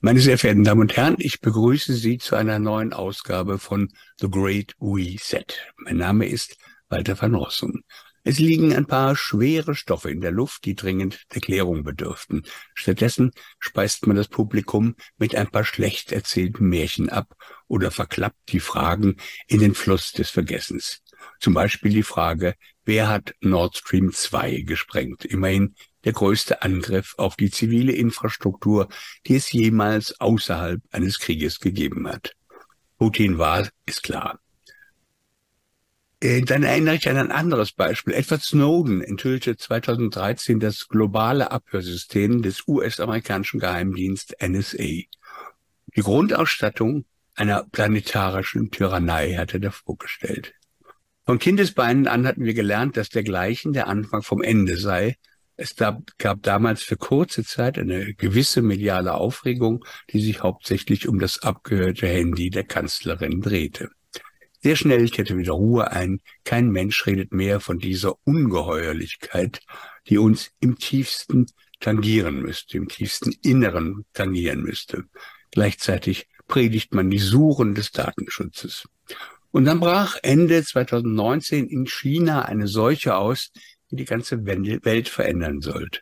[0.00, 3.88] Meine sehr verehrten Damen und Herren, ich begrüße Sie zu einer neuen Ausgabe von
[4.20, 5.46] The Great Reset.
[5.78, 6.58] Mein Name ist
[6.90, 7.82] Walter van Rossum.
[8.22, 12.44] Es liegen ein paar schwere Stoffe in der Luft, die dringend Erklärung bedürften.
[12.74, 17.34] Stattdessen speist man das Publikum mit ein paar schlecht erzählten Märchen ab
[17.66, 19.16] oder verklappt die Fragen
[19.46, 21.02] in den Fluss des Vergessens.
[21.40, 22.54] Zum Beispiel die Frage,
[22.84, 25.24] wer hat Nord Stream 2 gesprengt?
[25.24, 25.74] Immerhin
[26.06, 28.88] der größte Angriff auf die zivile Infrastruktur,
[29.26, 32.32] die es jemals außerhalb eines Krieges gegeben hat.
[32.96, 34.38] Putin war, ist klar.
[36.20, 38.14] Äh, dann erinnere ich an ein anderes Beispiel.
[38.14, 44.78] Edward Snowden enthüllte 2013 das globale Abhörsystem des US-amerikanischen Geheimdienst NSA.
[44.78, 50.54] Die Grundausstattung einer planetarischen Tyrannei hatte er vorgestellt.
[51.24, 55.16] Von Kindesbeinen an hatten wir gelernt, dass dergleichen der Anfang vom Ende sei.
[55.56, 61.42] Es gab damals für kurze Zeit eine gewisse mediale Aufregung, die sich hauptsächlich um das
[61.42, 63.90] abgehörte Handy der Kanzlerin drehte.
[64.60, 66.20] Sehr schnell kehrte wieder Ruhe ein.
[66.44, 69.60] Kein Mensch redet mehr von dieser Ungeheuerlichkeit,
[70.08, 71.46] die uns im tiefsten
[71.80, 75.04] tangieren müsste, im tiefsten Inneren tangieren müsste.
[75.52, 78.88] Gleichzeitig predigt man die Suren des Datenschutzes.
[79.52, 83.52] Und dann brach Ende 2019 in China eine Seuche aus,
[83.90, 86.00] die ganze Welt verändern sollte.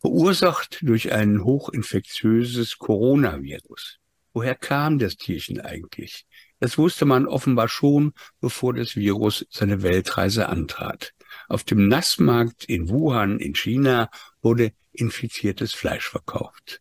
[0.00, 3.98] Verursacht durch ein hochinfektiöses Coronavirus.
[4.32, 6.26] Woher kam das Tierchen eigentlich?
[6.60, 11.12] Das wusste man offenbar schon, bevor das Virus seine Weltreise antrat.
[11.48, 14.10] Auf dem Nassmarkt in Wuhan in China
[14.42, 16.80] wurde infiziertes Fleisch verkauft.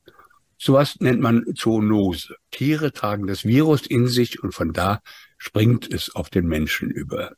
[0.58, 2.36] Sowas nennt man Zoonose.
[2.50, 5.02] Tiere tragen das Virus in sich und von da
[5.38, 7.36] springt es auf den Menschen über.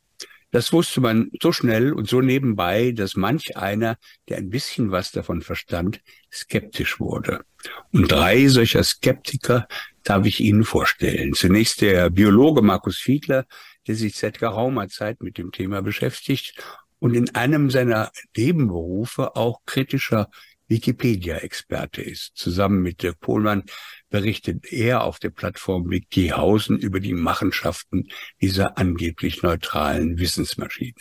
[0.56, 3.98] Das wusste man so schnell und so nebenbei, dass manch einer,
[4.30, 6.00] der ein bisschen was davon verstand,
[6.32, 7.44] skeptisch wurde.
[7.92, 9.68] Und drei solcher Skeptiker
[10.06, 11.34] darf ich Ihnen vorstellen.
[11.34, 13.44] Zunächst der Biologe Markus Fiedler,
[13.86, 16.64] der sich seit geraumer Zeit mit dem Thema beschäftigt
[17.00, 20.30] und in einem seiner Nebenberufe auch kritischer
[20.70, 22.32] Wikipedia-Experte ist.
[22.38, 23.64] Zusammen mit Dirk Pohlmann
[24.10, 28.10] berichtet er auf der Plattform Wikihausen über die Machenschaften
[28.42, 30.94] dieser angeblich neutralen Wissensmaschine.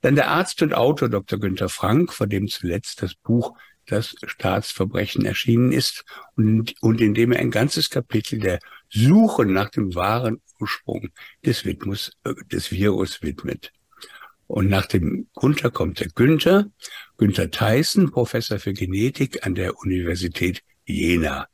[0.00, 1.38] Dann der Arzt und Autor Dr.
[1.38, 6.04] Günther Frank, vor dem zuletzt das Buch Das Staatsverbrechen erschienen ist
[6.36, 11.08] und, und in dem er ein ganzes Kapitel der Suche nach dem wahren Ursprung
[11.44, 13.72] des, Widmus, äh, des Virus widmet.
[14.46, 16.66] Und nach dem Gunther kommt der Günther,
[17.16, 21.46] Günther Theissen, Professor für Genetik an der Universität Jena.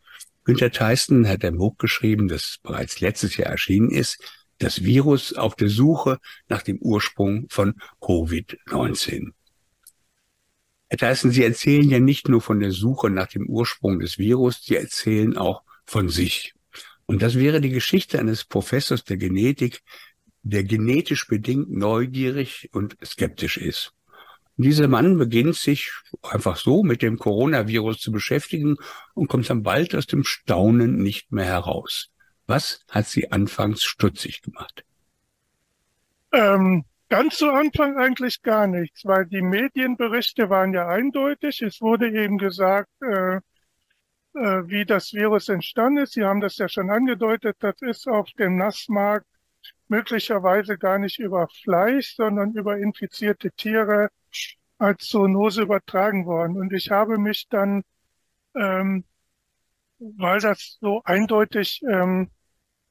[0.46, 4.18] Günther Theissen hat ein Buch geschrieben, das bereits letztes Jahr erschienen ist,
[4.58, 9.32] das Virus auf der Suche nach dem Ursprung von Covid-19.
[10.88, 14.62] Herr Theissen, Sie erzählen ja nicht nur von der Suche nach dem Ursprung des Virus,
[14.62, 16.54] Sie erzählen auch von sich.
[17.06, 19.82] Und das wäre die Geschichte eines Professors der Genetik,
[20.44, 23.94] der genetisch bedingt neugierig und skeptisch ist.
[24.58, 28.76] Dieser Mann beginnt sich einfach so mit dem Coronavirus zu beschäftigen
[29.14, 32.10] und kommt dann bald aus dem Staunen nicht mehr heraus.
[32.46, 34.84] Was hat sie anfangs stutzig gemacht?
[36.32, 41.60] Ähm, ganz zu Anfang eigentlich gar nichts, weil die Medienberichte waren ja eindeutig.
[41.60, 43.36] Es wurde eben gesagt, äh,
[44.36, 46.12] äh, wie das Virus entstanden ist.
[46.12, 47.56] Sie haben das ja schon angedeutet.
[47.60, 49.26] Das ist auf dem Nassmarkt
[49.88, 54.10] möglicherweise gar nicht über Fleisch, sondern über infizierte Tiere
[54.78, 56.56] als Zoonose übertragen worden.
[56.56, 57.82] Und ich habe mich dann,
[58.54, 59.04] ähm,
[59.98, 62.30] weil das so eindeutig ähm,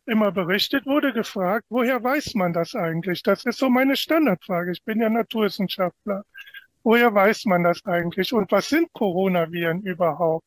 [0.06, 3.24] immer berichtet wurde, gefragt, woher weiß man das eigentlich?
[3.24, 4.72] Das ist so meine Standardfrage.
[4.72, 6.24] Ich bin ja Naturwissenschaftler.
[6.84, 8.32] Woher weiß man das eigentlich?
[8.34, 10.46] Und was sind Coronaviren überhaupt?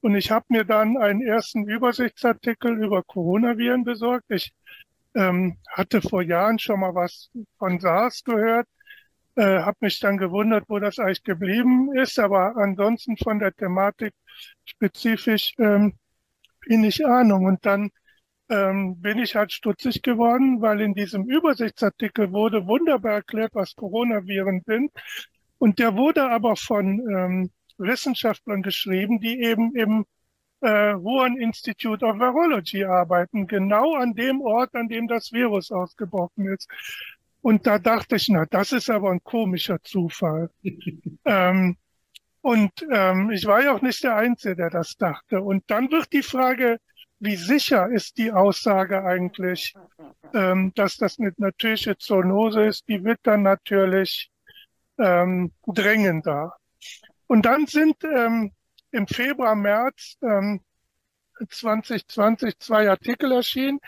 [0.00, 4.26] Und ich habe mir dann einen ersten Übersichtsartikel über Coronaviren besorgt.
[4.30, 4.52] Ich
[5.14, 8.66] ähm, hatte vor Jahren schon mal was von SARS gehört,
[9.38, 14.12] äh, habe mich dann gewundert, wo das eigentlich geblieben ist, aber ansonsten von der Thematik
[14.64, 15.94] spezifisch ähm,
[16.66, 17.44] wenig Ahnung.
[17.46, 17.90] Und dann
[18.48, 24.62] ähm, bin ich halt stutzig geworden, weil in diesem Übersichtsartikel wurde wunderbar erklärt, was Coronaviren
[24.66, 24.90] sind.
[25.58, 30.04] Und der wurde aber von ähm, Wissenschaftlern geschrieben, die eben im
[30.62, 36.48] äh, Wuhan Institute of Virology arbeiten, genau an dem Ort, an dem das Virus ausgebrochen
[36.48, 36.68] ist.
[37.48, 40.50] Und da dachte ich, na, das ist aber ein komischer Zufall.
[41.24, 41.78] ähm,
[42.42, 45.40] und ähm, ich war ja auch nicht der Einzige, der das dachte.
[45.40, 46.78] Und dann wird die Frage,
[47.20, 49.74] wie sicher ist die Aussage eigentlich,
[50.34, 54.30] ähm, dass das eine natürliche Zoonose ist, die wird dann natürlich
[54.98, 56.54] ähm, drängender.
[57.28, 58.52] Und dann sind ähm,
[58.90, 60.60] im Februar, März ähm,
[61.48, 63.80] 2020 zwei Artikel erschienen.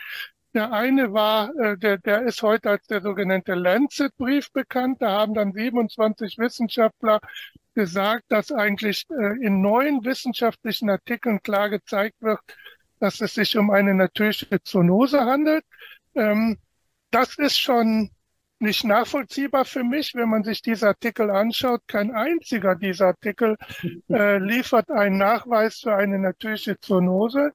[0.53, 5.01] Der eine war, äh, der, der ist heute als der sogenannte Lancet-Brief bekannt.
[5.01, 7.19] Da haben dann 27 Wissenschaftler
[7.73, 12.39] gesagt, dass eigentlich äh, in neuen wissenschaftlichen Artikeln klar gezeigt wird,
[12.99, 15.63] dass es sich um eine natürliche Zoonose handelt.
[16.15, 16.57] Ähm,
[17.11, 18.11] das ist schon
[18.59, 21.81] nicht nachvollziehbar für mich, wenn man sich diese Artikel anschaut.
[21.87, 23.57] Kein einziger dieser Artikel
[24.09, 27.53] äh, liefert einen Nachweis für eine natürliche Zoonose.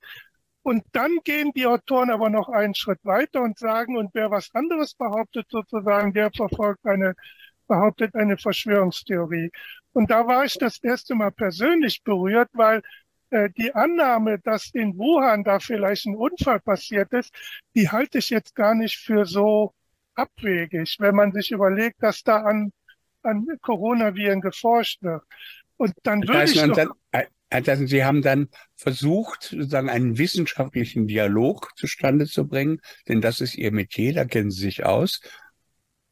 [0.66, 4.52] Und dann gehen die Autoren aber noch einen Schritt weiter und sagen, und wer was
[4.52, 7.14] anderes behauptet sozusagen, der verfolgt eine,
[7.68, 9.52] behauptet eine Verschwörungstheorie.
[9.92, 12.82] Und da war ich das erste Mal persönlich berührt, weil
[13.30, 17.32] äh, die Annahme, dass in Wuhan da vielleicht ein Unfall passiert ist,
[17.76, 19.72] die halte ich jetzt gar nicht für so
[20.16, 22.72] abwegig, wenn man sich überlegt, dass da an,
[23.22, 25.22] an Coronaviren geforscht wird.
[25.76, 26.90] Und dann würde ich dann,
[27.64, 33.56] also Sie haben dann versucht, sozusagen einen wissenschaftlichen Dialog zustande zu bringen, denn das ist
[33.56, 35.20] Ihr Metier, da kennen Sie sich aus.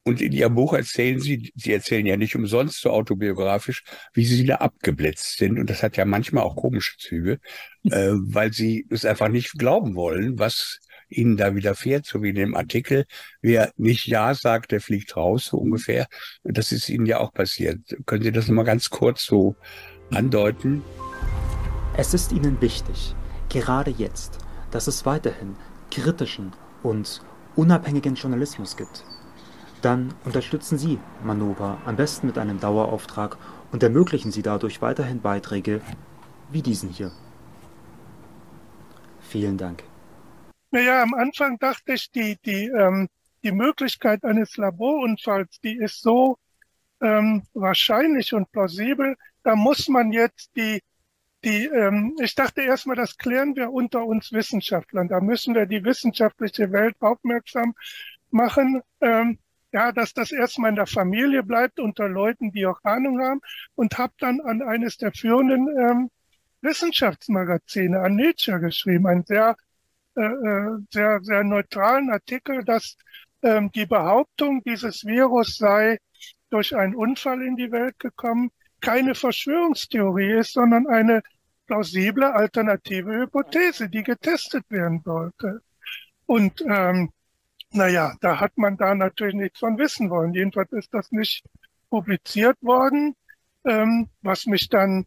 [0.07, 4.45] Und in Ihrem Buch erzählen Sie, Sie erzählen ja nicht umsonst so autobiografisch, wie Sie
[4.45, 5.59] da abgeblitzt sind.
[5.59, 7.41] Und das hat ja manchmal auch komische Züge,
[7.85, 12.35] äh, weil Sie es einfach nicht glauben wollen, was Ihnen da widerfährt, so wie in
[12.35, 13.07] dem Artikel.
[13.41, 16.07] Wer nicht Ja sagt, der fliegt raus, so ungefähr.
[16.43, 17.79] Das ist Ihnen ja auch passiert.
[18.05, 19.57] Können Sie das nochmal ganz kurz so
[20.11, 20.83] andeuten?
[21.97, 23.15] Es ist Ihnen wichtig,
[23.49, 24.39] gerade jetzt,
[24.73, 25.55] dass es weiterhin
[25.93, 26.53] kritischen
[26.83, 27.23] und
[27.55, 29.05] unabhängigen Journalismus gibt.
[29.81, 33.37] Dann unterstützen Sie Manova am besten mit einem Dauerauftrag
[33.71, 35.83] und ermöglichen Sie dadurch weiterhin Beiträge
[36.51, 37.13] wie diesen hier.
[39.21, 39.85] Vielen Dank.
[40.73, 43.09] Naja, am Anfang dachte ich, die, die, ähm,
[43.45, 46.39] die Möglichkeit eines Laborunfalls, die ist so
[47.01, 50.83] ähm, wahrscheinlich und plausibel, da muss man jetzt die
[51.45, 55.09] die, ähm, ich dachte erstmal, das klären wir unter uns Wissenschaftlern.
[55.09, 57.75] Da müssen wir die wissenschaftliche Welt aufmerksam
[58.31, 59.39] machen, ähm,
[59.73, 63.41] ja, dass das erstmal in der Familie bleibt unter Leuten, die auch Ahnung haben
[63.75, 66.11] und habe dann an eines der führenden ähm,
[66.63, 69.57] Wissenschaftsmagazine, an Nature geschrieben, einen sehr,
[70.17, 72.97] äh, äh, sehr, sehr neutralen Artikel, dass
[73.43, 75.99] ähm, die Behauptung, dieses Virus sei
[76.51, 78.51] durch einen Unfall in die Welt gekommen,
[78.81, 81.23] keine Verschwörungstheorie ist, sondern eine
[81.67, 85.61] plausible alternative Hypothese, die getestet werden sollte.
[86.27, 87.11] Und ähm,
[87.71, 90.33] naja, da hat man da natürlich nichts von wissen wollen.
[90.33, 91.45] Jedenfalls ist das nicht
[91.91, 93.15] publiziert worden,
[93.65, 95.07] ähm, was mich dann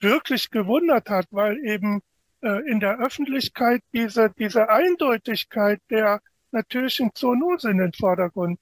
[0.00, 2.00] wirklich gewundert hat, weil eben
[2.42, 6.20] äh, in der Öffentlichkeit diese, diese Eindeutigkeit der
[6.50, 8.58] natürlichen Zoonose in den Vordergrund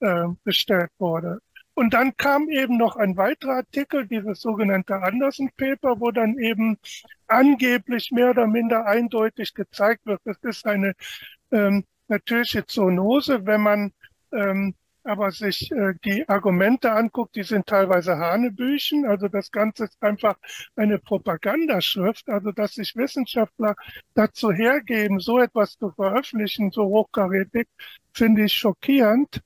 [0.00, 1.40] äh, gestellt wurde.
[1.76, 6.78] Und dann kam eben noch ein weiterer Artikel, dieses sogenannte Anderson Paper, wo dann eben
[7.26, 10.94] angeblich mehr oder minder eindeutig gezeigt wird, das ist eine
[11.52, 13.44] ähm, natürliche Zoonose.
[13.44, 13.92] Wenn man
[14.32, 14.74] ähm,
[15.04, 19.04] aber sich äh, die Argumente anguckt, die sind teilweise Hanebüchen.
[19.04, 20.36] Also das Ganze ist einfach
[20.76, 22.26] eine Propagandaschrift.
[22.30, 23.76] Also dass sich Wissenschaftler
[24.14, 27.68] dazu hergeben, so etwas zu veröffentlichen, so hochkarätig,
[28.14, 29.42] finde ich schockierend.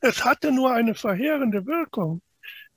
[0.00, 2.20] Es hatte nur eine verheerende Wirkung.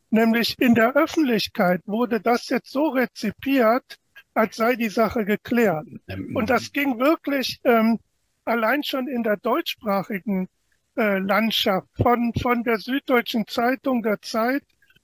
[0.09, 3.97] Nämlich in der Öffentlichkeit wurde das jetzt so rezipiert,
[4.33, 5.87] als sei die Sache geklärt.
[6.33, 7.99] Und das ging wirklich ähm,
[8.45, 10.47] allein schon in der deutschsprachigen
[10.97, 14.63] äh, Landschaft von, von der Süddeutschen Zeitung der Zeit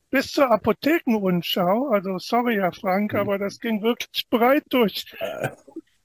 [0.09, 1.89] bis zur Apothekenrundschau.
[1.89, 3.19] Also sorry, Herr Frank, mhm.
[3.19, 5.05] aber das ging wirklich breit durch.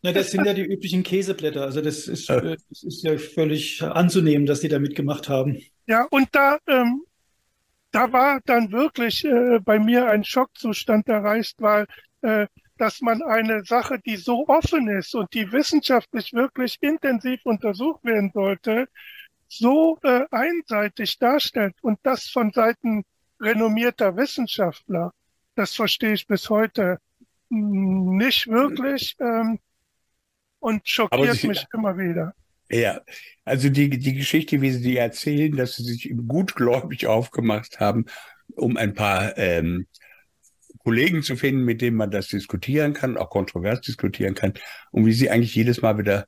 [0.02, 1.62] Na, das sind ja die üblichen Käseblätter.
[1.62, 5.60] Also das ist, äh, das ist ja völlig anzunehmen, dass die da mitgemacht haben.
[5.86, 7.04] Ja, und da, ähm,
[7.90, 11.86] da war dann wirklich äh, bei mir ein Schockzustand erreicht, weil
[12.22, 12.46] äh,
[12.78, 18.32] dass man eine Sache, die so offen ist und die wissenschaftlich wirklich intensiv untersucht werden
[18.34, 18.88] sollte,
[19.46, 23.04] so äh, einseitig darstellt und das von Seiten
[23.40, 25.12] renommierter Wissenschaftler,
[25.54, 26.98] das verstehe ich bis heute
[27.50, 29.58] nicht wirklich ähm,
[30.58, 32.34] und schockiert mich immer wieder.
[32.72, 33.00] Ja,
[33.44, 38.06] also die, die Geschichte, wie Sie die erzählen, dass Sie sich gutgläubig aufgemacht haben,
[38.56, 39.86] um ein paar ähm,
[40.78, 44.54] Kollegen zu finden, mit denen man das diskutieren kann, auch kontrovers diskutieren kann,
[44.90, 46.26] und wie Sie eigentlich jedes Mal wieder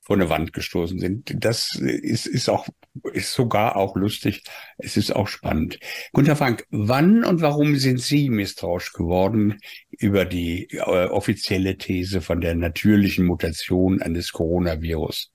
[0.00, 1.32] vor eine Wand gestoßen sind.
[1.44, 2.66] Das ist, ist auch,
[3.12, 4.42] ist sogar auch lustig.
[4.78, 5.78] Es ist auch spannend.
[6.12, 9.58] Gunter Frank, wann und warum sind Sie misstrauisch geworden
[9.90, 15.31] über die äh, offizielle These von der natürlichen Mutation eines Coronavirus?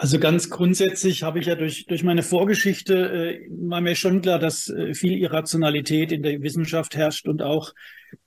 [0.00, 4.38] Also ganz grundsätzlich habe ich ja durch, durch meine Vorgeschichte, äh, war mir schon klar,
[4.38, 7.74] dass äh, viel Irrationalität in der Wissenschaft herrscht und auch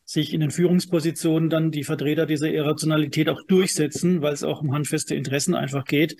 [0.03, 4.73] sich in den Führungspositionen dann die Vertreter dieser Irrationalität auch durchsetzen, weil es auch um
[4.73, 6.17] handfeste Interessen einfach geht.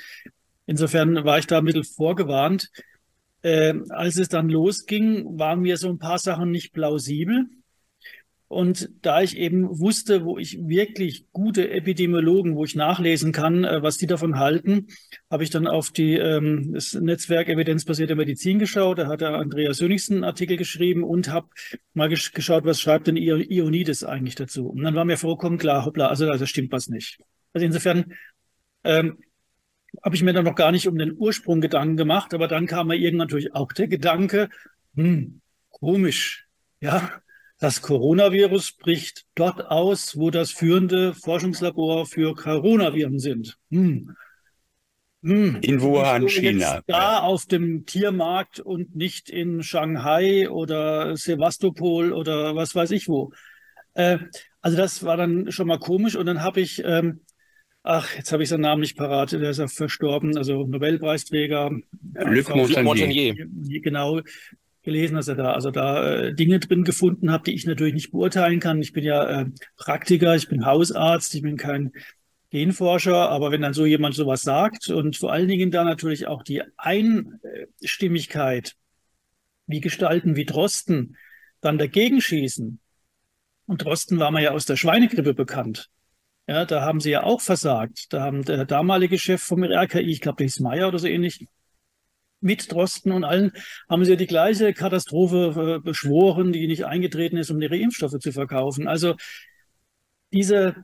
[0.68, 2.72] Insofern war ich da ein bisschen vorgewarnt.
[3.42, 7.48] Äh, als es dann losging, waren mir so ein paar Sachen nicht plausibel.
[8.52, 13.82] Und da ich eben wusste, wo ich wirklich gute Epidemiologen, wo ich nachlesen kann, äh,
[13.82, 14.88] was die davon halten,
[15.30, 18.98] habe ich dann auf die, ähm, das Netzwerk evidenzbasierte Medizin geschaut.
[18.98, 21.48] Da hat der Andreas Sönigsen einen Artikel geschrieben und habe
[21.94, 24.68] mal gesch geschaut, was schreibt denn Ionides eigentlich dazu.
[24.68, 27.20] Und dann war mir vollkommen klar, hoppla, also da stimmt was nicht.
[27.54, 28.16] Also insofern
[28.84, 29.20] ähm,
[30.04, 32.88] habe ich mir dann noch gar nicht um den Ursprung Gedanken gemacht, aber dann kam
[32.88, 34.50] mir irgendwann natürlich auch der Gedanke,
[34.98, 35.40] hm,
[35.70, 36.48] komisch,
[36.82, 37.21] ja,
[37.62, 43.56] das Coronavirus bricht dort aus, wo das führende Forschungslabor für Coronaviren sind.
[43.70, 44.16] Hm.
[45.24, 45.60] Hm.
[45.62, 46.82] In Wuhan, China.
[46.88, 53.32] Da auf dem Tiermarkt und nicht in Shanghai oder Sevastopol oder was weiß ich wo.
[53.94, 54.18] Äh,
[54.62, 57.22] also das war dann schon mal komisch und dann habe ich, ähm,
[57.84, 61.70] ach, jetzt habe ich seinen Namen nicht parat, der ist ja verstorben, also Nobelpreisträger.
[62.16, 63.36] Luc Montagnier.
[63.84, 64.22] Genau,
[64.84, 68.12] gelesen, dass er da also da äh, Dinge drin gefunden hat, die ich natürlich nicht
[68.12, 68.82] beurteilen kann.
[68.82, 69.46] Ich bin ja äh,
[69.78, 71.92] Praktiker, ich bin Hausarzt, ich bin kein
[72.50, 76.44] Genforscher, aber wenn dann so jemand sowas sagt und vor allen Dingen da natürlich auch
[76.44, 78.76] die Einstimmigkeit,
[79.68, 81.16] wie Gestalten wie Drosten
[81.62, 82.80] dann dagegen schießen.
[83.68, 85.90] Und Drosten war man ja aus der Schweinegrippe bekannt.
[86.48, 88.12] Ja, da haben sie ja auch versagt.
[88.12, 91.48] Da haben der damalige Chef vom RKI, ich glaube, der hieß Meier oder so ähnlich,
[92.42, 93.52] mit Drosten und allen
[93.90, 98.20] haben sie ja die gleiche Katastrophe äh, beschworen, die nicht eingetreten ist, um ihre Impfstoffe
[98.20, 98.88] zu verkaufen.
[98.88, 99.16] Also
[100.34, 100.76] diese,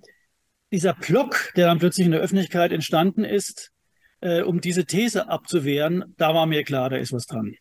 [0.72, 3.72] dieser Block, der dann plötzlich in der Öffentlichkeit entstanden ist,
[4.22, 7.56] äh, um diese These abzuwehren, da war mir klar, da ist was dran.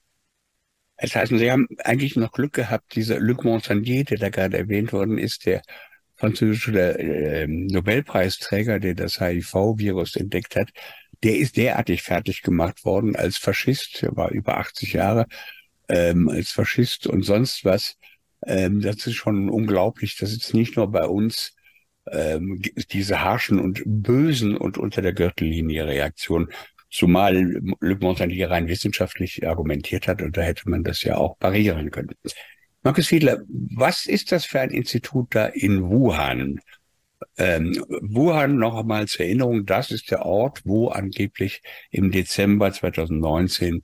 [0.98, 4.92] Das heißt, Sie haben eigentlich noch Glück gehabt, dieser Luc Montagnier, der da gerade erwähnt
[4.92, 5.60] worden ist, der
[6.16, 10.70] französische äh, Nobelpreisträger, der das HIV-Virus entdeckt hat,
[11.22, 15.26] der ist derartig fertig gemacht worden als Faschist, er war über 80 Jahre,
[15.88, 17.96] ähm, als Faschist und sonst was.
[18.46, 21.54] Ähm, das ist schon unglaublich, dass es nicht nur bei uns
[22.10, 26.50] ähm, diese harschen und bösen und unter der Gürtellinie Reaktion,
[26.90, 31.90] zumal Luc Montagnier rein wissenschaftlich argumentiert hat und da hätte man das ja auch parieren
[31.90, 32.14] können.
[32.86, 36.60] Markus Fiedler, was ist das für ein Institut da in Wuhan?
[37.36, 43.82] Ähm, Wuhan einmal zur Erinnerung, das ist der Ort, wo angeblich im Dezember 2019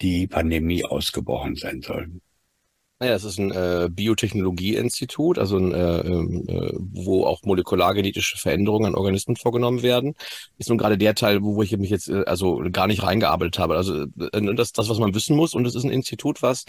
[0.00, 2.20] die Pandemie ausgebrochen sein soll.
[3.00, 8.86] Naja, es ist ein äh, Biotechnologieinstitut, also ein, äh, ähm, äh, wo auch molekulargenetische Veränderungen
[8.86, 10.14] an Organismen vorgenommen werden.
[10.58, 13.58] Ist nun gerade der Teil, wo, wo ich mich jetzt äh, also gar nicht reingearbeitet
[13.58, 13.74] habe.
[13.74, 15.54] Also äh, das, das, was man wissen muss.
[15.54, 16.64] Und es ist ein Institut, was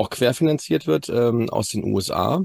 [0.00, 2.42] auch querfinanziert wird ähm, aus den USA.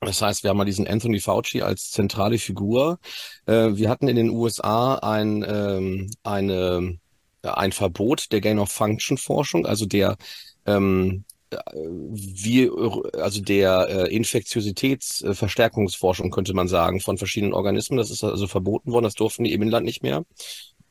[0.00, 2.98] Das heißt, wir haben mal diesen Anthony Fauci als zentrale Figur.
[3.46, 6.98] Äh, wir hatten in den USA ein, ähm, eine,
[7.42, 10.16] ein Verbot der Gain-of-Function-Forschung, also der
[10.66, 11.24] ähm,
[11.80, 12.70] wie,
[13.14, 17.98] also der äh, Infektiositätsverstärkungsforschung könnte man sagen von verschiedenen Organismen.
[17.98, 20.24] Das ist also verboten worden, das durften die im Inland nicht mehr.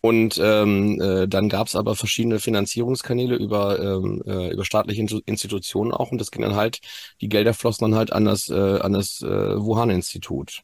[0.06, 5.92] Und ähm, äh, dann gab es aber verschiedene Finanzierungskanäle über, ähm, äh, über staatliche Institutionen
[5.92, 6.12] auch.
[6.12, 6.80] Und das ging dann halt,
[7.22, 10.62] die Gelder flossen dann halt an das, äh, an das äh, Wuhan-Institut.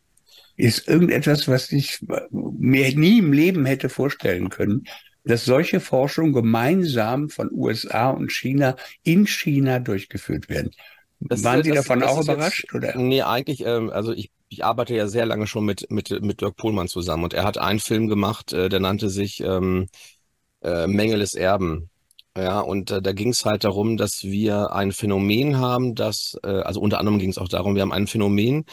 [0.57, 4.83] Ist irgendetwas, was ich mir nie im Leben hätte vorstellen können,
[5.23, 10.69] dass solche Forschung gemeinsam von USA und China in China durchgeführt werden.
[11.19, 12.65] Das, Waren Sie davon auch überrascht?
[12.65, 12.95] Jetzt, oder?
[12.95, 16.57] Nee, eigentlich, ähm, also ich ich arbeite ja sehr lange schon mit, mit, mit Dirk
[16.57, 19.87] Pohlmann zusammen und er hat einen Film gemacht, äh, der nannte sich ähm,
[20.61, 21.89] äh, Mängeles Erben.
[22.37, 26.47] Ja, und äh, da ging es halt darum, dass wir ein Phänomen haben, das, äh,
[26.47, 28.65] also unter anderem ging es auch darum, wir haben ein Phänomen,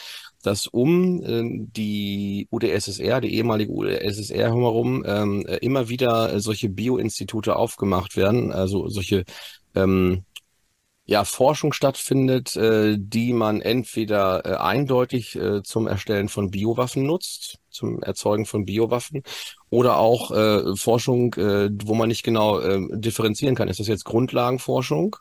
[0.43, 7.55] dass um äh, die UdSSR, die ehemalige UdSSR herum, ähm, äh, immer wieder solche Bioinstitute
[7.57, 9.25] aufgemacht werden, also solche
[9.77, 10.25] ähm,
[11.09, 17.57] ja, Forschung stattfindet, äh, die man entweder äh, eindeutig äh, zum Erstellen von Biowaffen nutzt,
[17.71, 19.23] zum Erzeugen von Biowaffen,
[19.71, 23.69] oder auch äh, Forschung, äh, wo man nicht genau äh, differenzieren kann.
[23.69, 25.17] Ist das jetzt Grundlagenforschung?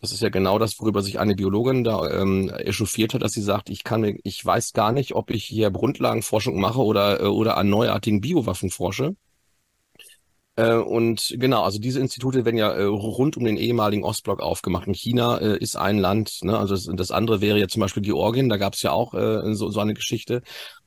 [0.00, 3.42] Das ist ja genau das, worüber sich eine Biologin da ähm, echauffiert hat, dass sie
[3.42, 7.56] sagt, ich kann, ich weiß gar nicht, ob ich hier Grundlagenforschung mache oder, äh, oder
[7.58, 9.14] an neuartigen Biowaffen forsche.
[10.60, 14.86] Äh, und genau, also diese Institute werden ja äh, rund um den ehemaligen Ostblock aufgemacht.
[14.86, 16.58] Und China äh, ist ein Land, ne?
[16.58, 19.70] also das, das andere wäre ja zum Beispiel Georgien, da gab es ja auch so,
[19.70, 20.42] so eine Geschichte.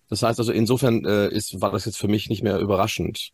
[0.10, 3.32] Das heißt also, insofern äh, ist, war das jetzt für mich nicht mehr überraschend.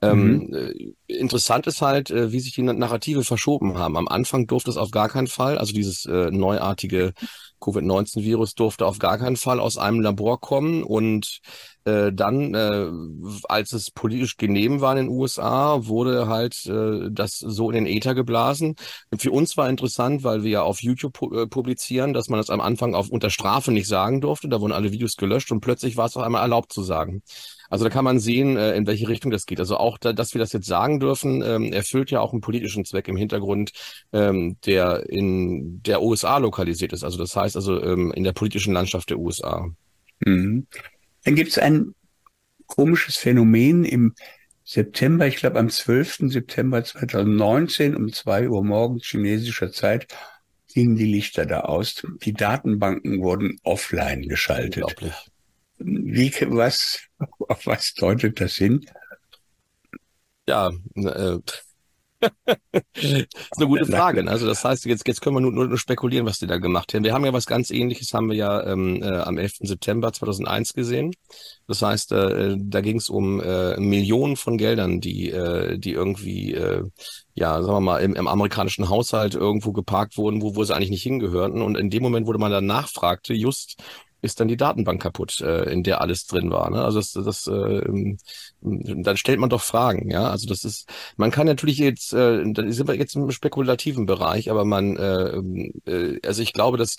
[0.00, 0.54] Ähm, mhm.
[0.54, 3.98] äh, interessant ist halt, äh, wie sich die Narrative verschoben haben.
[3.98, 7.12] Am Anfang durfte es auf gar keinen Fall, also dieses neuartige
[7.60, 11.40] Covid-19-Virus durfte auf gar keinen Fall aus einem Labor kommen und
[11.84, 12.90] äh, dann, äh,
[13.48, 17.86] als es politisch genehm war in den USA, wurde halt äh, das so in den
[17.86, 18.76] Äther geblasen.
[19.16, 22.50] Für uns war interessant, weil wir ja auf YouTube pu äh, publizieren, dass man das
[22.50, 24.48] am Anfang auf unter Strafe nicht sagen durfte.
[24.48, 27.22] Da wurden alle Videos gelöscht und plötzlich war es auf einmal erlaubt zu sagen.
[27.72, 29.58] Also da kann man sehen, äh, in welche Richtung das geht.
[29.58, 32.84] Also auch, da, dass wir das jetzt sagen dürfen, ähm, erfüllt ja auch einen politischen
[32.84, 33.72] Zweck im Hintergrund,
[34.12, 37.02] ähm, der in der USA lokalisiert ist.
[37.02, 39.70] Also das heißt also ähm, in der politischen Landschaft der USA.
[40.20, 40.66] Mhm.
[41.24, 41.94] Dann gibt es ein
[42.66, 44.14] komisches Phänomen im
[44.64, 46.30] September, ich glaube am 12.
[46.30, 50.06] September 2019 um zwei Uhr morgens chinesischer Zeit
[50.72, 52.06] gingen die Lichter da aus.
[52.24, 54.94] Die Datenbanken wurden offline geschaltet.
[55.78, 57.00] Wie, was,
[57.48, 58.86] auf was deutet das hin?
[60.48, 61.38] Ja, äh,
[62.22, 64.22] das ist eine gute Frage.
[64.22, 64.30] Ne?
[64.30, 67.04] Also das heißt, jetzt, jetzt können wir nur, nur spekulieren, was die da gemacht haben.
[67.04, 69.58] Wir haben ja was ganz ähnliches, haben wir ja ähm, äh, am 11.
[69.60, 71.12] September 2001 gesehen.
[71.66, 76.54] Das heißt, äh, da ging es um äh, Millionen von Geldern, die, äh, die irgendwie,
[76.54, 76.84] äh,
[77.34, 80.90] ja, sagen wir mal, im, im amerikanischen Haushalt irgendwo geparkt wurden, wo, wo sie eigentlich
[80.90, 81.62] nicht hingehörten.
[81.62, 83.82] Und in dem Moment, wo man dann nachfragte, just
[84.22, 86.70] ist dann die Datenbank kaputt, äh, in der alles drin war.
[86.70, 86.82] Ne?
[86.82, 88.16] Also das, das äh,
[88.62, 90.30] dann stellt man doch Fragen, ja.
[90.30, 94.50] Also das ist, man kann natürlich jetzt, äh, da sind wir jetzt im spekulativen Bereich,
[94.50, 96.96] aber man, äh, äh, also ich glaube, dass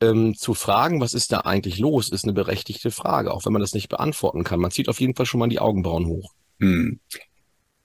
[0.00, 3.60] ähm, zu fragen, was ist da eigentlich los, ist eine berechtigte Frage, auch wenn man
[3.60, 4.60] das nicht beantworten kann.
[4.60, 6.32] Man zieht auf jeden Fall schon mal die Augenbrauen hoch.
[6.60, 7.00] Hm.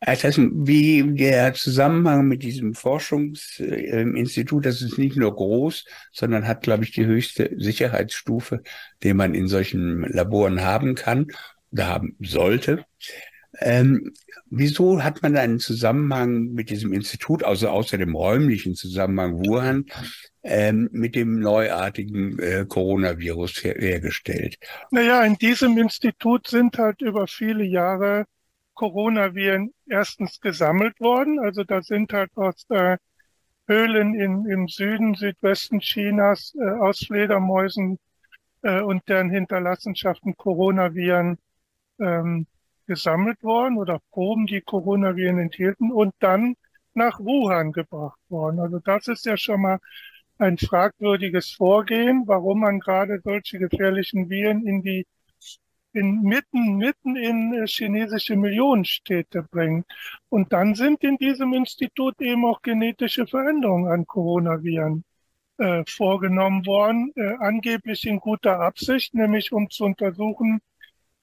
[0.01, 6.61] Das heißt, wie der Zusammenhang mit diesem Forschungsinstitut, das ist nicht nur groß, sondern hat,
[6.61, 8.61] glaube ich, die höchste Sicherheitsstufe,
[9.01, 11.27] die man in solchen Laboren haben kann
[11.77, 12.85] haben sollte.
[13.59, 14.13] Ähm,
[14.49, 19.85] wieso hat man einen Zusammenhang mit diesem Institut, also außer dem räumlichen Zusammenhang Wuhan,
[20.43, 24.57] ähm, mit dem neuartigen äh, Coronavirus her hergestellt?
[24.91, 28.25] Naja, in diesem Institut sind halt über viele Jahre
[28.73, 31.39] Coronaviren erstens gesammelt worden.
[31.39, 32.97] Also da sind halt aus äh,
[33.67, 37.97] Höhlen in, im Süden, Südwesten Chinas äh, aus Fledermäusen
[38.61, 41.39] äh, und deren Hinterlassenschaften Coronaviren
[41.99, 42.47] ähm,
[42.87, 46.55] gesammelt worden oder Proben, die Coronaviren enthielten und dann
[46.93, 48.59] nach Wuhan gebracht worden.
[48.59, 49.79] Also das ist ja schon mal
[50.37, 55.05] ein fragwürdiges Vorgehen, warum man gerade solche gefährlichen Viren in die
[55.95, 59.85] in mitten, mitten in äh, chinesische Millionenstädte bringen.
[60.29, 65.05] Und dann sind in diesem Institut eben auch genetische Veränderungen an Coronaviren
[65.57, 70.59] äh, vorgenommen worden, äh, angeblich in guter Absicht, nämlich um zu untersuchen,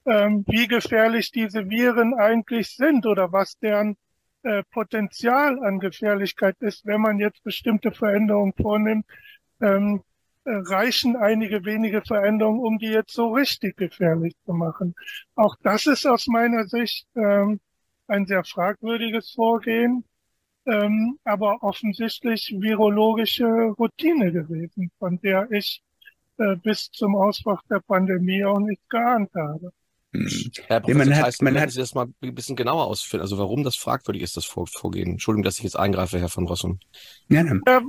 [0.07, 3.97] ähm, wie gefährlich diese Viren eigentlich sind oder was deren
[4.43, 9.07] äh, Potenzial an Gefährlichkeit ist, wenn man jetzt bestimmte Veränderungen vornimmt,
[9.61, 10.03] ähm,
[10.45, 14.95] äh, reichen einige wenige Veränderungen, um die jetzt so richtig gefährlich zu machen.
[15.37, 17.61] Auch das ist aus meiner Sicht ähm,
[18.09, 20.05] ein sehr fragwürdiges Vorgehen,
[20.67, 25.83] ähm, aber offensichtlich virologische Routine gewesen, von der ich
[26.39, 29.73] äh, bis zum Ausbruch der Pandemie auch nicht geahnt habe.
[30.13, 30.29] Hm.
[30.67, 33.23] Herr Professor man hat, man hat Sie das mal ein bisschen genauer ausführen.
[33.23, 35.13] Also warum das fragwürdig ist, das Vorgehen.
[35.13, 36.79] Entschuldigung, dass ich jetzt eingreife, Herr von Rossum.
[37.29, 37.81] Ja, äh,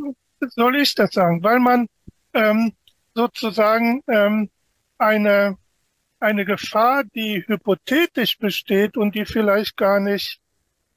[0.49, 1.43] soll ich das sagen?
[1.43, 1.87] Weil man
[2.33, 2.73] ähm,
[3.13, 4.49] sozusagen ähm,
[4.97, 5.57] eine,
[6.19, 10.39] eine Gefahr, die hypothetisch besteht und die vielleicht gar nicht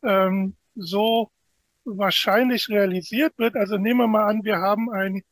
[0.02, 1.30] ähm, so
[1.84, 3.56] wahrscheinlich realisiert wird.
[3.56, 5.22] Also nehmen wir mal an, wir haben ein,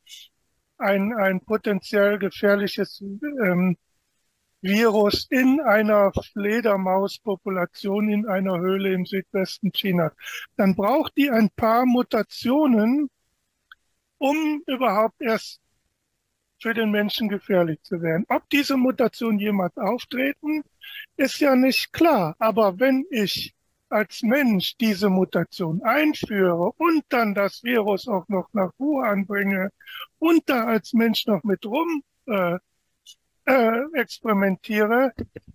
[0.78, 3.76] ein, ein potenziell gefährliches ähm,
[4.64, 10.12] Virus in einer Fledermauspopulation in einer Höhle im Südwesten Chinas.
[10.57, 13.11] Dann braucht die ein paar Mutationen,
[14.16, 15.61] um überhaupt erst
[16.62, 18.24] für den Menschen gefährlich zu werden.
[18.31, 20.62] Ob diese Mutationen jemals auftreten,
[21.18, 22.35] ist ja nicht klar.
[22.38, 23.53] Aber wenn ich
[23.90, 29.68] als Mensch diese Mutation einführe und dann das Virus auch noch nach Wuhan bringe
[30.18, 32.59] und da als Mensch noch mit rum äh,
[33.46, 35.12] äh, experimentiere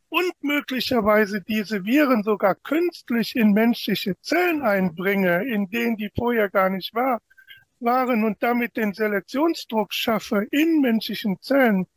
[0.09, 6.69] und möglicherweise diese Viren sogar künstlich in menschliche Zellen einbringe, in denen die vorher gar
[6.69, 7.19] nicht war,
[7.79, 11.87] waren und damit den Selektionsdruck schaffe, in menschlichen Zellen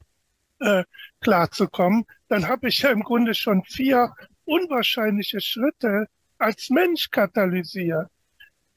[0.61, 0.85] äh,
[1.21, 6.07] klarzukommen, dann habe ich ja im Grunde schon vier unwahrscheinliche Schritte
[6.39, 8.09] als Mensch katalysiert.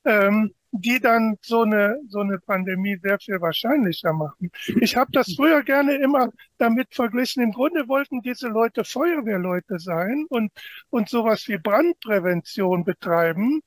[0.04, 4.51] Ähm, die dann so eine so eine Pandemie sehr viel wahrscheinlicher machen.
[4.81, 7.43] Ich habe das früher gerne immer damit verglichen.
[7.43, 10.51] Im Grunde wollten diese Leute Feuerwehrleute sein und
[10.89, 13.61] und sowas wie Brandprävention betreiben,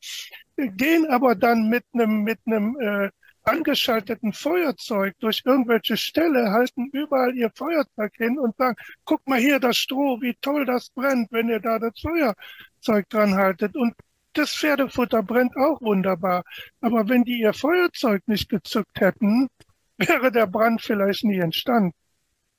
[0.56, 3.10] gehen aber dann mit einem mit einem äh,
[3.48, 9.58] angeschalteten Feuerzeug durch irgendwelche Ställe, halten überall ihr Feuerzeug hin und sagen, guck mal hier
[9.58, 13.74] das Stroh, wie toll das brennt, wenn ihr da das Feuerzeug dran haltet.
[13.76, 13.94] Und
[14.32, 16.44] das Pferdefutter brennt auch wunderbar.
[16.80, 19.48] Aber wenn die ihr Feuerzeug nicht gezückt hätten,
[19.98, 21.92] wäre der Brand vielleicht nie entstanden.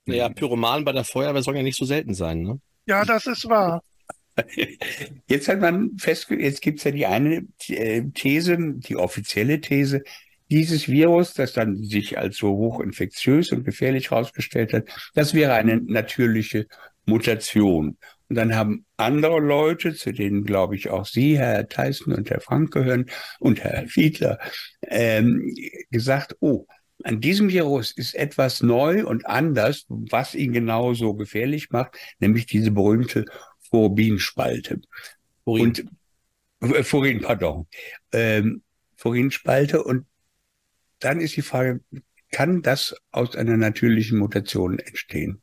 [0.05, 2.59] Naja, Pyromanen bei der Feuerwehr sollen ja nicht so selten sein, ne?
[2.87, 3.83] Ja, das ist wahr.
[5.27, 10.03] Jetzt hat man festgestellt, jetzt gibt es ja die eine äh, These, die offizielle These,
[10.49, 15.81] dieses Virus, das dann sich als so hochinfektiös und gefährlich herausgestellt hat, das wäre eine
[15.81, 16.67] natürliche
[17.05, 17.97] Mutation.
[18.29, 22.41] Und dann haben andere Leute, zu denen glaube ich auch Sie, Herr Theissen und Herr
[22.41, 23.07] Frank gehören
[23.39, 24.39] und Herr Fiedler,
[24.83, 25.53] ähm,
[25.89, 26.67] gesagt, oh,
[27.03, 32.71] an diesem Virus ist etwas neu und anders, was ihn genauso gefährlich macht, nämlich diese
[32.71, 33.25] berühmte
[33.69, 34.81] Forbin-Spalte.
[35.43, 35.85] Und
[36.61, 37.67] äh, Forin, pardon.
[38.11, 38.61] Ähm,
[38.95, 40.05] Forin-Spalte und
[40.99, 41.79] dann ist die Frage,
[42.31, 45.41] kann das aus einer natürlichen Mutation entstehen?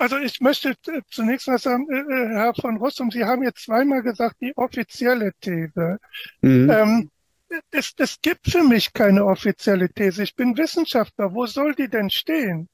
[0.00, 0.74] Also ich möchte
[1.10, 5.32] zunächst mal sagen, äh, äh, Herr von Rossum, Sie haben jetzt zweimal gesagt, die offizielle
[5.42, 5.98] These.
[6.40, 6.70] Mhm.
[6.70, 7.10] Ähm,
[7.70, 10.22] es, es gibt für mich keine offizielle These.
[10.22, 11.34] Ich bin Wissenschaftler.
[11.34, 12.70] Wo soll die denn stehen?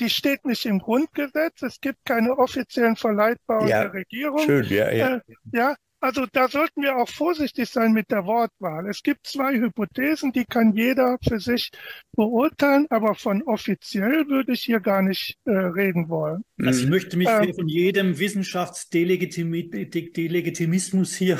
[0.00, 1.62] Die steht nicht im Grundgesetz.
[1.62, 4.40] Es gibt keine offiziellen Verleitbaren ja, der Regierung.
[4.40, 5.16] Schön, ja, ja.
[5.16, 5.20] Äh,
[5.52, 8.88] ja, also da sollten wir auch vorsichtig sein mit der Wortwahl.
[8.88, 11.70] Es gibt zwei Hypothesen, die kann jeder für sich
[12.14, 16.42] beurteilen, aber von offiziell würde ich hier gar nicht äh, reden wollen.
[16.62, 21.38] Also ich möchte mich ähm, von jedem Wissenschaftsdelegitimismus hier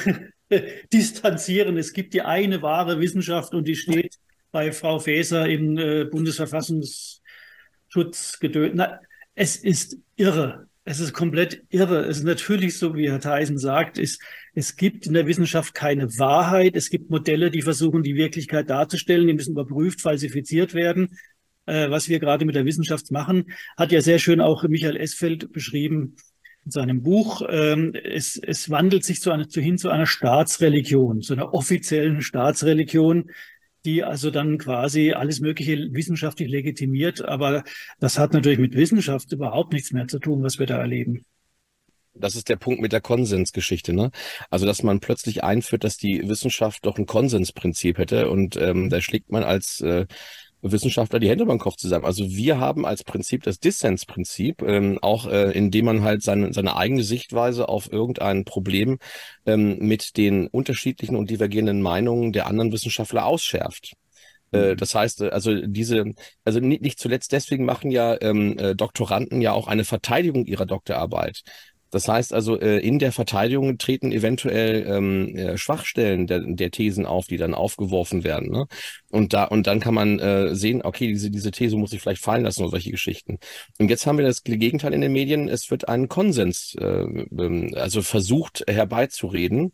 [0.93, 1.77] distanzieren.
[1.77, 4.17] Es gibt die eine wahre Wissenschaft und die steht
[4.53, 8.39] bei Frau Faeser im äh, Bundesverfassungsschutz.
[9.35, 10.66] Es ist irre.
[10.89, 12.05] Es ist komplett irre.
[12.05, 14.21] Es ist natürlich so, wie Herr Theisen sagt, es,
[14.55, 16.77] es gibt in der Wissenschaft keine Wahrheit.
[16.77, 19.27] Es gibt Modelle, die versuchen, die Wirklichkeit darzustellen.
[19.27, 21.19] Die müssen überprüft, falsifiziert werden.
[21.67, 23.47] Äh, was wir gerade mit der Wissenschaft machen,
[23.77, 26.15] hat ja sehr schön auch Michael Esfeld beschrieben
[26.65, 27.43] in seinem Buch.
[27.51, 32.23] Ähm, es, es wandelt sich zu einer, zu hin zu einer Staatsreligion, zu einer offiziellen
[32.23, 33.33] Staatsreligion,
[33.87, 37.25] die also dann quasi alles Mögliche wissenschaftlich legitimiert.
[37.25, 37.65] Aber
[38.01, 41.25] das hat natürlich mit Wissenschaft überhaupt nichts mehr zu tun, was wir da erleben.
[42.19, 44.11] Das ist der Punkt mit der Konsensgeschichte, ne?
[44.51, 49.01] Also, dass man plötzlich einführt, dass die Wissenschaft doch ein Konsensprinzip hätte und ähm, da
[49.01, 50.07] schlägt man als äh,
[50.73, 52.05] Wissenschaftler die Hände beim Kopf zusammen.
[52.05, 56.77] Also wir haben als Prinzip das Dissensprinzip, ähm, auch äh, indem man halt seine, seine
[56.77, 58.99] eigene Sichtweise auf irgendein Problem
[59.47, 63.95] ähm, mit den unterschiedlichen und divergierenden Meinungen der anderen Wissenschaftler ausschärft.
[64.53, 64.77] Äh, mhm.
[64.77, 66.05] Das heißt, äh, also diese,
[66.45, 70.67] also nicht, nicht zuletzt deswegen machen ja ähm, äh, Doktoranden ja auch eine Verteidigung ihrer
[70.67, 71.43] Doktorarbeit.
[71.91, 77.07] Das heißt also, äh, in der Verteidigung treten eventuell ähm, äh, Schwachstellen der, der Thesen
[77.07, 78.51] auf, die dann aufgeworfen werden.
[78.51, 78.67] Ne?
[79.11, 82.23] Und da und dann kann man äh, sehen, okay, diese diese These muss ich vielleicht
[82.23, 83.39] fallen lassen oder solche Geschichten.
[83.79, 85.49] Und jetzt haben wir das Gegenteil in den Medien.
[85.49, 89.73] Es wird ein Konsens, äh, ähm, also versucht herbeizureden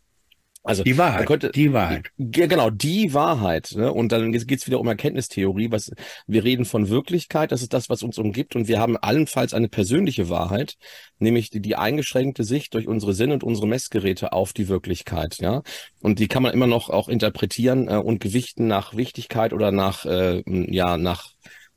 [0.63, 1.27] also die Wahrheit.
[1.27, 2.09] Könnte, die Wahrheit.
[2.17, 3.73] Ja, genau, die Wahrheit.
[3.75, 3.91] Ne?
[3.91, 5.71] Und dann geht es wieder um Erkenntnistheorie.
[5.71, 5.91] Was
[6.25, 9.67] wir reden von Wirklichkeit, das ist das, was uns umgibt, und wir haben allenfalls eine
[9.67, 10.75] persönliche Wahrheit,
[11.19, 15.37] nämlich die, die eingeschränkte Sicht durch unsere Sinne und unsere Messgeräte auf die Wirklichkeit.
[15.39, 15.63] Ja,
[16.01, 20.05] und die kann man immer noch auch interpretieren äh, und gewichten nach Wichtigkeit oder nach
[20.05, 21.33] äh, ja nach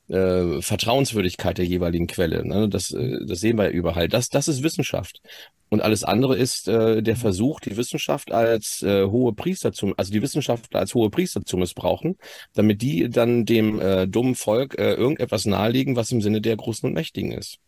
[0.09, 2.47] äh, Vertrauenswürdigkeit der jeweiligen Quelle.
[2.47, 2.69] Ne?
[2.69, 4.09] Das, äh, das sehen wir überall.
[4.09, 5.21] Das, das ist Wissenschaft.
[5.69, 10.13] Und alles andere ist äh, der Versuch, die Wissenschaft als äh, hohe Priester zu, also
[10.13, 12.17] die Wissenschaftler als hohe Priester zu missbrauchen,
[12.55, 16.87] damit die dann dem äh, dummen Volk äh, irgendetwas nahelegen, was im Sinne der Großen
[16.87, 17.59] und Mächtigen ist.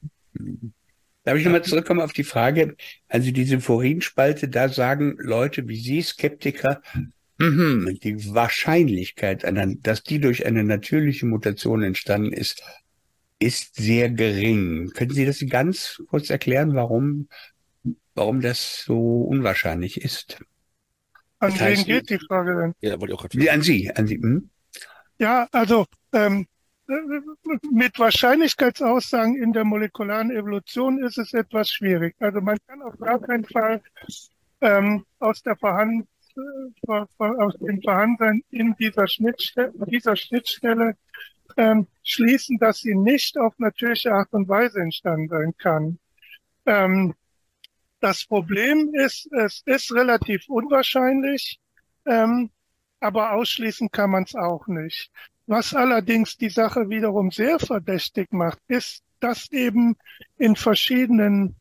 [1.25, 2.77] Darf ich nochmal zurückkommen auf die Frage,
[3.09, 6.81] also diese Forinspalte, da sagen Leute wie Sie, Skeptiker,
[7.39, 9.45] Mhm, die Wahrscheinlichkeit,
[9.83, 12.63] dass die durch eine natürliche Mutation entstanden ist,
[13.39, 14.91] ist sehr gering.
[14.91, 17.29] Können Sie das ganz kurz erklären, warum,
[18.15, 20.39] warum das so unwahrscheinlich ist?
[21.39, 22.75] An das heißt, wen geht die Frage denn?
[22.81, 24.17] Ja, wollte ich auch gerade An Sie, an Sie.
[24.17, 24.51] Hm?
[25.19, 26.47] Ja, also ähm,
[27.71, 32.17] mit Wahrscheinlichkeitsaussagen in der molekularen Evolution ist es etwas schwierig.
[32.19, 33.81] Also man kann auf gar keinen Fall
[34.61, 36.09] ähm, aus der Vorhanden
[36.87, 40.97] aus dem Vorhandensein in dieser Schnittstelle, dieser Schnittstelle
[41.57, 45.99] ähm, schließen, dass sie nicht auf natürliche Art und Weise entstanden sein kann.
[46.67, 47.15] Ähm,
[48.01, 51.59] das Problem ist, es ist relativ unwahrscheinlich,
[52.07, 52.51] ähm,
[53.01, 55.11] aber ausschließen kann man es auch nicht.
[55.47, 59.97] Was allerdings die Sache wiederum sehr verdächtig macht, ist, dass eben
[60.37, 61.57] in verschiedenen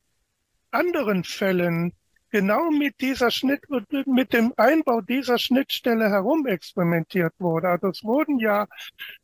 [0.72, 1.94] anderen Fällen
[2.38, 3.64] genau mit dieser Schnitt,
[4.06, 7.68] mit dem Einbau dieser Schnittstelle herumexperimentiert wurde.
[7.70, 8.68] Also es wurden ja,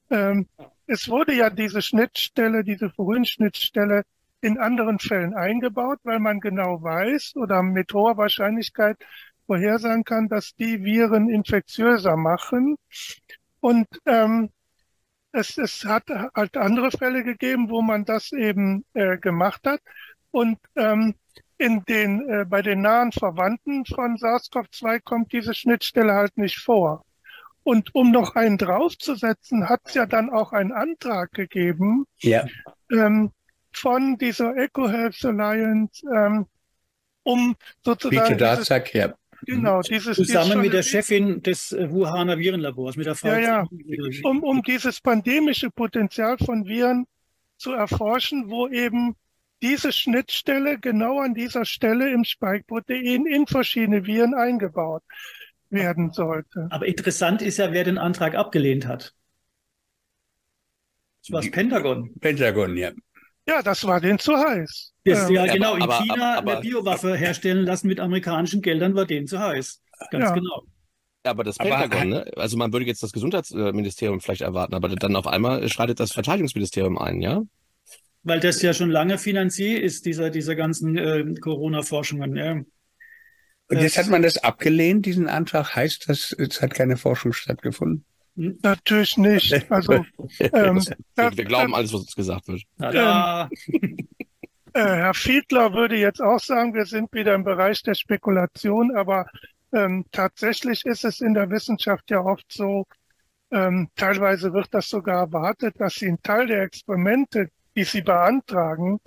[0.09, 0.47] ähm,
[0.87, 4.01] es wurde ja diese Schnittstelle, diese Furin-Schnittstelle
[4.41, 8.97] in anderen Fällen eingebaut, weil man genau weiß oder mit hoher Wahrscheinlichkeit
[9.45, 12.77] vorhersagen kann, dass die Viren infektiöser machen.
[13.59, 14.49] Und ähm,
[15.31, 19.81] es, es hat halt andere Fälle gegeben, wo man das eben äh, gemacht hat.
[20.31, 21.13] Und ähm,
[21.63, 27.05] in den, äh, bei den nahen Verwandten von SARS-CoV-2 kommt diese Schnittstelle halt nicht vor.
[27.63, 32.45] Und um noch einen draufzusetzen, hat es ja dann auch einen Antrag gegeben Ja.
[32.91, 33.31] ähm,
[33.71, 36.47] von dieser EcoHealth Alliance, ähm,
[37.23, 39.13] um sozusagen dieses, Darzak, ja.
[39.45, 43.29] genau, dieses Zusammen dieses mit der Chefin des äh, Wuhaner Virenlabors, mit der Frau.
[43.29, 43.67] Ja, ja.
[44.23, 47.07] um, um dieses pandemische Potenzial von Viren
[47.55, 49.15] zu erforschen, wo eben
[49.63, 55.01] diese Schnittstelle genau an dieser Stelle im Spike-Protein in verschiedene Viren eingebaut
[55.69, 56.67] werden sollte.
[56.69, 59.13] Aber interessant ist ja, wer den Antrag abgelehnt hat.
[61.23, 62.13] Das war das Pentagon.
[62.19, 62.91] Pentagon, ja.
[63.47, 64.93] Ja, das war denen zu heiß.
[65.05, 65.75] Das, ja, aber- genau.
[65.75, 69.81] In aber- China aber- eine Biowaffe herstellen lassen mit amerikanischen Geldern war denen zu heiß.
[70.11, 70.33] Ganz Ja.
[70.33, 70.63] genau.
[71.25, 72.31] Aber das Aber- Pentagon, ne?
[72.35, 76.97] Also man würde jetzt das Gesundheitsministerium vielleicht erwarten, aber dann auf einmal schreitet das Verteidigungsministerium
[76.97, 77.41] ein, ja?
[78.23, 82.35] Weil das ja schon lange Finanzier ist, dieser, dieser ganzen äh, Corona-Forschungen.
[82.35, 82.51] Ja.
[82.53, 85.75] Und jetzt hat man das abgelehnt, diesen Antrag.
[85.75, 88.05] Heißt das, es hat keine Forschung stattgefunden?
[88.35, 89.69] Natürlich nicht.
[89.69, 89.93] Also
[90.39, 90.83] ähm,
[91.15, 92.61] Wir, wir glauben alles, was uns gesagt wird.
[92.77, 93.49] Da,
[94.73, 99.27] Äh, Herr Fiedler würde jetzt auch sagen, wir sind wieder im Bereich der Spekulation, aber
[99.71, 102.87] ähm, tatsächlich ist es in der Wissenschaft ja oft so,
[103.51, 108.99] ähm, teilweise wird das sogar erwartet, dass sie einen Teil der Experimente, die sie beantragen,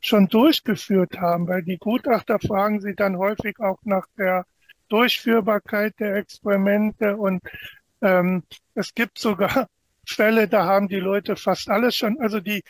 [0.00, 4.44] schon durchgeführt haben, weil die Gutachter fragen sie dann häufig auch nach der
[4.88, 7.42] Durchführbarkeit der Experimente und
[8.02, 8.42] ähm,
[8.74, 9.68] es gibt sogar
[10.06, 12.62] Fälle, da haben die Leute fast alles schon, also die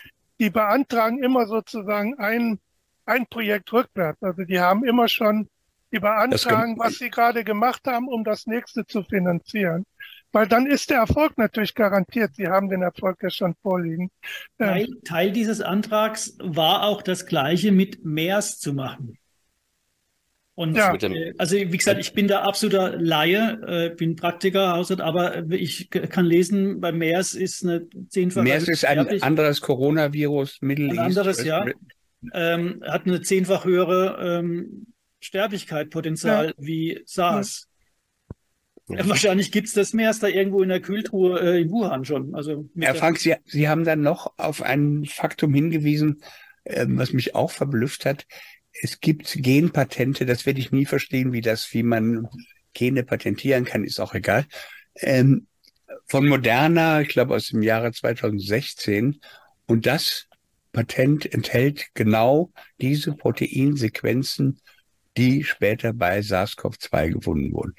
[0.43, 2.59] die beantragen immer sozusagen ein,
[3.07, 4.21] ein Projekt rückwärts.
[4.25, 5.49] Also die haben immer schon,
[5.93, 9.85] die beantragen, was sie gerade gemacht haben, um das nächste zu finanzieren.
[10.33, 12.37] Weil dann ist der Erfolg natürlich garantiert.
[12.37, 14.11] Sie haben den Erfolg ja schon vorliegen.
[14.59, 19.19] Ähm, Teil, Teil dieses Antrags war auch das Gleiche mit MERS zu machen.
[20.55, 20.95] Und Ja.
[20.95, 26.27] Äh, also wie gesagt, ich bin da absoluter Laie, äh, bin Praktiker, aber ich kann
[26.27, 31.19] lesen, bei MERS ist eine zehnfache MERS ist ein anderes Coronavirus, Middle Ein East.
[31.19, 31.65] anderes, ja.
[32.35, 34.87] ähm, hat eine zehnfach höhere ähm,
[35.21, 37.69] Sterblichkeitpotenzial wie SARS.
[38.89, 39.09] Ja.
[39.09, 42.35] Wahrscheinlich gibt's das MERS da irgendwo in der Kühltruhe äh, in Wuhan schon.
[42.35, 46.23] Also Herr Frank, Sie, Sie haben dann noch auf ein Faktum hingewiesen,
[46.65, 48.27] ähm, was mich auch verblüfft hat.
[48.81, 52.29] Es gibt Genpatente, das werde ich nie verstehen, wie das, wie man
[52.75, 54.47] Gene patentieren kann, ist auch egal.
[54.97, 55.47] Ähm,
[56.07, 59.21] von Moderna, ich glaube aus dem Jahre 2016.
[59.67, 60.27] Und das
[60.73, 64.61] Patent enthält genau diese Proteinsequenzen,
[65.17, 67.75] die später bei SARS-CoV-2 gefunden wurden.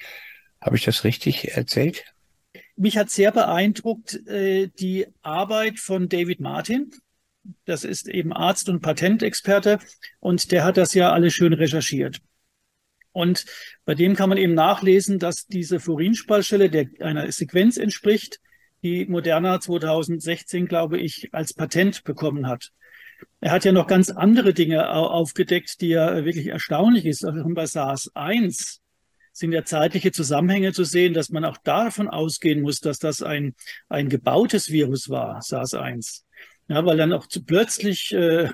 [0.64, 2.06] Habe ich das richtig erzählt?
[2.76, 6.92] Mich hat sehr beeindruckt äh, die Arbeit von David Martin.
[7.66, 9.80] Das ist eben Arzt und Patentexperte
[10.20, 12.20] und der hat das ja alles schön recherchiert.
[13.12, 13.46] Und
[13.86, 18.40] bei dem kann man eben nachlesen, dass diese Furinspaltstelle der einer Sequenz entspricht,
[18.82, 22.72] die Moderna 2016, glaube ich, als Patent bekommen hat.
[23.42, 27.24] Er hat ja noch ganz andere Dinge au- aufgedeckt, die ja wirklich erstaunlich ist.
[27.26, 28.80] Also bei SARS-1
[29.34, 33.56] sind ja zeitliche Zusammenhänge zu sehen, dass man auch davon ausgehen muss, dass das ein,
[33.90, 36.22] ein gebautes Virus war, SARS-1.
[36.70, 38.50] Ja, weil dann auch zu, plötzlich äh,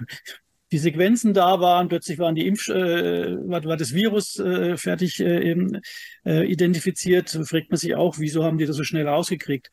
[0.71, 5.19] die Sequenzen da waren, plötzlich waren die Impf, äh, war, war das Virus äh, fertig
[5.19, 5.81] äh, eben,
[6.25, 7.29] äh, identifiziert.
[7.29, 9.69] Fragt man sich auch, wieso haben die das so schnell rausgekriegt?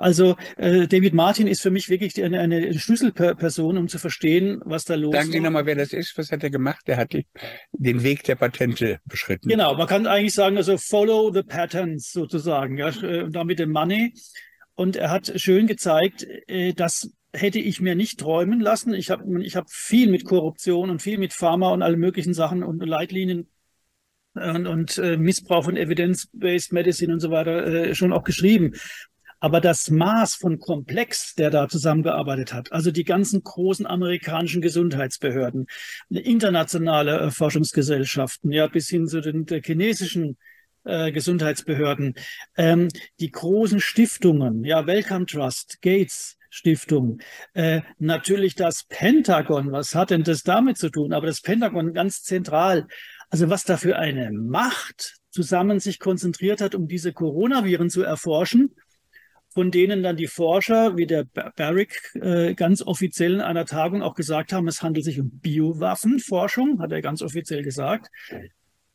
[0.00, 4.84] Also äh, David Martin ist für mich wirklich eine, eine Schlüsselperson, um zu verstehen, was
[4.84, 6.16] da los Sagen Sie nochmal, wer das ist.
[6.16, 6.80] Was hat er gemacht?
[6.86, 7.26] Er hat die,
[7.72, 9.48] den Weg der Patente beschritten.
[9.48, 14.14] Genau, man kann eigentlich sagen, also follow the patterns sozusagen, ja, äh, damit den Money.
[14.74, 18.94] Und er hat schön gezeigt, äh, das hätte ich mir nicht träumen lassen.
[18.94, 22.62] Ich habe ich hab viel mit Korruption und viel mit Pharma und alle möglichen Sachen
[22.62, 23.48] und Leitlinien
[24.34, 28.72] und, und äh, Missbrauch von Evidence-Based Medicine und so weiter äh, schon auch geschrieben.
[29.40, 35.66] Aber das Maß von Komplex, der da zusammengearbeitet hat, also die ganzen großen amerikanischen Gesundheitsbehörden,
[36.10, 40.36] internationale äh, Forschungsgesellschaften, ja, bis hin zu den chinesischen
[40.84, 42.14] äh, Gesundheitsbehörden,
[42.56, 47.20] ähm, die großen Stiftungen, ja, Wellcome Trust, Gates, Stiftung.
[47.54, 49.72] Äh, natürlich das Pentagon.
[49.72, 51.12] Was hat denn das damit zu tun?
[51.12, 52.88] Aber das Pentagon ganz zentral.
[53.30, 58.74] Also was da für eine Macht zusammen sich konzentriert hat, um diese Coronaviren zu erforschen,
[59.52, 64.14] von denen dann die Forscher wie der Barrick äh, ganz offiziell in einer Tagung auch
[64.14, 68.08] gesagt haben, es handelt sich um Biowaffenforschung, hat er ganz offiziell gesagt.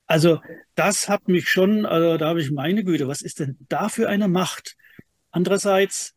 [0.08, 0.40] Also
[0.76, 4.08] das hat mich schon, also da habe ich meine Güte, was ist denn da für
[4.08, 4.76] eine Macht?
[5.32, 6.14] Andererseits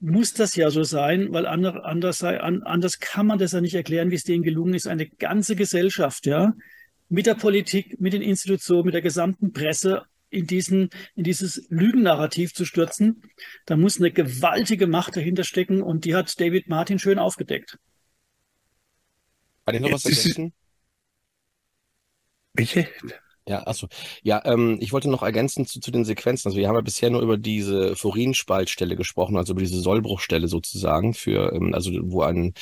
[0.00, 4.16] muss das ja so sein, weil anders, anders, kann man das ja nicht erklären, wie
[4.16, 6.54] es denen gelungen ist, eine ganze Gesellschaft, ja,
[7.08, 12.54] mit der Politik, mit den Institutionen, mit der gesamten Presse in diesen, in dieses Lügennarrativ
[12.54, 13.22] zu stürzen.
[13.66, 17.78] Da muss eine gewaltige Macht dahinter stecken und die hat David Martin schön aufgedeckt.
[19.66, 20.52] Kann ich noch was ergänzen?
[22.54, 22.88] Bitte?
[23.48, 23.88] Ja, achso.
[24.22, 26.48] Ja, ähm, ich wollte noch ergänzen zu, zu den Sequenzen.
[26.48, 31.12] Also wir haben ja bisher nur über diese Furinspaltstelle gesprochen, also über diese Sollbruchstelle sozusagen,
[31.12, 32.54] für, ähm, also wo ein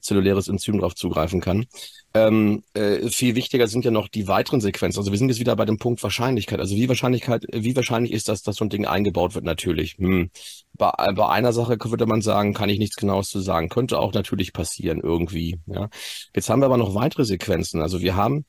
[0.00, 1.66] zelluläres Enzym drauf zugreifen kann.
[2.14, 5.00] Ähm, äh, viel wichtiger sind ja noch die weiteren Sequenzen.
[5.00, 6.60] Also wir sind jetzt wieder bei dem Punkt Wahrscheinlichkeit.
[6.60, 9.44] Also wie Wahrscheinlichkeit, wie wahrscheinlich ist das, dass so ein Ding eingebaut wird?
[9.44, 9.96] Natürlich.
[9.98, 10.30] Hm.
[10.74, 13.68] Bei, bei einer Sache würde man sagen, kann ich nichts Genaues zu sagen.
[13.68, 15.58] Könnte auch natürlich passieren irgendwie.
[15.66, 15.88] Ja.
[16.34, 17.82] Jetzt haben wir aber noch weitere Sequenzen.
[17.82, 18.44] Also wir haben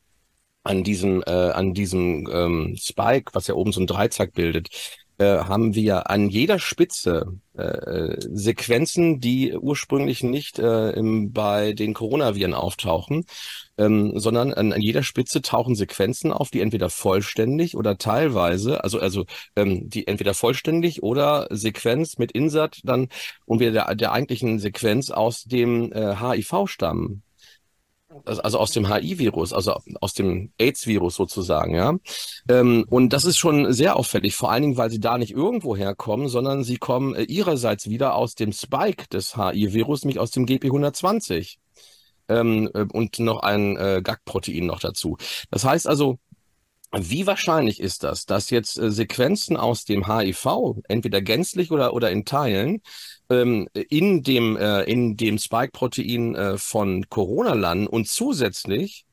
[0.70, 4.70] an diesem, äh, an diesem ähm, Spike, was ja oben so ein Dreizack bildet,
[5.18, 11.94] äh, haben wir an jeder Spitze äh, Sequenzen, die ursprünglich nicht äh, im, bei den
[11.96, 13.26] Coronaviren auftauchen,
[13.78, 19.00] ähm, sondern an, an jeder Spitze tauchen Sequenzen auf, die entweder vollständig oder teilweise, also
[19.00, 23.10] also ähm, die entweder vollständig oder Sequenz mit Insert dann
[23.46, 27.24] und wieder der, der eigentlichen Sequenz aus dem äh, HIV stammen
[28.26, 31.96] also aus dem HIV-Virus, also aus dem AIDS-Virus sozusagen, ja.
[32.50, 35.76] Ähm, und das ist schon sehr auffällig, vor allen Dingen, weil sie da nicht irgendwo
[35.76, 40.46] herkommen, sondern sie kommen äh, ihrerseits wieder aus dem Spike des HIV-Virus, nämlich aus dem
[40.46, 41.58] GP120.
[42.28, 45.18] Ähm, äh, und noch ein äh, GAG-Protein noch dazu.
[45.50, 46.20] Das heißt also,
[46.92, 52.10] wie wahrscheinlich ist das, dass jetzt äh, Sequenzen aus dem HIV, entweder gänzlich oder, oder
[52.12, 52.82] in Teilen,
[53.30, 59.06] ähm, in dem, äh, in dem Spike-Protein äh, von Corona landen und zusätzlich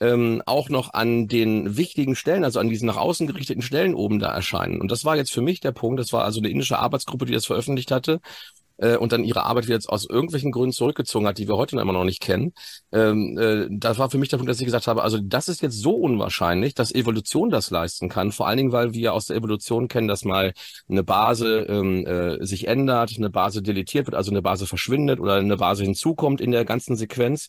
[0.00, 4.18] ähm, auch noch an den wichtigen Stellen, also an diesen nach außen gerichteten Stellen oben
[4.18, 4.80] da erscheinen.
[4.80, 7.32] Und das war jetzt für mich der Punkt, das war also eine indische Arbeitsgruppe, die
[7.32, 8.20] das veröffentlicht hatte
[8.82, 11.92] äh, und dann ihre Arbeit wieder aus irgendwelchen Gründen zurückgezogen hat, die wir heute immer
[11.92, 12.52] noch nicht kennen.
[12.92, 15.62] Ähm, äh, das war für mich der Punkt, dass ich gesagt habe, also das ist
[15.62, 18.32] jetzt so unwahrscheinlich, dass Evolution das leisten kann.
[18.32, 20.52] Vor allen Dingen, weil wir aus der Evolution kennen, dass mal
[20.88, 25.36] eine Base ähm, äh, sich ändert, eine Base deletiert wird, also eine Base verschwindet oder
[25.36, 27.48] eine Base hinzukommt in der ganzen Sequenz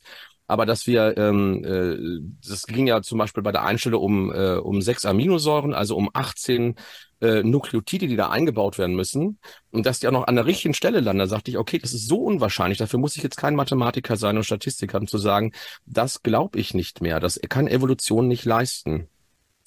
[0.54, 4.58] aber dass wir, ähm, äh, das ging ja zum Beispiel bei der Einstelle um, äh,
[4.58, 6.76] um sechs Aminosäuren, also um 18
[7.22, 9.40] äh, Nukleotide, die da eingebaut werden müssen
[9.72, 11.22] und dass die auch noch an der richtigen Stelle landen.
[11.22, 14.38] Da sagte ich, okay, das ist so unwahrscheinlich, dafür muss ich jetzt kein Mathematiker sein
[14.38, 15.54] und Statistiker, um zu sagen,
[15.88, 19.08] das glaube ich nicht mehr, das kann Evolution nicht leisten.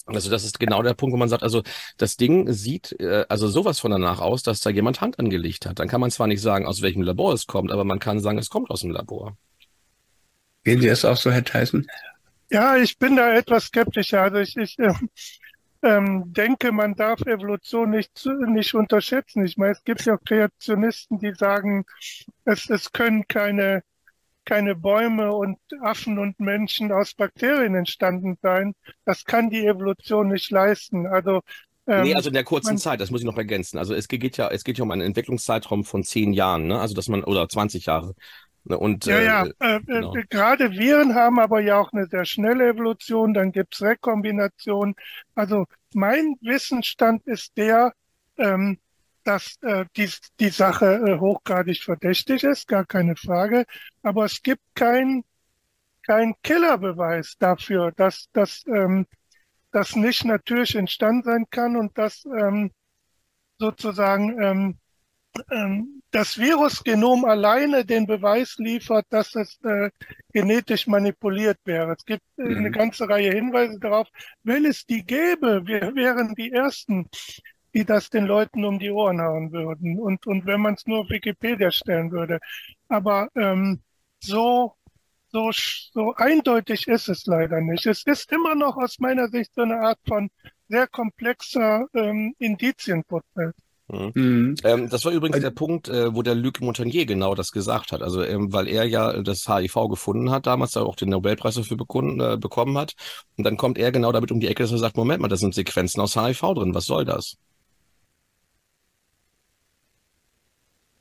[0.05, 1.65] Also das ist genau der Punkt, wo man sagt, also
[1.97, 5.81] das Ding sieht äh, also sowas von danach aus, dass da jemand Hand angelegt hat.
[5.81, 8.39] Dann kann man zwar nicht sagen, aus welchem Labor es kommt, aber man kann sagen,
[8.39, 9.37] es kommt aus dem Labor.
[10.67, 11.87] Sehen Sie das auch so, Herr Tyson?
[12.51, 14.23] Ja, ich bin da etwas skeptischer.
[14.23, 14.93] Also ich, ich äh,
[15.83, 19.47] ähm, denke, man darf Evolution nicht, nicht unterschätzen.
[19.47, 21.85] Ich meine, es gibt ja Kreationisten, die sagen,
[22.45, 23.85] es, es können keine,
[24.45, 28.75] keine Bäume und Affen und Menschen aus Bakterien entstanden sein.
[29.05, 31.07] Das kann die Evolution nicht leisten.
[31.07, 31.43] Also
[31.87, 33.79] ähm, Nee, also in der kurzen man, Zeit, das muss ich noch ergänzen.
[33.79, 36.81] Also es geht ja, es geht ja um einen Entwicklungszeitraum von zehn Jahren, ne?
[36.81, 38.17] Also dass man, oder 20 Jahre.
[38.69, 40.17] Ne, und, ja, ja, äh, äh, genau.
[40.17, 44.97] äh, gerade Viren haben aber ja auch eine sehr schnelle Evolution, dann gibt's Rekombination.
[45.37, 47.93] Also mein Wissensstand ist der,
[48.39, 48.79] ähm,
[49.23, 53.67] dass äh, die, die Sache äh, hochgradig verdächtig ist, gar keine Frage.
[54.03, 55.25] Aber es gibt kein
[56.03, 59.07] kein Killerbeweis dafür, dass dass ähm,
[59.71, 62.73] das nicht natürlich entstanden sein kann und dass ähm,
[63.59, 64.79] sozusagen ähm,
[66.11, 69.91] das Virusgenom alleine den Beweis liefert, dass es äh,
[70.33, 71.95] genetisch manipuliert wäre.
[71.99, 72.57] Es gibt äh, mhm.
[72.59, 74.09] eine ganze Reihe Hinweise darauf.
[74.43, 77.09] Wenn es die gäbe, wir wären die Ersten,
[77.75, 79.99] die das den Leuten um die Ohren hauen würden.
[79.99, 82.39] Und, und wenn man es nur auf Wikipedia stellen würde.
[82.89, 83.83] Aber ähm,
[84.21, 84.75] so,
[85.29, 87.87] so, so eindeutig ist es leider nicht.
[87.87, 90.31] Es ist immer noch aus meiner Sicht so eine Art von
[90.69, 93.53] sehr komplexer ähm, Indizienprozess.
[93.89, 94.13] Mhm.
[94.15, 94.55] Mhm.
[94.65, 98.03] Ähm, das war übrigens der Punkt, äh, wo der Luc Montagnier genau das gesagt hat.
[98.03, 102.21] Also, ähm, weil er ja das HIV gefunden hat, damals auch den Nobelpreis dafür bekunden,
[102.21, 102.95] äh, bekommen hat.
[103.37, 105.37] Und dann kommt er genau damit um die Ecke, dass er sagt, Moment mal, da
[105.37, 106.75] sind Sequenzen aus HIV drin.
[106.75, 107.37] Was soll das?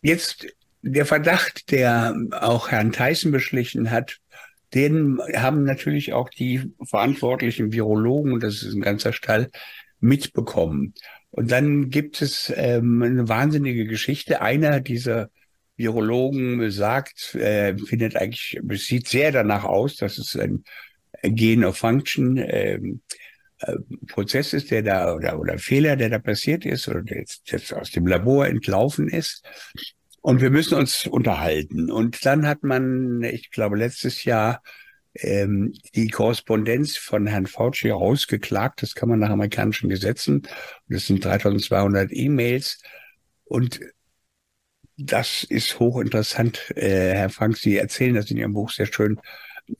[0.01, 0.45] Jetzt
[0.83, 4.19] der Verdacht, der auch Herrn Theissen beschlichen hat,
[4.75, 9.49] den haben natürlich auch die verantwortlichen Virologen, und das ist ein ganzer Stall,
[9.99, 10.93] mitbekommen.
[11.35, 14.41] Und dann gibt es ähm, eine wahnsinnige Geschichte.
[14.41, 15.29] Einer dieser
[15.75, 20.63] Virologen sagt, äh, findet eigentlich, sieht sehr danach aus, dass es ein
[21.21, 23.01] Gain of Function ähm,
[23.59, 23.75] äh,
[24.07, 27.73] Prozess ist, der da oder, oder Fehler, der da passiert ist oder der jetzt, jetzt
[27.73, 29.45] aus dem Labor entlaufen ist.
[30.21, 31.91] Und wir müssen uns unterhalten.
[31.91, 34.61] Und dann hat man, ich glaube, letztes Jahr
[35.15, 38.81] ähm, die Korrespondenz von Herrn Fauci rausgeklagt.
[38.81, 40.43] Das kann man nach amerikanischen Gesetzen.
[40.87, 42.81] Das sind 3200 E-Mails.
[43.45, 43.79] Und
[44.97, 47.57] das ist hochinteressant, äh, Herr Frank.
[47.57, 49.19] Sie erzählen das in Ihrem Buch sehr schön.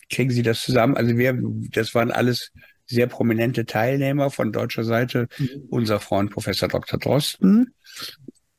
[0.09, 0.97] Kriegen Sie das zusammen?
[0.97, 1.37] Also wir,
[1.71, 2.51] das waren alles
[2.87, 5.27] sehr prominente Teilnehmer von deutscher Seite.
[5.37, 5.67] Mhm.
[5.69, 6.99] Unser Freund Professor Dr.
[6.99, 7.73] Drosten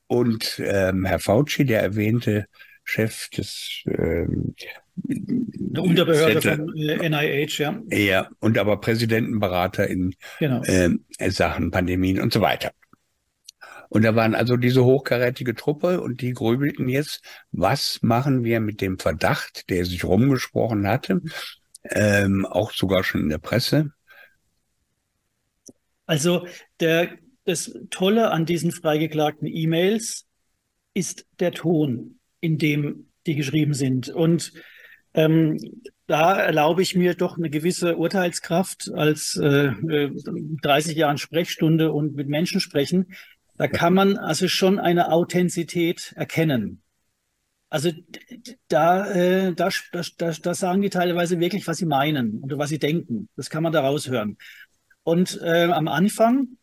[0.07, 2.47] und ähm, Herr Fauci, der erwähnte
[2.83, 4.55] Chef des ähm,
[4.97, 7.81] der Unterbehörde von äh, NIH, ja.
[7.89, 10.61] Ja, und aber Präsidentenberater in genau.
[10.63, 10.89] äh,
[11.29, 12.71] Sachen Pandemien und so weiter.
[13.89, 17.21] Und da waren also diese hochkarätige Truppe und die grübelten jetzt,
[17.51, 21.21] was machen wir mit dem Verdacht, der sich rumgesprochen hatte,
[21.83, 23.91] ähm, auch sogar schon in der Presse.
[26.05, 26.47] Also
[26.79, 27.09] der,
[27.45, 30.25] das Tolle an diesen freigeklagten E-Mails
[30.93, 34.09] ist der Ton, in dem die geschrieben sind.
[34.09, 34.53] Und
[35.17, 35.57] ähm,
[36.05, 39.71] da erlaube ich mir doch eine gewisse Urteilskraft als äh,
[40.61, 43.07] 30 äh, Jahren Sprechstunde und mit Menschen sprechen.
[43.57, 46.81] Da kann man also schon eine Authentizität erkennen.
[47.69, 47.91] Also
[48.69, 52.79] da, äh, da, da, da sagen die teilweise wirklich, was sie meinen oder was sie
[52.79, 53.27] denken.
[53.35, 54.37] Das kann man da raushören.
[55.03, 56.57] Und äh, am Anfang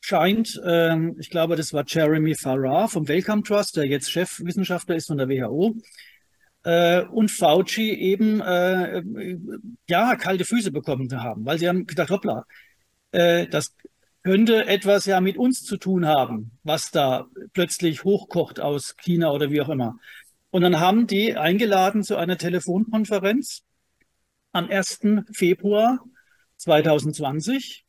[0.00, 5.06] scheint, äh, ich glaube, das war Jeremy Farrar vom Wellcome Trust, der jetzt Chefwissenschaftler ist
[5.06, 5.74] von der WHO,
[6.64, 9.02] äh, und Fauci eben äh,
[9.88, 12.44] ja kalte Füße bekommen haben, weil sie haben gedacht, hoppla,
[13.12, 13.74] äh, das
[14.22, 19.50] könnte etwas ja mit uns zu tun haben, was da plötzlich hochkocht aus China oder
[19.50, 19.98] wie auch immer.
[20.50, 23.62] Und dann haben die eingeladen zu einer Telefonkonferenz
[24.52, 25.00] am 1.
[25.32, 26.00] Februar
[26.56, 27.86] 2020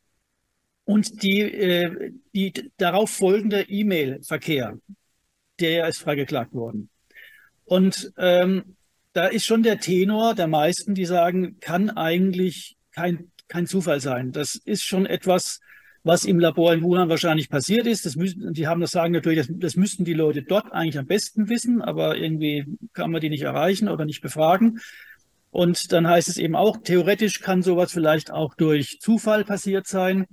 [0.84, 4.78] und die, äh, die darauf folgende E-Mail-Verkehr,
[5.60, 6.88] der ist freigeklagt worden.
[7.64, 8.76] Und ähm,
[9.12, 14.32] da ist schon der Tenor der meisten, die sagen, kann eigentlich kein, kein Zufall sein.
[14.32, 15.60] Das ist schon etwas,
[16.04, 18.06] was im Labor in Wuhan wahrscheinlich passiert ist.
[18.06, 21.06] Das müssen, die haben das sagen natürlich, das, das müssten die Leute dort eigentlich am
[21.06, 24.80] besten wissen, aber irgendwie kann man die nicht erreichen oder nicht befragen.
[25.50, 30.26] Und dann heißt es eben auch, theoretisch kann sowas vielleicht auch durch Zufall passiert sein,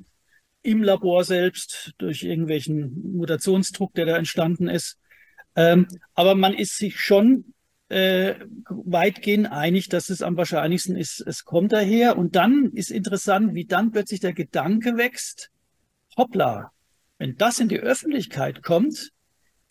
[0.62, 4.99] im Labor selbst, durch irgendwelchen Mutationsdruck, der da entstanden ist.
[5.60, 7.54] Ähm, aber man ist sich schon
[7.90, 8.36] äh,
[8.70, 12.18] weitgehend einig, dass es am wahrscheinlichsten ist, es kommt daher.
[12.18, 15.52] Und dann ist interessant, wie dann plötzlich der Gedanke wächst,
[16.16, 16.72] hoppla,
[17.18, 19.12] wenn das in die Öffentlichkeit kommt,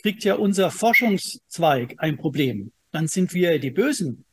[0.02, 2.72] kriegt ja unser Forschungszweig ein Problem.
[2.90, 4.26] Dann sind wir die Bösen.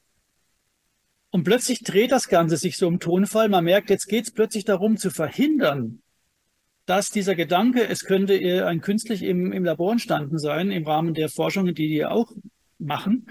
[1.29, 3.47] Und plötzlich dreht das Ganze sich so im Tonfall.
[3.47, 6.01] Man merkt, jetzt geht es plötzlich darum zu verhindern,
[6.85, 11.29] dass dieser Gedanke, es könnte ein künstlich im, im Labor entstanden sein, im Rahmen der
[11.29, 12.31] Forschungen, die die auch
[12.77, 13.27] machen,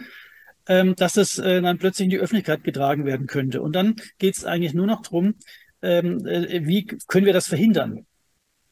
[0.66, 3.62] ähm, dass das äh, dann plötzlich in die Öffentlichkeit getragen werden könnte.
[3.62, 5.34] Und dann geht es eigentlich nur noch darum,
[5.82, 8.06] ähm, äh, wie können wir das verhindern?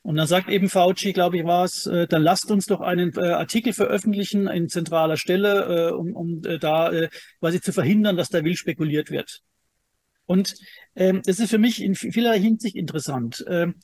[0.02, 3.12] Und dann sagt eben Fauci, glaube ich, war es, äh, dann lasst uns doch einen
[3.16, 7.08] äh, Artikel veröffentlichen in zentraler Stelle, äh, um, um äh, da äh,
[7.38, 9.42] quasi zu verhindern, dass da wild spekuliert wird.
[10.26, 10.56] Und
[10.96, 13.44] ähm, ist für mich in vieler Hinsicht interessant.
[13.48, 13.76] Ähm,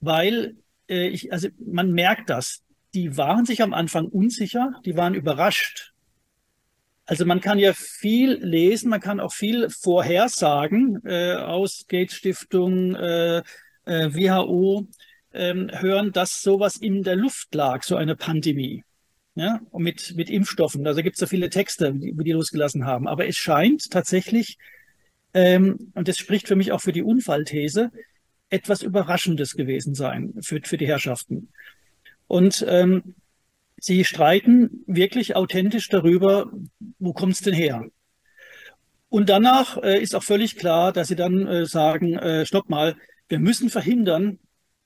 [0.00, 0.56] weil
[0.88, 2.62] äh, ich, also man merkt das.
[2.94, 5.92] Die waren sich am Anfang unsicher, die waren überrascht.
[7.04, 12.96] Also man kann ja viel lesen, man kann auch viel vorhersagen äh, aus Gates Stiftung,
[12.96, 13.38] äh,
[13.84, 14.88] äh, WHO,
[15.30, 18.82] äh, hören, dass sowas in der Luft lag, so eine Pandemie.
[19.36, 20.86] Ja, mit, mit Impfstoffen.
[20.86, 23.06] Also gibt es so viele Texte, die, die losgelassen haben.
[23.06, 24.56] Aber es scheint tatsächlich,
[25.34, 27.92] ähm, und das spricht für mich auch für die Unfallthese,
[28.56, 31.48] etwas Überraschendes gewesen sein für, für die Herrschaften.
[32.26, 33.14] Und ähm,
[33.78, 36.50] sie streiten wirklich authentisch darüber,
[36.98, 37.84] wo kommt es denn her?
[39.08, 42.96] Und danach äh, ist auch völlig klar, dass sie dann äh, sagen, äh, stopp mal,
[43.28, 44.38] wir müssen verhindern,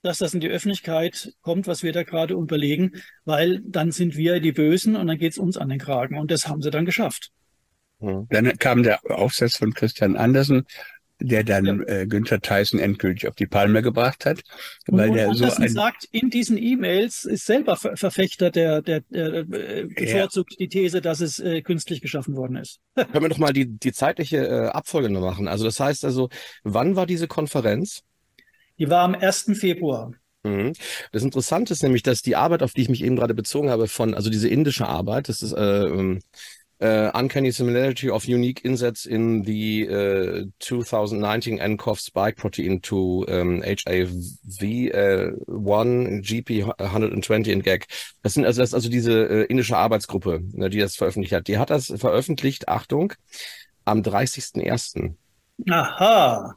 [0.02, 2.92] dass das in die Öffentlichkeit kommt, was wir da gerade überlegen,
[3.24, 6.18] weil dann sind wir die Bösen und dann geht es uns an den Kragen.
[6.18, 7.30] Und das haben sie dann geschafft.
[7.98, 10.64] Dann kam der Aufsatz von Christian Andersen,
[11.20, 11.94] der dann ja.
[11.94, 14.40] äh, Günther Tyson endgültig auf die Palme gebracht hat,
[14.86, 19.00] weil und, der so ein sagt in diesen E-Mails ist selber Ver Verfechter der, der,
[19.10, 22.80] der äh, bevorzugt die These, dass es äh, künstlich geschaffen worden ist.
[22.94, 25.48] Können wir doch mal die, die zeitliche äh, Abfolge noch machen.
[25.48, 26.28] Also das heißt also,
[26.64, 28.02] wann war diese Konferenz?
[28.78, 29.52] Die war am 1.
[29.54, 30.12] Februar.
[30.42, 30.72] Mhm.
[31.12, 33.88] Das Interessante ist nämlich, dass die Arbeit, auf die ich mich eben gerade bezogen habe,
[33.88, 36.20] von, also diese indische Arbeit, das ist äh, ähm,
[36.80, 43.60] uh, uncanny similarity of unique insets in the uh, 2019 nCoV spike protein to um,
[43.62, 45.36] HAV1,
[46.22, 47.86] GP120 und GAG.
[48.22, 51.48] Das sind also, das ist also diese äh, indische Arbeitsgruppe, ne, die das veröffentlicht hat.
[51.48, 53.12] Die hat das veröffentlicht, Achtung,
[53.84, 55.14] am 30.01.
[55.68, 56.56] Aha.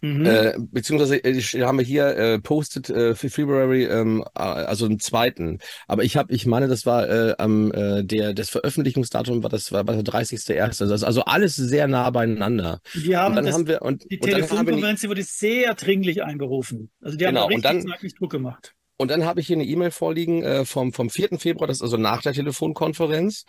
[0.00, 0.26] Mhm.
[0.26, 5.00] Äh, beziehungsweise äh, haben wir hier äh, posted äh, für February, ähm, äh, also im
[5.00, 5.58] zweiten.
[5.88, 9.72] Aber ich habe, ich meine, das war äh, am äh, der das Veröffentlichungsdatum war das
[9.72, 10.82] war, war der 30.01.
[10.82, 12.80] Also, also alles sehr nah beieinander.
[12.94, 15.74] Die haben, und dann das, haben wir und die und wir Telefonkonferenz die wurde sehr
[15.74, 16.90] dringlich eingerufen.
[17.02, 18.74] Also die Genau, haben und richtig dann- zeitlich Druck gemacht.
[19.00, 21.38] Und dann habe ich hier eine E-Mail vorliegen äh, vom, vom 4.
[21.38, 23.44] Februar, das ist also nach der Telefonkonferenz.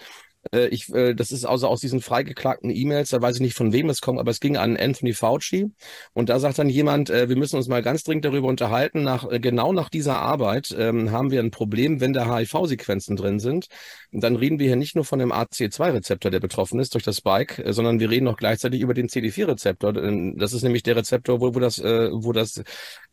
[0.52, 3.74] Äh, ich, äh, das ist also aus diesen freigeklagten E-Mails, da weiß ich nicht von
[3.74, 5.72] wem es kommt, aber es ging an Anthony Fauci.
[6.14, 9.04] Und da sagt dann jemand, äh, wir müssen uns mal ganz dringend darüber unterhalten.
[9.04, 13.40] Nach, äh, genau nach dieser Arbeit ähm, haben wir ein Problem, wenn da HIV-Sequenzen drin
[13.40, 13.68] sind.
[14.12, 17.18] Und dann reden wir hier nicht nur von dem AC2-Rezeptor, der betroffen ist durch das
[17.18, 19.96] Spike, äh, sondern wir reden auch gleichzeitig über den CD4-Rezeptor.
[19.98, 22.62] Äh, Das ist nämlich der Rezeptor, wo, wo das, äh, wo das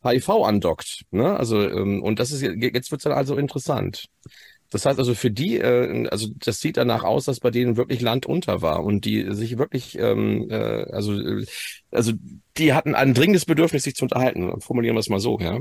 [0.05, 1.03] HIV andockt.
[1.11, 1.37] Ne?
[1.37, 4.07] Also ähm, und das ist jetzt wird's dann also interessant.
[4.71, 8.01] Das heißt also für die, äh, also das sieht danach aus, dass bei denen wirklich
[8.01, 11.47] Land unter war und die sich wirklich, ähm, äh, also äh,
[11.91, 12.13] also
[12.57, 14.61] die hatten ein dringendes Bedürfnis, sich zu unterhalten.
[14.61, 15.61] Formulieren wir es mal so, ja.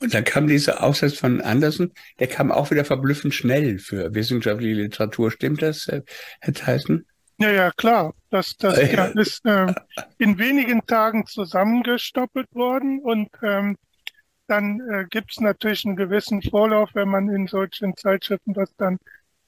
[0.00, 4.74] Und dann kam dieser Aufsatz von Andersen, der kam auch wieder verblüffend schnell für wissenschaftliche
[4.74, 5.30] Literatur.
[5.30, 6.02] Stimmt das, äh,
[6.40, 7.06] Herr Tyson?
[7.38, 8.14] Ja, ja, klar.
[8.30, 9.72] Das, das ja, ist äh,
[10.18, 13.76] in wenigen Tagen zusammengestoppelt worden und ähm,
[14.46, 18.98] dann äh, gibt es natürlich einen gewissen Vorlauf, wenn man in solchen Zeitschriften das dann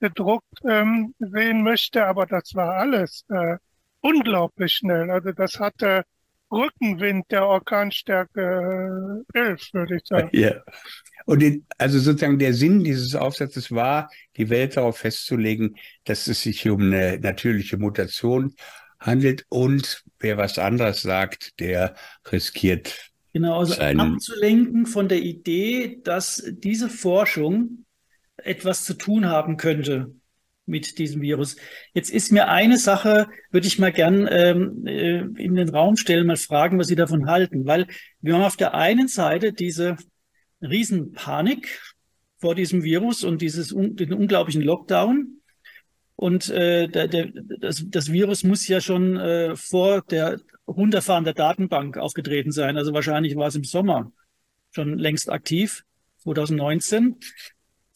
[0.01, 3.57] gedruckt ähm, sehen möchte, aber das war alles äh,
[4.01, 5.11] unglaublich schnell.
[5.11, 6.05] Also das hatte
[6.51, 10.28] Rückenwind der Orkanstärke äh, 11, würde ich sagen.
[10.32, 10.62] Ja.
[11.26, 16.42] Und den, also sozusagen der Sinn dieses Aufsatzes war, die Welt darauf festzulegen, dass es
[16.42, 18.55] sich um eine natürliche Mutation
[19.01, 21.95] handelt und wer was anderes sagt, der
[22.30, 23.13] riskiert.
[23.35, 27.85] Genau, also Sein- abzulenken von der Idee, dass diese Forschung
[28.37, 30.14] etwas zu tun haben könnte
[30.66, 31.57] mit diesem Virus.
[31.95, 36.28] Jetzt ist mir eine Sache, würde ich mal gern ähm, äh, in den Raum stellen,
[36.28, 37.89] mal fragen, was Sie davon halten, weil
[38.20, 39.97] wir haben auf der einen Seite diese
[40.62, 41.80] Riesenpanik
[42.39, 45.41] vor diesem Virus und dieses den unglaublichen Lockdown.
[46.16, 51.34] Und äh, der, der, das, das Virus muss ja schon äh, vor der Runterfahren der
[51.34, 52.76] Datenbank aufgetreten sein.
[52.76, 54.12] Also wahrscheinlich war es im Sommer
[54.70, 55.84] schon längst aktiv,
[56.18, 57.16] 2019.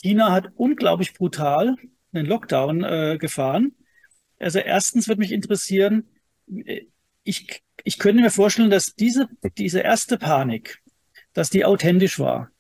[0.03, 1.77] China hat unglaublich brutal
[2.13, 3.73] den Lockdown äh, gefahren.
[4.39, 6.05] Also erstens würde mich interessieren,
[6.47, 6.83] äh,
[7.25, 10.81] ich, ich könnte mir vorstellen, dass diese, diese erste Panik,
[11.33, 12.51] dass die authentisch war.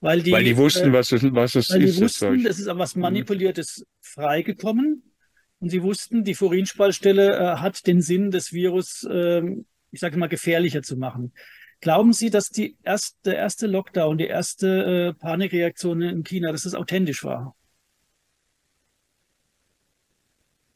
[0.00, 2.00] Weil die, Weil die wussten, äh, was es, was es weil die ist.
[2.00, 5.09] das wussten, es ist aber was Manipuliertes freigekommen.
[5.60, 10.28] Und sie wussten, die Furinspaltstelle äh, hat den Sinn, das Virus, ähm, ich sage mal,
[10.28, 11.32] gefährlicher zu machen.
[11.80, 16.64] Glauben Sie, dass die erste, der erste Lockdown, die erste äh, Panikreaktion in China, dass
[16.64, 17.54] das authentisch war?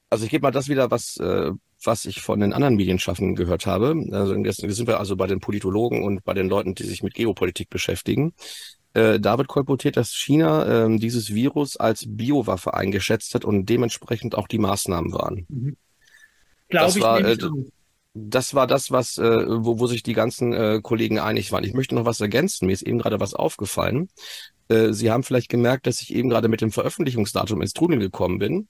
[0.09, 1.51] Also ich gebe mal das wieder, was, äh,
[1.83, 3.95] was ich von den anderen Medienschaffenden gehört habe.
[4.13, 7.15] Also jetzt sind wir also bei den Politologen und bei den Leuten, die sich mit
[7.15, 8.33] Geopolitik beschäftigen.
[8.95, 14.49] Äh, David kolportiert, dass China ähm, dieses Virus als Biowaffe eingeschätzt hat und dementsprechend auch
[14.49, 15.47] die Maßnahmen waren.
[16.69, 17.71] Glaube Das ich war, nämlich äh, auch.
[18.15, 21.65] Das war das, was, äh, wo, wo sich die ganzen äh, Kollegen einig waren.
[21.65, 22.67] Ich möchte noch was ergänzen.
[22.67, 24.09] Mir ist eben gerade was aufgefallen.
[24.69, 28.39] Äh, Sie haben vielleicht gemerkt, dass ich eben gerade mit dem Veröffentlichungsdatum ins Trudeln gekommen
[28.39, 28.69] bin.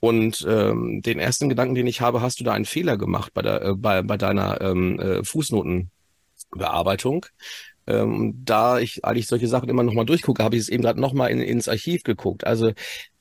[0.00, 3.42] Und ähm, den ersten Gedanken, den ich habe, hast du da einen Fehler gemacht bei,
[3.42, 7.26] der, äh, bei, bei deiner ähm, äh, Fußnotenbearbeitung.
[7.86, 11.30] Ähm, da ich eigentlich solche Sachen immer nochmal durchgucke, habe ich es eben gerade nochmal
[11.30, 12.46] in, ins Archiv geguckt.
[12.46, 12.72] Also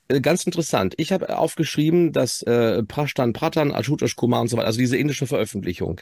[0.08, 0.94] äh, ganz interessant.
[0.98, 5.28] Ich habe aufgeschrieben, dass äh, Prashtan Pratan, Ashutosh Kumar und so weiter, also diese indische
[5.28, 6.02] Veröffentlichung,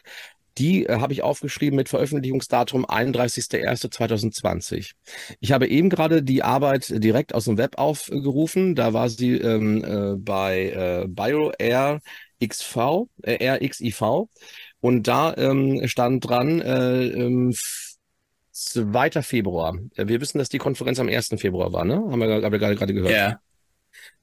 [0.58, 4.92] die äh, habe ich aufgeschrieben mit Veröffentlichungsdatum 31.01.2020.
[5.40, 8.76] Ich habe eben gerade die Arbeit direkt aus dem Web aufgerufen.
[8.76, 12.02] Da war sie ähm, äh, bei äh, BioAir
[12.46, 14.28] XV, äh, RXIV.
[14.82, 17.54] Und da ähm, stand dran, äh, ähm,
[18.66, 19.22] 2.
[19.24, 19.78] Februar.
[19.96, 21.30] Wir wissen, dass die Konferenz am 1.
[21.38, 21.96] Februar war, ne?
[21.96, 23.12] Haben wir, haben wir gerade gehört.
[23.12, 23.40] Ja.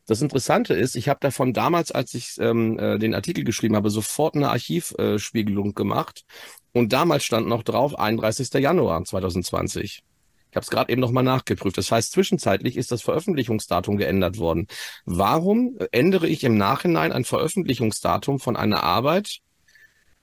[0.07, 3.91] Das Interessante ist, ich habe davon damals, als ich ähm, äh, den Artikel geschrieben habe,
[3.91, 6.25] sofort eine Archivspiegelung äh, gemacht.
[6.73, 8.53] Und damals stand noch drauf 31.
[8.55, 10.05] Januar 2020.
[10.51, 11.77] Ich habe es gerade eben nochmal nachgeprüft.
[11.77, 14.69] Das heißt, zwischenzeitlich ist das Veröffentlichungsdatum geändert worden.
[15.05, 19.41] Warum ändere ich im Nachhinein ein Veröffentlichungsdatum von einer Arbeit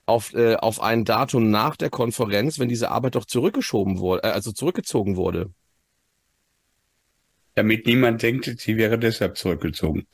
[0.06, 4.32] auf, äh, auf ein Datum nach der Konferenz, wenn diese Arbeit doch zurückgeschoben wurde, äh,
[4.32, 5.50] also zurückgezogen wurde?
[7.54, 10.06] damit niemand denkt, sie wäre deshalb zurückgezogen.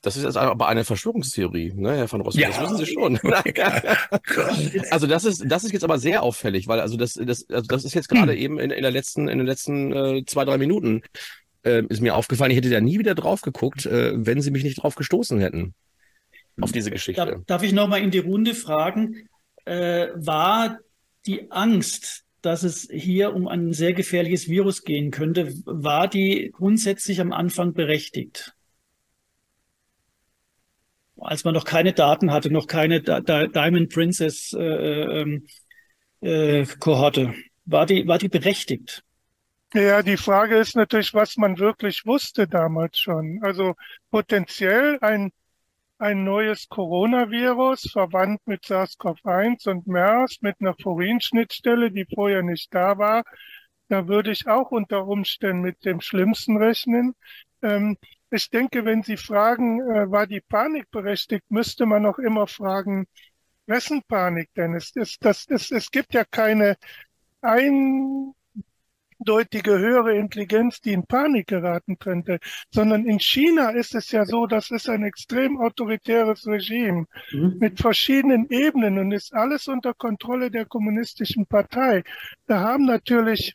[0.00, 2.48] Das ist jetzt aber eine Verschwörungstheorie, ne, Herr von Rossum, ja.
[2.48, 3.18] das wissen Sie schon.
[4.90, 7.84] also das ist, das ist jetzt aber sehr auffällig, weil also das, das, also das
[7.84, 8.38] ist jetzt gerade hm.
[8.38, 11.02] eben in, in der letzten, in den letzten äh, zwei, drei Minuten
[11.64, 14.64] äh, ist mir aufgefallen, ich hätte da nie wieder drauf geguckt, äh, wenn Sie mich
[14.64, 15.72] nicht drauf gestoßen hätten.
[16.60, 17.24] Auf diese Geschichte.
[17.24, 19.28] Darf, darf ich nochmal in die Runde fragen,
[19.64, 20.78] äh, war
[21.26, 27.20] die Angst, dass es hier um ein sehr gefährliches Virus gehen könnte, war die grundsätzlich
[27.20, 28.54] am Anfang berechtigt?
[31.16, 35.46] Als man noch keine Daten hatte, noch keine Diamond Princess äh, ähm,
[36.20, 37.32] äh, Kohorte,
[37.64, 39.04] war die, war die berechtigt?
[39.72, 43.38] Ja, die Frage ist natürlich, was man wirklich wusste damals schon.
[43.42, 43.74] Also
[44.10, 45.30] potenziell ein
[46.02, 52.98] ein neues Coronavirus, verwandt mit SARS-CoV-1 und MERS, mit einer Furin-Schnittstelle, die vorher nicht da
[52.98, 53.22] war.
[53.88, 57.14] Da würde ich auch unter Umständen mit dem Schlimmsten rechnen.
[57.62, 57.96] Ähm,
[58.30, 63.06] ich denke, wenn Sie fragen, äh, war die Panik berechtigt, müsste man auch immer fragen,
[63.66, 64.74] wessen Panik denn?
[64.74, 66.74] Es, es, das, es, es gibt ja keine
[67.42, 68.34] ein,
[69.22, 72.38] eindeutige höhere Intelligenz, die in Panik geraten könnte,
[72.70, 77.56] sondern in China ist es ja so, das ist ein extrem autoritäres Regime mhm.
[77.60, 82.02] mit verschiedenen Ebenen und ist alles unter Kontrolle der kommunistischen Partei.
[82.46, 83.54] Da haben natürlich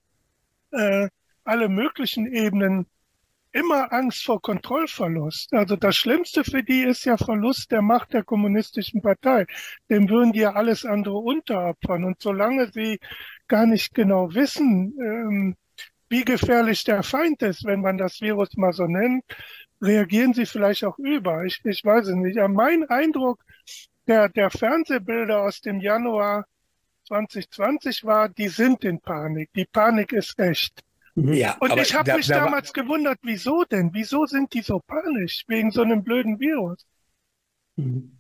[0.72, 1.10] äh,
[1.44, 2.86] alle möglichen Ebenen
[3.52, 5.54] immer Angst vor Kontrollverlust.
[5.54, 9.48] Also das Schlimmste für die ist ja Verlust der Macht der kommunistischen Partei.
[9.90, 12.04] Dem würden die ja alles andere unteropfern.
[12.04, 13.00] Und solange sie
[13.48, 15.56] gar nicht genau wissen, ähm,
[16.10, 19.24] wie gefährlich der Feind ist, wenn man das Virus mal so nennt,
[19.82, 21.44] reagieren sie vielleicht auch über.
[21.44, 22.38] Ich, ich weiß es nicht.
[22.38, 23.44] Ja, mein Eindruck
[24.08, 26.46] der, der Fernsehbilder aus dem Januar
[27.08, 29.50] 2020 war, die sind in Panik.
[29.54, 30.84] Die Panik ist echt.
[31.16, 33.90] Ja, und ich habe da, mich da damals gewundert, wieso denn?
[33.94, 36.86] Wieso sind die so panisch wegen so einem blöden Virus?
[37.76, 38.17] Mhm.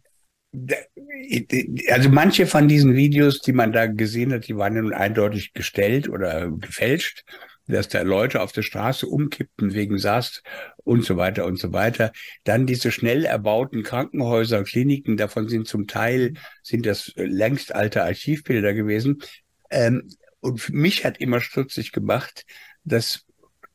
[1.90, 5.54] Also manche von diesen Videos, die man da gesehen hat, die waren ja nun eindeutig
[5.54, 7.24] gestellt oder gefälscht,
[7.68, 10.42] dass da Leute auf der Straße umkippten wegen SARS
[10.78, 12.12] und so weiter und so weiter.
[12.44, 16.34] Dann diese schnell erbauten Krankenhäuser, Kliniken, davon sind zum Teil,
[16.64, 19.22] sind das längst alte Archivbilder gewesen.
[19.70, 22.46] Ähm, und mich hat immer stutzig gemacht,
[22.84, 23.26] dass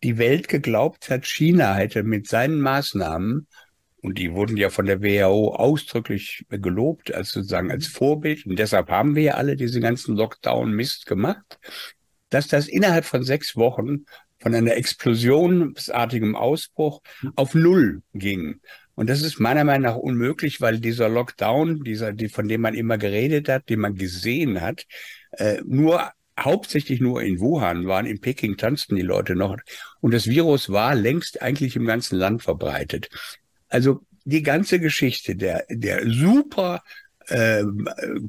[0.02, 3.46] die Welt geglaubt hat, China hätte mit seinen Maßnahmen,
[4.02, 8.90] und die wurden ja von der WHO ausdrücklich gelobt, als sozusagen als Vorbild, und deshalb
[8.90, 11.58] haben wir ja alle diese ganzen Lockdown-Mist gemacht,
[12.28, 14.04] dass das innerhalb von sechs Wochen
[14.40, 17.00] von einer explosionsartigem Ausbruch
[17.36, 18.60] auf Null ging.
[18.94, 22.74] Und das ist meiner Meinung nach unmöglich, weil dieser Lockdown, dieser, die, von dem man
[22.74, 24.84] immer geredet hat, den man gesehen hat,
[25.32, 29.56] äh, nur hauptsächlich nur in Wuhan waren, in Peking tanzten die Leute noch.
[30.00, 33.08] Und das Virus war längst eigentlich im ganzen Land verbreitet.
[33.72, 36.82] Also die ganze Geschichte der, der super
[37.28, 37.64] äh,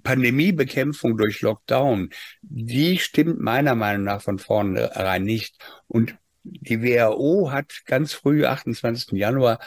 [0.02, 2.10] Pandemiebekämpfung durch Lockdown,
[2.42, 5.56] die stimmt meiner Meinung nach von vornherein nicht.
[5.88, 9.12] Und die WHO hat ganz früh, 28.
[9.12, 9.60] Januar,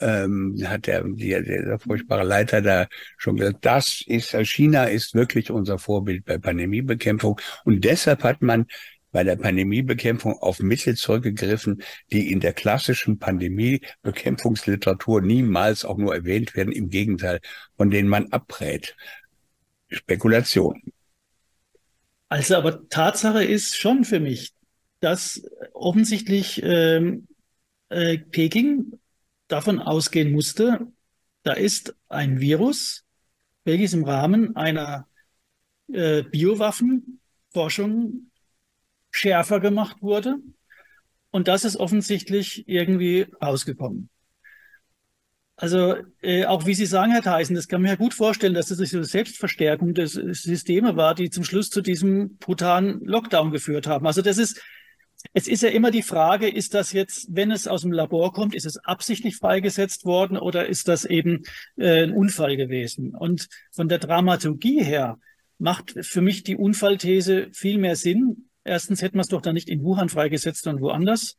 [0.00, 5.50] ähm, hat der, der, der furchtbare Leiter da schon gesagt, das ist, China ist wirklich
[5.50, 7.40] unser Vorbild bei Pandemiebekämpfung.
[7.64, 8.66] Und deshalb hat man
[9.12, 16.56] bei der Pandemiebekämpfung auf Mittel zurückgegriffen, die in der klassischen Pandemiebekämpfungsliteratur niemals auch nur erwähnt
[16.56, 17.40] werden, im Gegenteil,
[17.76, 18.96] von denen man abrät.
[19.90, 20.82] Spekulation.
[22.28, 24.52] Also aber Tatsache ist schon für mich,
[25.00, 25.42] dass
[25.74, 27.28] offensichtlich ähm,
[27.90, 28.98] äh, Peking
[29.48, 30.86] davon ausgehen musste,
[31.42, 33.04] da ist ein Virus,
[33.64, 35.06] welches im Rahmen einer
[35.92, 38.31] äh, Biowaffenforschung
[39.12, 40.38] schärfer gemacht wurde.
[41.30, 44.08] Und das ist offensichtlich irgendwie rausgekommen.
[45.56, 48.66] Also äh, auch wie Sie sagen, Herr Theisen, das kann man ja gut vorstellen, dass
[48.66, 54.06] das eine Selbstverstärkung des Systeme war, die zum Schluss zu diesem brutalen Lockdown geführt haben.
[54.06, 54.60] Also das ist
[55.34, 58.54] es ist ja immer die Frage, ist das jetzt, wenn es aus dem Labor kommt,
[58.54, 61.44] ist es absichtlich freigesetzt worden oder ist das eben
[61.76, 63.14] äh, ein Unfall gewesen?
[63.14, 65.18] Und von der Dramaturgie her
[65.58, 69.68] macht für mich die Unfallthese viel mehr Sinn, Erstens hätten wir es doch dann nicht
[69.68, 71.36] in Wuhan freigesetzt, sondern woanders.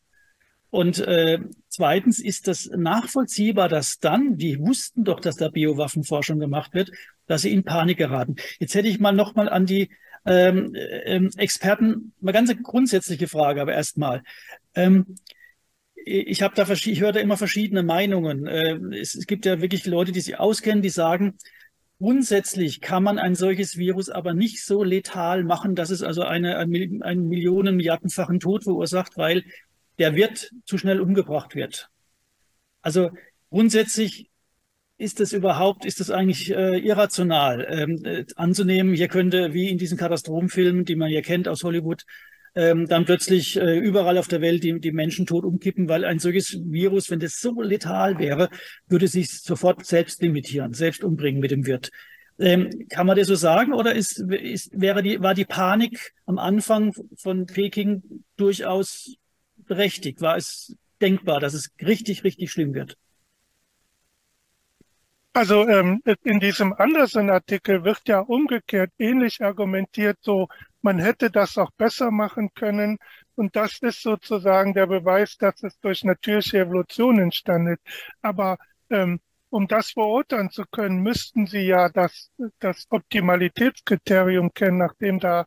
[0.69, 1.37] Und äh,
[1.69, 6.89] zweitens ist das nachvollziehbar, dass dann, die wussten doch, dass da Biowaffenforschung gemacht wird,
[7.27, 8.37] dass sie in Panik geraten.
[8.59, 9.89] Jetzt hätte ich mal noch mal an die
[10.25, 14.23] ähm, ähm, Experten mal ganz grundsätzliche Frage, aber erstmal.
[14.73, 15.15] Ähm,
[16.05, 18.47] ich habe da ich höre da immer verschiedene Meinungen.
[18.47, 21.37] Äh, es, es gibt ja wirklich Leute, die sich auskennen, die sagen,
[21.99, 26.57] Grundsätzlich kann man ein solches Virus aber nicht so letal machen, dass es also eine,
[26.57, 29.43] ein, einen Millionen, Milliardenfachen Tod verursacht, weil
[29.99, 31.89] der Wirt zu schnell umgebracht wird.
[32.81, 33.11] Also
[33.49, 34.29] grundsätzlich
[34.97, 38.93] ist das überhaupt, ist das eigentlich äh, irrational ähm, äh, anzunehmen?
[38.93, 42.05] Hier könnte, wie in diesen Katastrophenfilmen, die man ja kennt aus Hollywood,
[42.55, 46.19] ähm, dann plötzlich äh, überall auf der Welt die, die Menschen tot umkippen, weil ein
[46.19, 48.49] solches Virus, wenn das so letal wäre,
[48.87, 51.91] würde sich sofort selbst limitieren, selbst umbringen mit dem Wirt.
[52.39, 56.39] Ähm, kann man das so sagen oder ist, ist, wäre die, war die Panik am
[56.39, 59.15] Anfang von Peking durchaus
[59.57, 60.21] berechtigt?
[60.21, 62.97] War es denkbar, dass es richtig, richtig schlimm wird?
[65.33, 70.47] Also ähm, in diesem Anderson-Artikel wird ja umgekehrt ähnlich argumentiert, so
[70.83, 72.99] man hätte das auch besser machen können.
[73.35, 77.81] Und das ist sozusagen der Beweis, dass es durch natürliche Evolution entstanden ist.
[78.21, 78.57] Aber
[78.89, 79.19] ähm,
[79.49, 85.45] um das beurteilen zu können, müssten Sie ja das, das Optimalitätskriterium kennen, nachdem da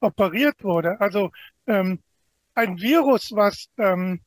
[0.00, 1.00] operiert wurde.
[1.00, 1.30] Also
[1.66, 2.00] ähm,
[2.54, 4.20] ein Virus, was, ähm,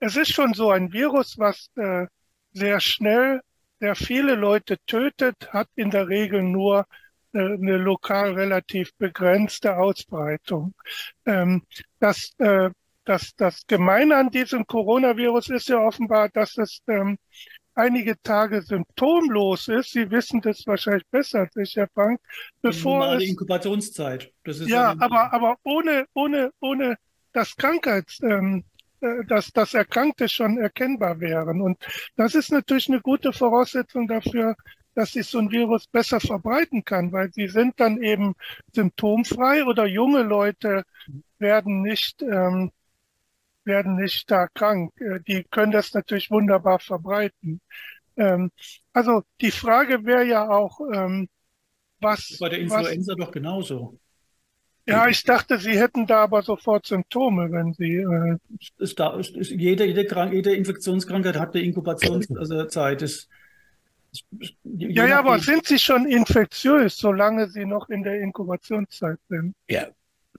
[0.00, 2.06] es ist schon so, ein Virus, was äh,
[2.52, 3.40] sehr schnell
[3.80, 6.86] der viele Leute tötet, hat in der Regel nur
[7.40, 10.74] eine lokal relativ begrenzte Ausbreitung.
[11.24, 11.62] Ähm,
[12.00, 12.70] das, äh,
[13.04, 17.18] das, das Gemeine an diesem Coronavirus ist ja offenbar, dass es ähm,
[17.74, 19.92] einige Tage symptomlos ist.
[19.92, 22.20] Sie wissen das wahrscheinlich besser als ich, Herr Frank.
[22.62, 24.32] Bevor es, Inkubationszeit.
[24.44, 26.96] ja, aber, aber ohne, ohne, ohne
[27.32, 28.64] das Krankheits, ähm,
[29.00, 31.60] äh, dass, dass Erkrankte schon erkennbar wären.
[31.60, 31.78] Und
[32.16, 34.56] das ist natürlich eine gute Voraussetzung dafür,
[34.96, 38.34] dass sich so ein Virus besser verbreiten kann, weil sie sind dann eben
[38.72, 40.84] symptomfrei oder junge Leute
[41.38, 42.72] werden nicht, ähm,
[43.64, 44.98] werden nicht stark krank.
[44.98, 47.60] Äh, die können das natürlich wunderbar verbreiten.
[48.16, 48.50] Ähm,
[48.94, 51.28] also die Frage wäre ja auch, ähm,
[52.00, 52.38] was.
[52.40, 53.98] Bei der Influenza was, doch genauso.
[54.86, 57.96] Ja, ich dachte, Sie hätten da aber sofort Symptome, wenn Sie.
[57.96, 58.38] Äh
[58.78, 63.02] ist da, ist, ist, jede, jede, Krank jede Infektionskrankheit hat eine Inkubationszeit.
[63.02, 63.26] Also
[64.64, 69.54] ja, ja, aber sind Sie schon infektiös, solange Sie noch in der Inkubationszeit sind?
[69.68, 69.86] Ja.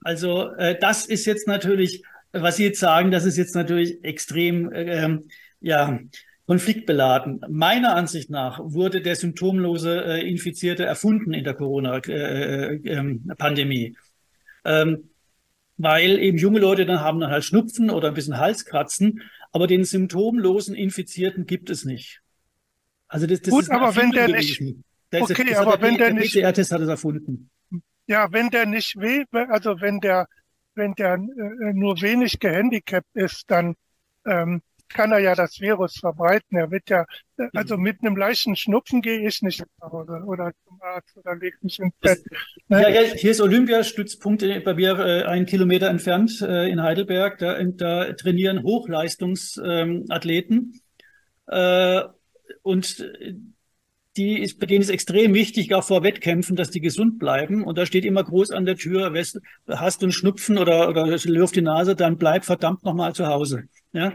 [0.02, 2.02] Also äh, das ist jetzt natürlich,
[2.32, 5.18] was Sie jetzt sagen, das ist jetzt natürlich extrem, äh,
[5.60, 5.98] ja,
[6.48, 7.44] konfliktbeladen.
[7.50, 13.96] Meiner Ansicht nach wurde der symptomlose äh, Infizierte erfunden in der Corona-Pandemie.
[14.64, 15.10] Äh, äh, ähm,
[15.76, 19.20] weil eben junge Leute dann haben dann halt Schnupfen oder ein bisschen Halskratzen,
[19.52, 22.22] aber den symptomlosen Infizierten gibt es nicht.
[23.08, 24.60] Also das, das Gut, ist aber wenn der nicht,
[25.10, 27.50] das okay, ist, aber wenn der, der nicht, PCR-Test hat es erfunden.
[28.06, 30.26] Ja, wenn der nicht weh, also wenn der,
[30.74, 33.74] wenn der äh, nur wenig gehandicapt ist, dann
[34.26, 36.56] ähm, kann er ja das Virus verbreiten.
[36.56, 37.04] Er wird ja,
[37.54, 37.82] also mhm.
[37.82, 41.78] mit einem leichten Schnupfen gehe ich nicht nach Hause oder zum Arzt oder lege mich
[41.78, 42.24] ins Bett.
[42.68, 42.82] Ne?
[42.82, 47.38] Ja, ja, hier ist Olympiastützpunkt bei mir äh, einen Kilometer entfernt äh, in Heidelberg.
[47.38, 50.82] Da, da trainieren Hochleistungsathleten.
[51.50, 52.02] Ähm, äh,
[52.62, 53.04] und
[54.18, 57.62] die ist, bei denen ist extrem wichtig, auch vor Wettkämpfen, dass die gesund bleiben.
[57.62, 59.12] Und da steht immer groß an der Tür,
[59.68, 63.64] hast du einen Schnupfen oder, oder läuft die Nase, dann bleib verdammt nochmal zu Hause.
[63.92, 64.12] Ja?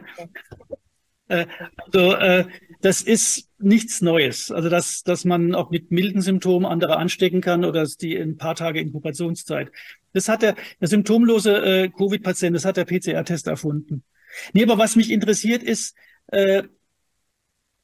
[1.30, 1.46] Äh,
[1.78, 2.46] also äh,
[2.82, 4.52] das ist nichts Neues.
[4.52, 8.56] Also dass, dass man auch mit milden Symptomen andere anstecken kann oder die ein paar
[8.56, 9.72] Tage Inkubationszeit.
[10.12, 14.04] Das hat der, der symptomlose äh, Covid-Patient, das hat der PCR-Test erfunden.
[14.52, 15.96] Nee, aber was mich interessiert ist,
[16.28, 16.64] äh,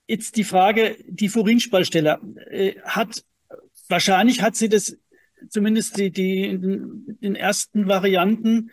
[0.09, 3.23] jetzt die Frage, die Furinspallstelle äh, hat,
[3.87, 4.97] wahrscheinlich hat sie das
[5.49, 8.71] zumindest die, die in den ersten Varianten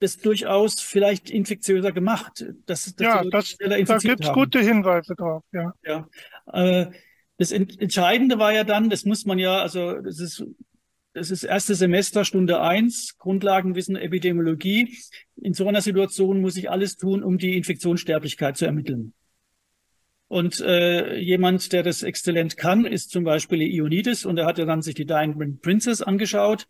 [0.00, 2.44] das durchaus vielleicht infektiöser gemacht.
[2.66, 5.72] Dass, dass ja, das, da gibt es gute Hinweise drauf, ja.
[5.84, 6.08] ja.
[6.52, 6.90] Äh,
[7.38, 10.44] das Entscheidende war ja dann, das muss man ja, also das ist
[11.12, 14.98] das ist erste Semester, Stunde eins, Grundlagenwissen, Epidemiologie.
[15.36, 19.14] In so einer Situation muss ich alles tun, um die Infektionssterblichkeit zu ermitteln.
[20.28, 24.64] Und äh, jemand, der das exzellent kann, ist zum Beispiel Ionides und er hat ja
[24.64, 26.66] dann sich die Diamond Princess angeschaut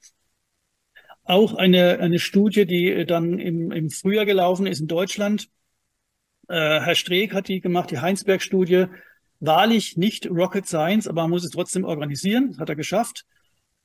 [1.26, 5.48] auch eine, eine Studie, die dann im, im Frühjahr gelaufen ist in Deutschland.
[6.48, 8.86] Äh, Herr Streeck hat die gemacht, die Heinsberg-Studie.
[9.40, 12.52] Wahrlich nicht Rocket Science, aber man muss es trotzdem organisieren.
[12.52, 13.26] Das hat er geschafft.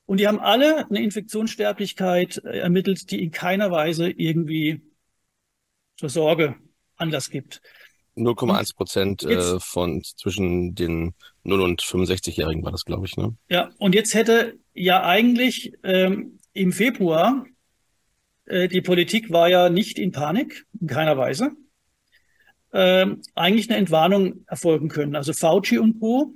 [0.06, 4.82] Und die haben alle eine Infektionssterblichkeit äh, ermittelt, die in keiner Weise irgendwie
[5.96, 6.56] zur Sorge
[6.96, 7.60] Anlass gibt.
[8.16, 13.16] 0,1 Prozent äh, von zwischen den 0 und 65-Jährigen war das, glaube ich.
[13.16, 13.34] Ne?
[13.48, 17.46] Ja, und jetzt hätte ja eigentlich ähm, im Februar,
[18.46, 21.52] äh, die Politik war ja nicht in Panik, in keiner Weise,
[22.72, 25.16] ähm, eigentlich eine Entwarnung erfolgen können.
[25.16, 26.34] Also Fauci und Co.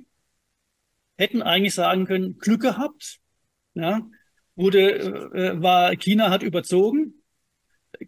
[1.17, 3.19] hätten eigentlich sagen können, Glück gehabt,
[3.73, 4.01] ja,
[4.55, 4.99] wurde,
[5.33, 7.23] äh, war, China hat überzogen,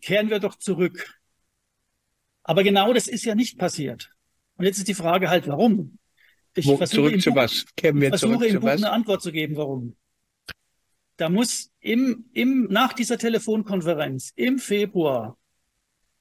[0.02, 1.19] kehren wir doch zurück.
[2.50, 4.10] Aber genau das ist ja nicht passiert.
[4.58, 6.00] Und jetzt ist die Frage halt, warum?
[6.56, 7.66] Ich Wo, versuche zurück zu was?
[7.76, 9.96] Kehren wir versuche zurück im Buch eine Antwort zu geben, warum.
[11.18, 15.38] Da muss im, im, nach dieser Telefonkonferenz im Februar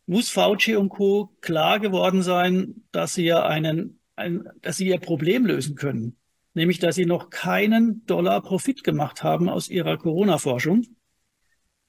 [0.04, 1.34] muss Fauci und Co.
[1.40, 6.18] klar geworden sein, dass sie ja einen, ein, dass sie ihr Problem lösen können.
[6.52, 10.84] Nämlich, dass sie noch keinen Dollar Profit gemacht haben aus ihrer Corona-Forschung.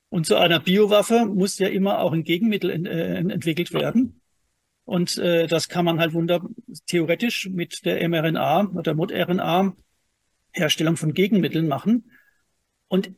[0.08, 4.19] Und zu einer Biowaffe muss ja immer auch ein Gegenmittel ent, äh, entwickelt werden.
[4.90, 6.42] Und äh, das kann man halt wunder
[6.88, 9.76] theoretisch mit der mRNA oder ModRNA
[10.52, 12.10] Herstellung von Gegenmitteln machen.
[12.88, 13.12] Und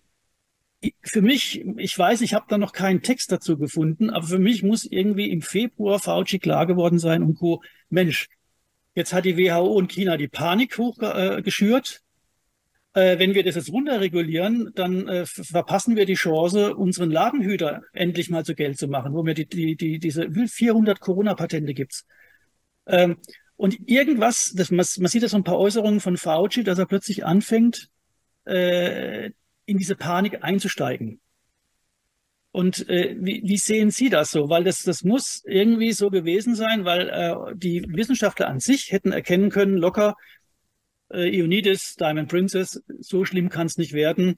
[1.01, 4.63] für mich, ich weiß, ich habe da noch keinen Text dazu gefunden, aber für mich
[4.63, 7.63] muss irgendwie im Februar Fauci klar geworden sein und Co.
[7.89, 8.27] Mensch,
[8.93, 12.01] jetzt hat die WHO und China die Panik hochgeschürt.
[12.03, 12.10] Äh,
[12.93, 18.29] äh, wenn wir das jetzt runterregulieren, dann äh, verpassen wir die Chance, unseren Ladenhüter endlich
[18.29, 22.05] mal zu Geld zu machen, wo mir die, die, die, diese 400 Corona-Patente gibt's.
[22.85, 23.17] Ähm,
[23.55, 26.85] und irgendwas, das, man, man sieht das so ein paar Äußerungen von Fauci, dass er
[26.85, 27.89] plötzlich anfängt,
[28.45, 29.31] äh,
[29.65, 31.21] in diese Panik einzusteigen.
[32.51, 34.49] Und äh, wie, wie sehen Sie das so?
[34.49, 39.13] Weil das, das muss irgendwie so gewesen sein, weil äh, die Wissenschaftler an sich hätten
[39.13, 40.15] erkennen können, locker,
[41.13, 44.37] äh, Ionides, Diamond Princess, so schlimm kann es nicht werden.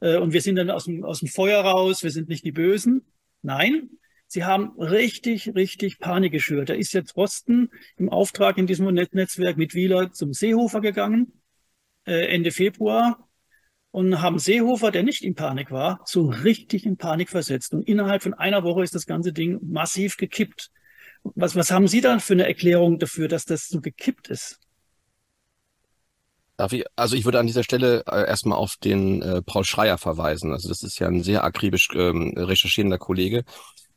[0.00, 2.52] Äh, und wir sind dann aus dem, aus dem Feuer raus, wir sind nicht die
[2.52, 3.02] Bösen.
[3.42, 3.90] Nein,
[4.26, 6.68] sie haben richtig, richtig Panik geschürt.
[6.68, 11.32] Da ist jetzt Rosten im Auftrag in diesem Netzwerk mit Wieler zum Seehofer gegangen,
[12.06, 13.28] äh, Ende Februar,
[13.90, 17.72] und haben Seehofer, der nicht in Panik war, so richtig in Panik versetzt.
[17.74, 20.72] Und innerhalb von einer Woche ist das ganze Ding massiv gekippt.
[21.22, 24.58] Was, was haben Sie da für eine Erklärung dafür, dass das so gekippt ist?
[26.70, 30.52] Ich, also ich würde an dieser Stelle äh, erstmal auf den äh, Paul Schreier verweisen.
[30.52, 33.44] Also das ist ja ein sehr akribisch ähm, recherchierender Kollege.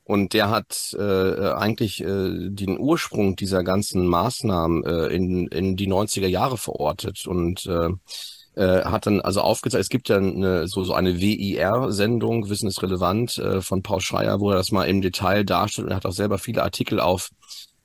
[0.03, 5.87] Und der hat äh, eigentlich äh, den Ursprung dieser ganzen Maßnahmen äh, in, in die
[5.87, 7.89] 90er Jahre verortet und äh,
[8.55, 12.81] äh, hat dann also aufgezeigt, es gibt ja eine, so, so eine WIR-Sendung, Wissen ist
[12.81, 16.05] relevant, äh, von Paul Schreier, wo er das mal im Detail darstellt und er hat
[16.05, 17.29] auch selber viele Artikel auf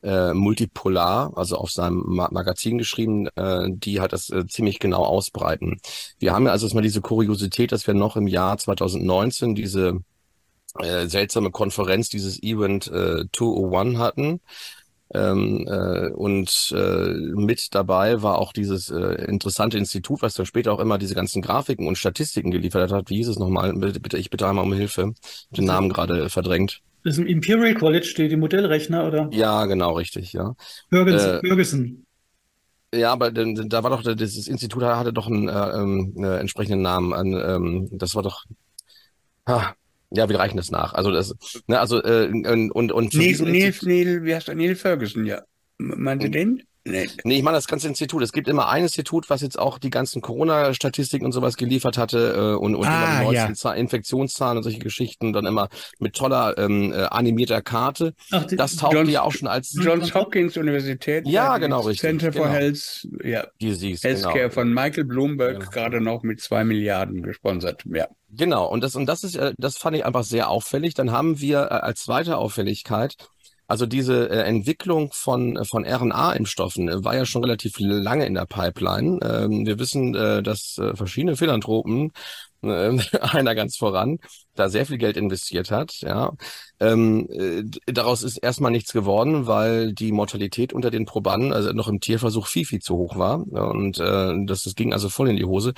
[0.02, 5.04] äh, Multipolar, also auf seinem Ma Magazin geschrieben, äh, die halt das äh, ziemlich genau
[5.04, 5.80] ausbreiten.
[6.18, 10.00] Wir haben ja also mal diese Kuriosität, dass wir noch im Jahr 2019 diese
[10.78, 14.40] äh, seltsame Konferenz, dieses Event äh, 201 hatten.
[15.14, 20.72] Ähm, äh, und äh, mit dabei war auch dieses äh, interessante Institut, was dann später
[20.72, 23.10] auch immer diese ganzen Grafiken und Statistiken geliefert hat.
[23.10, 23.74] Wie hieß es nochmal?
[23.74, 25.12] Bitte, bitte, ich bitte einmal um Hilfe.
[25.50, 26.80] Den Namen gerade verdrängt.
[27.04, 29.28] Das ist im Imperial College, die, die Modellrechner, oder?
[29.32, 30.54] Ja, genau, richtig, ja.
[30.90, 32.06] Ferguson.
[32.92, 36.82] Äh, ja, aber da war doch, dieses Institut hatte doch einen, äh, ähm, äh, entsprechenden
[36.82, 37.12] Namen.
[37.12, 38.44] An, ähm, das war doch.
[39.48, 39.74] Ha,
[40.10, 40.92] ja, wir reichen das nach.
[40.92, 41.34] Also das,
[41.66, 44.54] ne, also äh, und und, und Neil, Neil, Neil, wie heißt der?
[44.54, 45.42] Neil Ferguson, ja.
[45.78, 46.62] Meinte den?
[46.84, 47.08] Nee.
[47.22, 48.22] nee, ich meine das ganze Institut.
[48.22, 52.34] Es gibt immer ein Institut, was jetzt auch die ganzen Corona-Statistiken und sowas geliefert hatte
[52.34, 53.74] äh, und, und ah, immer die neuesten ja.
[53.74, 55.68] Infektionszahlen und solche Geschichten dann immer
[56.00, 58.14] mit toller ähm, äh, animierter Karte.
[58.32, 61.26] Ach, die, das taucht ja auch schon als Johns Hopkins Universität.
[61.28, 62.00] Ja, genau, richtig.
[62.00, 62.54] Center for genau.
[62.54, 63.46] Health, ja.
[63.60, 64.50] Disease, Healthcare genau.
[64.50, 65.70] von Michael Bloomberg, genau.
[65.70, 67.84] gerade noch mit zwei Milliarden gesponsert.
[67.92, 68.08] Ja.
[68.34, 70.94] Genau, und das, und das ist, äh, das fand ich einfach sehr auffällig.
[70.94, 73.16] Dann haben wir äh, als zweite Auffälligkeit
[73.72, 78.34] also diese äh, Entwicklung von, äh, von RNA-Impfstoffen äh, war ja schon relativ lange in
[78.34, 79.18] der Pipeline.
[79.22, 82.12] Ähm, wir wissen, äh, dass äh, verschiedene Philanthropen,
[82.62, 84.18] äh, einer ganz voran,
[84.56, 85.94] da sehr viel Geld investiert hat.
[86.02, 86.32] Ja,
[86.80, 91.88] ähm, äh, daraus ist erstmal nichts geworden, weil die Mortalität unter den Probanden, also noch
[91.88, 93.38] im Tierversuch, viel, viel zu hoch war.
[93.38, 95.72] Und äh, das, das ging also voll in die Hose.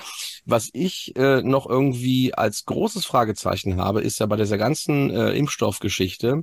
[0.47, 5.31] Was ich äh, noch irgendwie als großes Fragezeichen habe, ist ja bei dieser ganzen äh,
[5.31, 6.43] Impfstoffgeschichte,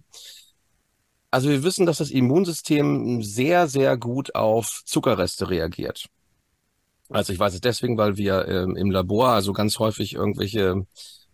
[1.32, 6.08] also wir wissen, dass das Immunsystem sehr, sehr gut auf Zuckerreste reagiert.
[7.10, 10.86] Also ich weiß es deswegen, weil wir ähm, im Labor also ganz häufig irgendwelche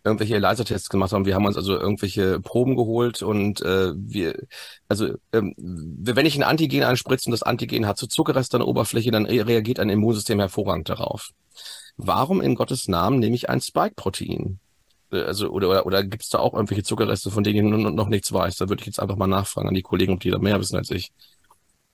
[0.04, 1.26] irgendwelche ELISA-Tests gemacht haben.
[1.26, 4.42] Wir haben uns also irgendwelche Proben geholt und äh, wir,
[4.88, 8.68] also ähm, wenn ich ein Antigen einspritze und das Antigen hat so Zuckerreste an der
[8.68, 11.32] Oberfläche, dann reagiert ein Immunsystem hervorragend darauf.
[11.98, 14.60] Warum in Gottes Namen nehme ich ein Spike-Protein?
[15.12, 18.08] Äh, also, oder, oder, oder gibt es da auch irgendwelche Zuckerreste, von denen ich noch
[18.08, 18.58] nichts weiß?
[18.58, 20.78] Da würde ich jetzt einfach mal nachfragen an die Kollegen, ob die da mehr wissen
[20.78, 21.12] als ich.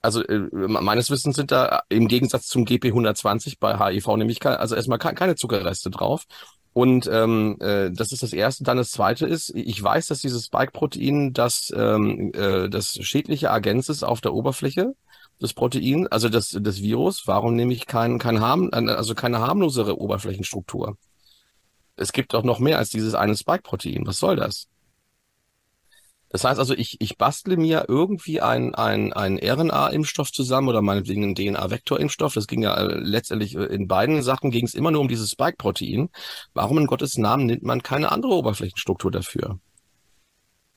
[0.01, 4.59] Also äh, meines Wissens sind da im Gegensatz zum GP 120 bei HIV nämlich keine,
[4.59, 6.25] also erstmal keine Zuckerreste drauf.
[6.73, 8.63] Und ähm, äh, das ist das Erste.
[8.63, 13.89] Dann das Zweite ist, ich weiß, dass dieses Spike-Protein das, ähm, äh, das schädliche Agens
[13.89, 14.95] ist auf der Oberfläche
[15.41, 17.23] des Proteins, also des, des Virus.
[17.27, 20.97] Warum nehme ich kein, kein harm, also keine harmlosere Oberflächenstruktur?
[21.95, 24.05] Es gibt doch noch mehr als dieses eine Spike-Protein.
[24.05, 24.67] Was soll das?
[26.33, 31.35] Das heißt also, ich, ich bastle mir irgendwie ein, ein, RNA-Impfstoff zusammen oder meinetwegen einen
[31.35, 32.33] DNA-Vektor-Impfstoff.
[32.33, 35.29] Das ging ja äh, letztendlich äh, in beiden Sachen ging es immer nur um dieses
[35.29, 36.09] Spike-Protein.
[36.55, 39.59] Warum in Gottes Namen nimmt man keine andere Oberflächenstruktur dafür?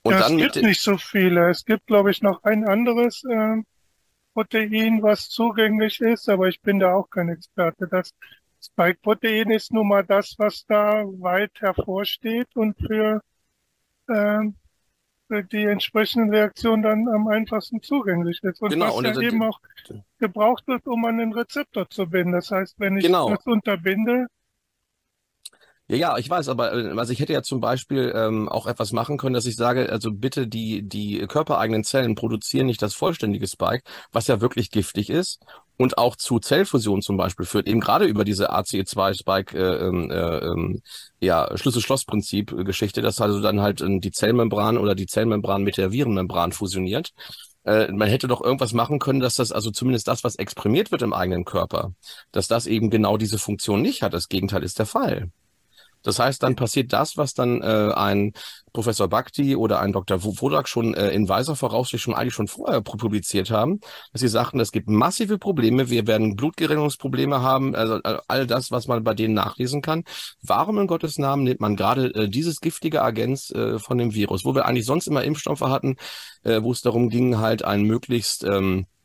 [0.03, 1.49] Und ja, dann es gibt nicht so viele.
[1.49, 3.63] Es gibt, glaube ich, noch ein anderes äh,
[4.35, 7.89] Protein, was zugänglich ist, aber ich bin da auch kein Experte.
[7.91, 8.13] Das
[8.67, 13.21] Spike-Protein ist nun mal das, was da weit hervorsteht und für
[14.09, 14.41] äh,
[15.53, 18.63] die entsprechenden Reaktionen dann am einfachsten zugänglich ist.
[18.63, 19.61] Und genau, was und ja eben auch
[20.19, 22.33] gebraucht wird, um an den Rezeptor zu binden.
[22.33, 23.31] Das heißt, wenn ich genau.
[23.31, 24.29] das unterbinde,
[25.89, 28.93] ja, ja, ich weiß, aber äh, also ich hätte ja zum Beispiel ähm, auch etwas
[28.93, 33.47] machen können, dass ich sage, also bitte die die körpereigenen Zellen produzieren nicht das vollständige
[33.47, 35.41] Spike, was ja wirklich giftig ist
[35.77, 40.39] und auch zu Zellfusion zum Beispiel führt, eben gerade über diese ACE2-Spike äh, ähm, äh,
[40.39, 40.81] äh,
[41.21, 46.53] ja, Schlüssel-Schloss-Prinzip-Geschichte, dass also dann halt äh, die Zellmembran oder die Zellmembran mit der Virenmembran
[46.53, 47.13] fusioniert.
[47.65, 51.03] Äh, man hätte doch irgendwas machen können, dass das also zumindest das, was exprimiert wird
[51.03, 51.93] im eigenen Körper,
[52.33, 54.15] dass das eben genau diese Funktion nicht hat.
[54.15, 55.31] Das Gegenteil ist der Fall.
[56.07, 58.33] Das heißt, dann passiert das, was dann äh, ein
[58.73, 60.23] Professor Bhakti oder ein Dr.
[60.23, 63.81] Wodak schon äh, in weiser Voraussicht schon eigentlich schon vorher publiziert haben,
[64.13, 68.71] dass sie sagten, es gibt massive Probleme, wir werden Blutgerinnungsprobleme haben, also äh, all das,
[68.71, 70.05] was man bei denen nachlesen kann.
[70.43, 74.45] Warum in Gottes Namen nimmt man gerade äh, dieses giftige Agens äh, von dem Virus,
[74.45, 75.97] wo wir eigentlich sonst immer Impfstoffe hatten,
[76.45, 78.96] äh, wo es darum ging, halt ein möglichst ähm, äh,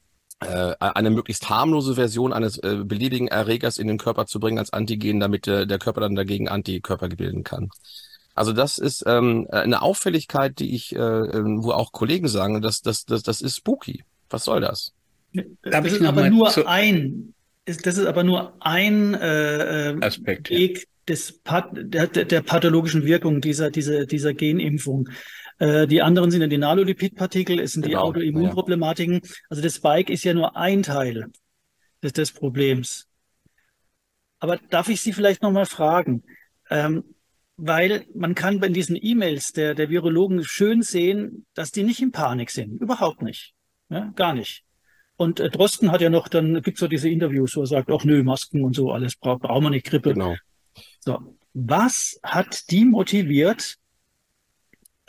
[0.41, 5.19] eine möglichst harmlose Version eines äh, beliebigen Erregers in den Körper zu bringen als Antigen,
[5.19, 7.69] damit äh, der Körper dann dagegen Antikörper bilden kann.
[8.33, 12.81] Also das ist ähm, eine Auffälligkeit, die ich, äh, ähm, wo auch Kollegen sagen, das,
[12.81, 14.03] das, das, das ist spooky.
[14.29, 14.93] Was soll das?
[15.61, 17.33] Das ist aber nur ein,
[17.65, 24.05] das ist aber nur ein äh, Aspekt, Weg des der, der pathologischen Wirkung dieser, dieser,
[24.05, 25.09] dieser Genimpfung.
[25.61, 29.21] Äh, die anderen sind ja die Nalolipidpartikel, es sind genau, die Autoimmunproblematiken.
[29.23, 29.29] Ja.
[29.47, 31.27] Also das Spike ist ja nur ein Teil
[32.01, 33.07] des, des Problems.
[34.39, 36.23] Aber darf ich Sie vielleicht nochmal fragen?
[36.71, 37.03] Ähm,
[37.57, 42.11] weil man kann bei diesen E-Mails der, der Virologen schön sehen, dass die nicht in
[42.11, 42.81] Panik sind.
[42.81, 43.53] Überhaupt nicht.
[43.89, 44.63] Ja, gar nicht.
[45.15, 47.91] Und äh, Drosten hat ja noch, dann gibt es so diese Interviews, wo er sagt,
[47.91, 50.15] ach nö, Masken und so, alles braucht braucht man nicht Grippe.
[50.15, 50.35] Genau.
[51.01, 53.77] So, was hat die motiviert,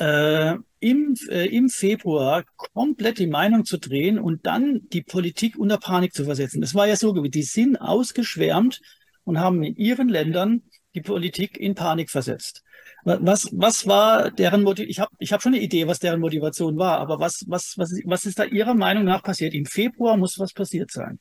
[0.02, 5.78] äh, im, äh, im Februar komplett die Meinung zu drehen und dann die Politik unter
[5.78, 6.60] Panik zu versetzen.
[6.60, 8.80] Das war ja so, die sind ausgeschwärmt
[9.22, 10.62] und haben in ihren Ländern
[10.96, 12.64] die Politik in Panik versetzt.
[13.04, 14.90] Was, was war deren Motivation?
[14.90, 17.92] Ich habe ich hab schon eine Idee, was deren Motivation war, aber was, was, was,
[18.04, 19.54] was ist da Ihrer Meinung nach passiert?
[19.54, 21.20] Im Februar muss was passiert sein.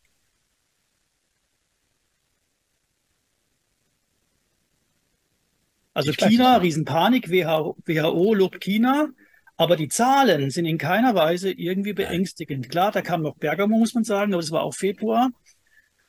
[5.94, 9.10] Also ich China, Riesenpanik, WHO, WHO lobt China,
[9.58, 12.70] aber die Zahlen sind in keiner Weise irgendwie beängstigend.
[12.70, 15.32] Klar, da kam noch Bergamo, muss man sagen, aber das war auch Februar.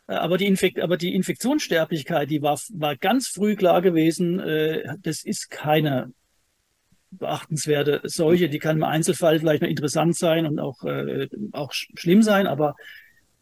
[0.06, 4.96] Äh, aber die, Infekt, aber die Infektionssterblichkeit, die war, war ganz früh klar gewesen, äh,
[5.02, 6.12] das ist keine
[7.10, 8.48] beachtenswerte Seuche.
[8.48, 12.74] Die kann im Einzelfall vielleicht noch interessant sein und auch, äh, auch schlimm sein, aber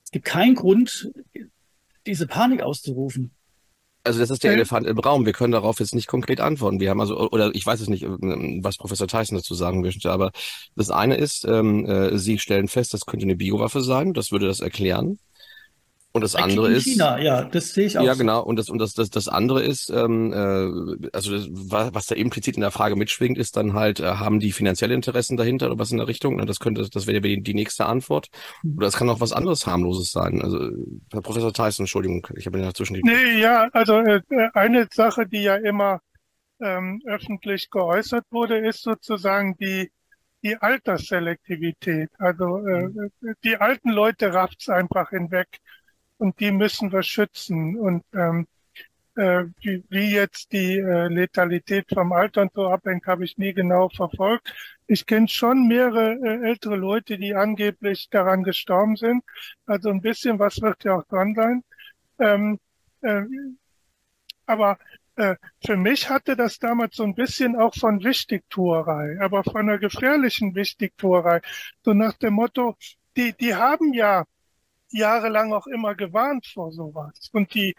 [0.04, 1.12] es gibt keinen Grund,
[2.06, 3.30] diese Panik auszurufen.
[4.02, 5.26] Also das ist der Elefant im Raum.
[5.26, 6.80] Wir können darauf jetzt nicht konkret antworten.
[6.80, 10.10] Wir haben also, oder ich weiß es nicht, ähm, was Professor Tyson dazu sagen möchte,
[10.10, 10.30] aber
[10.74, 14.14] das eine ist, ähm, äh, Sie stellen fest, das könnte eine Biowaffe sein.
[14.14, 15.18] Das würde das erklären.
[16.12, 16.84] Und das andere ist.
[16.84, 18.02] China, ja, das sehe ich auch.
[18.02, 18.42] Ja, genau.
[18.42, 22.56] Und das, und das, das, das andere ist, ähm, äh, also das, was da implizit
[22.56, 25.92] in der Frage mitschwingt, ist dann halt, äh, haben die finanzielle Interessen dahinter oder was
[25.92, 26.44] in der Richtung?
[26.46, 28.28] Das könnte, das wäre die, die nächste Antwort.
[28.64, 28.78] Mhm.
[28.78, 30.42] Oder es kann auch was anderes harmloses sein.
[30.42, 30.70] Also
[31.12, 32.98] Herr Professor Tyson, Entschuldigung, ich habe ihn dazwischen.
[33.04, 34.20] Nee, ja, also äh,
[34.54, 36.00] eine Sache, die ja immer
[36.60, 39.90] ähm, öffentlich geäußert wurde, ist sozusagen die
[40.42, 42.10] die Altersselektivität.
[42.18, 43.10] Also äh, mhm.
[43.44, 45.48] die alten Leute rafft's einfach hinweg
[46.20, 47.76] und die müssen wir schützen.
[47.78, 48.46] Und ähm,
[49.16, 53.52] äh, wie, wie jetzt die äh, Letalität vom Alter und so abhängt, habe ich nie
[53.54, 54.54] genau verfolgt.
[54.86, 59.24] Ich kenne schon mehrere äh, ältere Leute, die angeblich daran gestorben sind.
[59.66, 61.64] Also ein bisschen was wird ja auch dran sein.
[62.20, 62.60] Ähm,
[63.02, 63.22] äh,
[64.46, 64.78] Aber
[65.16, 69.78] äh, für mich hatte das damals so ein bisschen auch von Wichtigtuerei, aber von einer
[69.78, 71.40] gefährlichen Wichtigtuerei.
[71.84, 72.76] So nach dem Motto,
[73.16, 74.24] die, die haben ja
[74.90, 77.30] jahrelang auch immer gewarnt vor sowas.
[77.32, 77.74] Und die,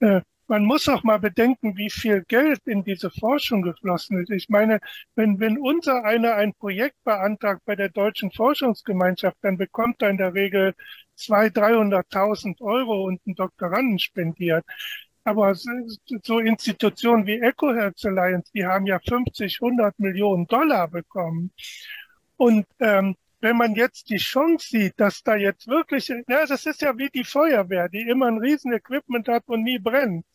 [0.00, 4.30] äh, man muss auch mal bedenken, wie viel Geld in diese Forschung geflossen ist.
[4.30, 4.80] Ich meine,
[5.14, 10.16] wenn, wenn unser einer ein Projekt beantragt bei der Deutschen Forschungsgemeinschaft, dann bekommt er in
[10.16, 10.74] der Regel
[11.16, 14.64] 200.000, 300.000 Euro und einen Doktoranden spendiert.
[15.22, 21.52] Aber so Institutionen wie EcoHealth Alliance, die haben ja 50, 100 Millionen Dollar bekommen.
[22.36, 26.82] Und ähm, wenn man jetzt die Chance sieht, dass da jetzt wirklich, ja, das ist
[26.82, 30.26] ja wie die Feuerwehr, die immer ein Riesenequipment hat und nie brennt.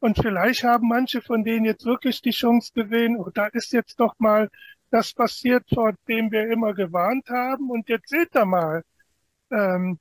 [0.00, 3.98] Und vielleicht haben manche von denen jetzt wirklich die Chance gesehen, oh, da ist jetzt
[4.00, 4.50] doch mal
[4.90, 7.70] das passiert, vor dem wir immer gewarnt haben.
[7.70, 8.82] Und jetzt seht ihr mal,
[9.50, 9.98] ähm,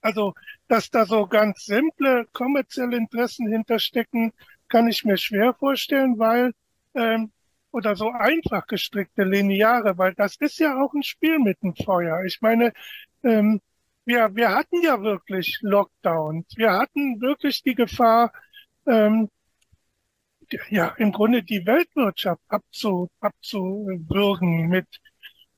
[0.00, 0.34] also,
[0.68, 4.32] dass da so ganz simple kommerzielle Interessen hinterstecken,
[4.68, 6.52] kann ich mir schwer vorstellen, weil
[6.94, 7.32] ähm,
[7.76, 12.24] oder so einfach gestrickte Lineare, weil das ist ja auch ein Spiel mit dem Feuer.
[12.24, 12.72] Ich meine,
[13.22, 13.60] ähm,
[14.06, 16.46] wir, wir hatten ja wirklich Lockdowns.
[16.56, 18.32] Wir hatten wirklich die Gefahr,
[18.86, 19.28] ähm,
[20.70, 24.86] ja, im Grunde die Weltwirtschaft abzu, abzuwürgen mit,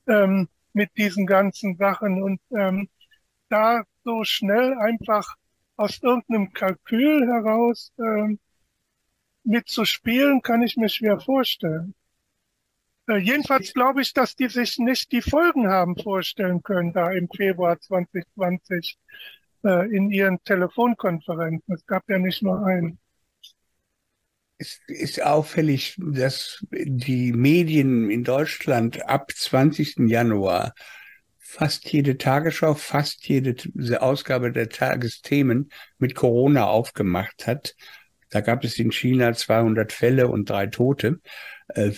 [0.08, 2.20] ähm, mit diesen ganzen Sachen.
[2.20, 2.88] Und ähm,
[3.48, 5.36] da so schnell einfach
[5.76, 8.40] aus irgendeinem Kalkül heraus ähm,
[9.44, 11.94] mitzuspielen, kann ich mir schwer vorstellen.
[13.08, 17.28] Äh, jedenfalls glaube ich, dass die sich nicht die Folgen haben vorstellen können da im
[17.28, 18.98] Februar 2020
[19.64, 21.74] äh, in ihren Telefonkonferenzen.
[21.74, 22.98] Es gab ja nicht nur einen.
[24.58, 30.08] Es ist auffällig, dass die Medien in Deutschland ab 20.
[30.08, 30.74] Januar
[31.38, 33.56] fast jede Tagesschau, fast jede
[34.02, 37.74] Ausgabe der Tagesthemen mit Corona aufgemacht hat.
[38.30, 41.20] Da gab es in China 200 Fälle und drei Tote,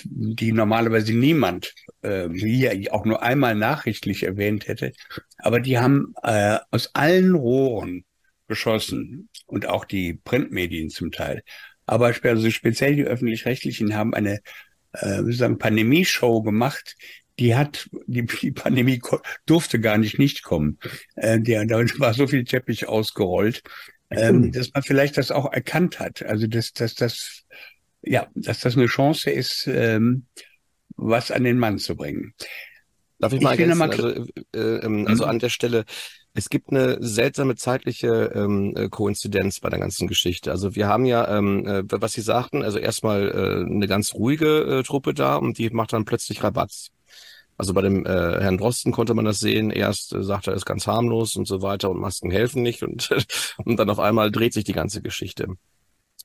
[0.05, 4.93] die normalerweise niemand äh, hier auch nur einmal nachrichtlich erwähnt hätte.
[5.39, 8.05] Aber die haben äh, aus allen Rohren
[8.49, 11.43] geschossen und auch die Printmedien zum Teil.
[11.87, 14.41] Aber also speziell die öffentlich-rechtlichen haben eine
[14.93, 16.97] äh, sozusagen Pandemieshow gemacht,
[17.39, 19.01] die hat, die, die Pandemie
[19.47, 20.79] durfte gar nicht nicht kommen.
[21.17, 23.63] Äh, der, da war so viel Teppich ausgerollt,
[24.11, 26.23] ähm, dass man vielleicht das auch erkannt hat.
[26.23, 27.45] Also dass, dass das,
[28.03, 30.27] ja, dass das eine Chance ist, ähm,
[30.97, 32.35] was an den Mann zu bringen.
[33.19, 33.83] Darf ich mal ich ergänzen?
[33.83, 35.31] Also, äh, äh, also mhm.
[35.31, 35.85] an der Stelle,
[36.33, 40.51] es gibt eine seltsame zeitliche ähm, äh, Koinzidenz bei der ganzen Geschichte.
[40.51, 44.79] Also wir haben ja, ähm, äh, was Sie sagten, also erstmal äh, eine ganz ruhige
[44.79, 46.91] äh, Truppe da und die macht dann plötzlich Rabatz.
[47.57, 48.09] Also bei dem äh,
[48.41, 49.71] Herrn Drosten konnte man das sehen.
[49.71, 53.11] Erst äh, sagt er, ist ganz harmlos und so weiter und Masken helfen nicht und,
[53.65, 55.47] und dann auf einmal dreht sich die ganze Geschichte.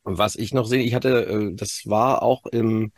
[0.08, 2.92] Was ich noch sehe, ich hatte, äh, das war auch im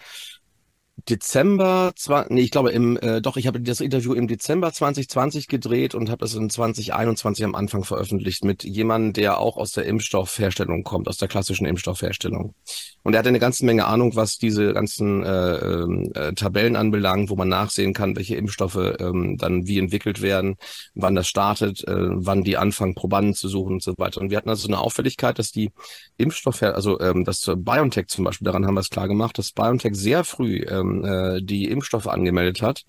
[1.06, 1.93] Dezember,
[2.30, 6.10] nee, ich glaube im, äh, doch, ich habe das Interview im Dezember 2020 gedreht und
[6.10, 11.08] habe es in 2021 am Anfang veröffentlicht mit jemandem, der auch aus der Impfstoffherstellung kommt,
[11.08, 12.56] aus der klassischen Impfstoffherstellung.
[13.04, 17.30] Und er hatte eine ganze Menge Ahnung, was diese ganzen äh, ähm, äh, Tabellen anbelangt,
[17.30, 20.56] wo man nachsehen kann, welche Impfstoffe äh, dann wie entwickelt werden,
[20.95, 24.20] wann das startet, äh, wann die anfangen, Probanden zu suchen und so weiter.
[24.20, 25.72] Und wir hatten also eine Auffälligkeit, dass die
[26.18, 29.95] Impfstoffe, also ähm, das BioNTech zum Beispiel, daran haben wir es klar gemacht, dass BioNTech
[29.95, 32.85] sehr früh ähm, ähm, äh, die Impfstoffe angemeldet hat.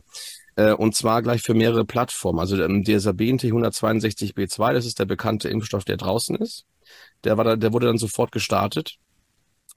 [0.56, 2.40] Äh, und zwar gleich für mehrere Plattformen.
[2.40, 6.66] Also ähm, der Sabin T162B2, das ist der bekannte Impfstoff, der draußen ist.
[7.24, 8.98] Der, war da, der wurde dann sofort gestartet.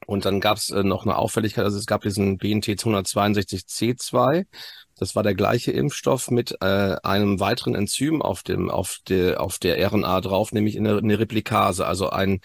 [0.07, 4.45] Und dann gab es äh, noch eine Auffälligkeit, also es gab diesen BNT 262C2.
[4.97, 9.57] Das war der gleiche Impfstoff mit äh, einem weiteren Enzym auf dem auf der auf
[9.59, 12.39] der RNA drauf, nämlich eine, eine Replikase, also ein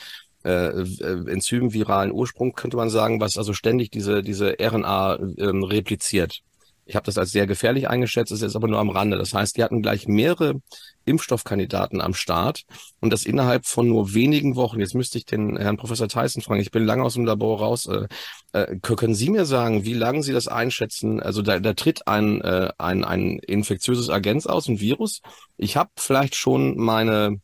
[0.46, 6.42] äh, äh, enzymviralen Ursprung, könnte man sagen, was also ständig diese, diese RNA ähm, repliziert.
[6.88, 9.18] Ich habe das als sehr gefährlich eingeschätzt, ist jetzt aber nur am Rande.
[9.18, 10.60] Das heißt, die hatten gleich mehrere
[11.04, 12.62] Impfstoffkandidaten am Start
[13.00, 14.78] und das innerhalb von nur wenigen Wochen.
[14.78, 17.86] Jetzt müsste ich den Herrn Professor Tyson fragen, ich bin lange aus dem Labor raus.
[17.86, 18.06] Äh,
[18.52, 21.20] äh, können Sie mir sagen, wie lange Sie das einschätzen?
[21.20, 25.22] Also da, da tritt ein, äh, ein, ein infektiöses Agens aus, ein Virus.
[25.56, 27.40] Ich habe vielleicht schon meine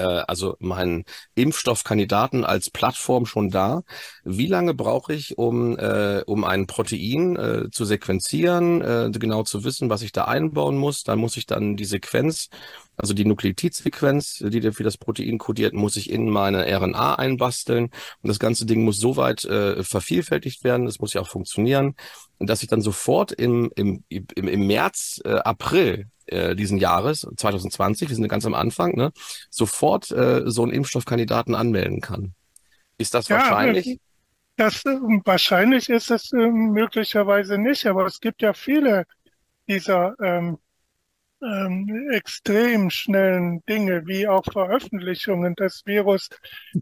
[0.00, 1.04] äh, also meinen
[1.34, 3.82] Impfstoffkandidaten als Plattform schon da.
[4.24, 9.64] Wie lange brauche ich, um, äh, um ein Protein äh, zu sequenzieren, äh, genau zu
[9.64, 11.04] wissen, was ich da einbauen muss?
[11.04, 12.48] Dann muss ich dann die Sequenz,
[13.00, 17.84] also die Nukleotidsequenz, die für das Protein kodiert, muss ich in meine RNA einbasteln.
[18.22, 21.94] Und das ganze Ding muss soweit äh, vervielfältigt werden, es muss ja auch funktionieren,
[22.38, 28.08] dass ich dann sofort im, im, im, im März, äh, April äh, diesen Jahres, 2020,
[28.08, 29.12] wir sind ganz am Anfang, ne,
[29.50, 32.34] sofort äh, so einen Impfstoffkandidaten anmelden kann.
[32.98, 33.98] Ist das ja, wahrscheinlich?
[34.56, 39.06] Das äh, wahrscheinlich ist es äh, möglicherweise nicht, aber es gibt ja viele
[39.68, 40.58] dieser ähm,
[41.42, 45.54] ähm, extrem schnellen Dinge, wie auch Veröffentlichungen.
[45.56, 46.28] Das Virus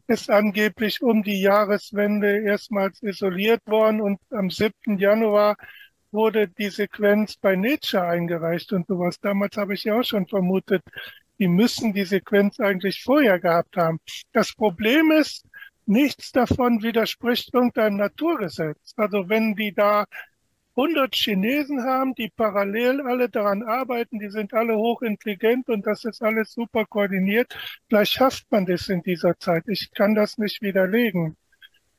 [0.07, 4.99] ist angeblich um die Jahreswende erstmals isoliert worden und am 7.
[4.99, 5.57] Januar
[6.11, 9.21] wurde die Sequenz bei Nature eingereicht und sowas.
[9.21, 10.83] Damals habe ich ja auch schon vermutet,
[11.39, 14.01] die müssen die Sequenz eigentlich vorher gehabt haben.
[14.33, 15.47] Das Problem ist,
[15.87, 18.93] nichts davon widerspricht irgendeinem Naturgesetz.
[18.97, 20.05] Also wenn die da
[20.79, 26.23] 100 Chinesen haben, die parallel alle daran arbeiten, die sind alle hochintelligent und das ist
[26.23, 27.53] alles super koordiniert.
[27.89, 29.65] Vielleicht schafft man das in dieser Zeit.
[29.67, 31.37] Ich kann das nicht widerlegen.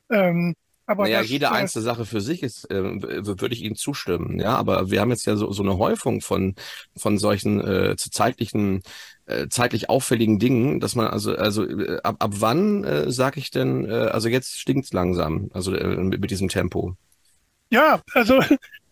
[0.08, 0.54] Ähm,
[0.86, 4.40] aber naja, das, jede einzelne Sache für sich ist, äh, würde ich Ihnen zustimmen.
[4.40, 6.56] Ja, aber wir haben jetzt ja so, so eine Häufung von,
[6.96, 8.82] von solchen äh, zeitlichen,
[9.26, 13.50] äh, zeitlich auffälligen Dingen, dass man also, also äh, ab, ab wann äh, sage ich
[13.50, 16.96] denn, äh, also jetzt stinkt's langsam, also äh, mit diesem Tempo.
[17.70, 18.42] Ja, also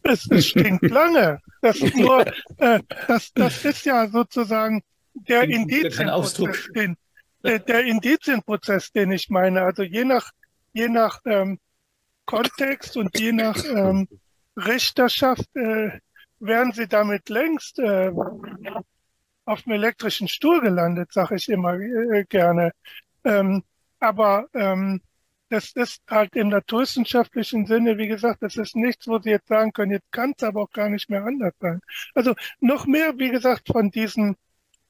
[0.03, 1.41] es, es stinkt lange.
[1.61, 2.25] Das ist nur,
[2.59, 4.83] äh, das, das ist ja sozusagen
[5.15, 6.97] der Indizienprozess, den,
[7.43, 9.63] der, der Indizienprozess, den ich meine.
[9.63, 10.31] Also je nach,
[10.73, 11.59] je nach ähm,
[12.25, 14.09] Kontext und je nach ähm,
[14.57, 15.99] Richterschaft äh,
[16.41, 18.13] wären sie damit längst äh,
[19.45, 22.73] auf dem elektrischen Stuhl gelandet, sage ich immer äh, gerne.
[23.25, 23.65] Ähm,
[23.99, 25.01] aber ähm,
[25.49, 29.73] das ist halt im naturwissenschaftlichen Sinne, wie gesagt, das ist nichts, wo Sie jetzt sagen
[29.73, 31.81] können, jetzt kann es aber auch gar nicht mehr anders sein.
[32.15, 34.37] Also noch mehr, wie gesagt, von diesen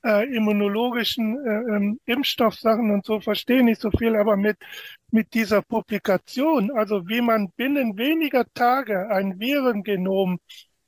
[0.05, 4.57] äh, immunologischen äh, ähm, Impfstoffsachen und so verstehe nicht so viel, aber mit,
[5.11, 10.39] mit dieser Publikation, also wie man binnen weniger Tage ein Virengenom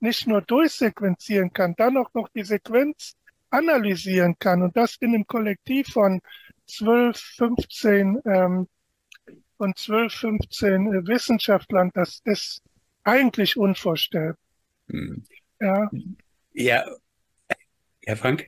[0.00, 3.14] nicht nur durchsequenzieren kann, dann auch noch die Sequenz
[3.50, 6.20] analysieren kann und das in einem Kollektiv von
[6.66, 8.68] 12, 15 ähm,
[9.60, 12.62] und 12, 15 äh, Wissenschaftlern, das ist
[13.04, 14.36] eigentlich unvorstellbar.
[14.88, 15.24] Hm.
[15.60, 15.90] Ja,
[16.52, 16.84] Ja,
[18.04, 18.46] Herr Frank?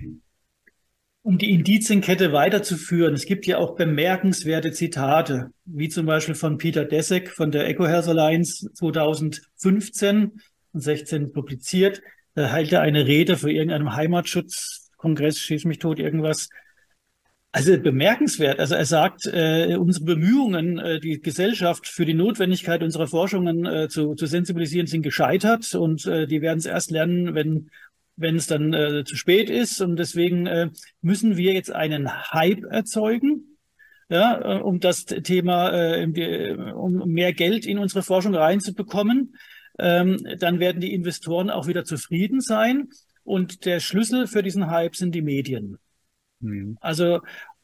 [1.25, 6.85] Um die Indizienkette weiterzuführen, es gibt ja auch bemerkenswerte Zitate, wie zum Beispiel von Peter
[6.85, 10.33] Deszek von der EcoHealth Alliance 2015
[10.73, 12.03] und 16 publiziert.
[12.35, 16.49] Da hält er eine Rede für irgendeinem Heimatschutzkongress, schieß mich tot, irgendwas.
[17.55, 18.59] Also bemerkenswert.
[18.61, 23.89] Also er sagt, äh, unsere Bemühungen, äh, die Gesellschaft für die Notwendigkeit unserer Forschungen äh,
[23.89, 27.69] zu, zu sensibilisieren, sind gescheitert und äh, die werden es erst lernen, wenn
[28.17, 29.81] wenn es dann äh, zu spät ist.
[29.81, 30.71] Und deswegen äh,
[31.01, 33.59] müssen wir jetzt einen Hype erzeugen,
[34.09, 39.37] ja, äh, um das Thema, äh, um mehr Geld in unsere Forschung reinzubekommen.
[39.79, 42.89] Ähm, dann werden die Investoren auch wieder zufrieden sein.
[43.25, 45.79] Und der Schlüssel für diesen Hype sind die Medien.
[46.43, 46.77] Hm.
[46.81, 47.21] Also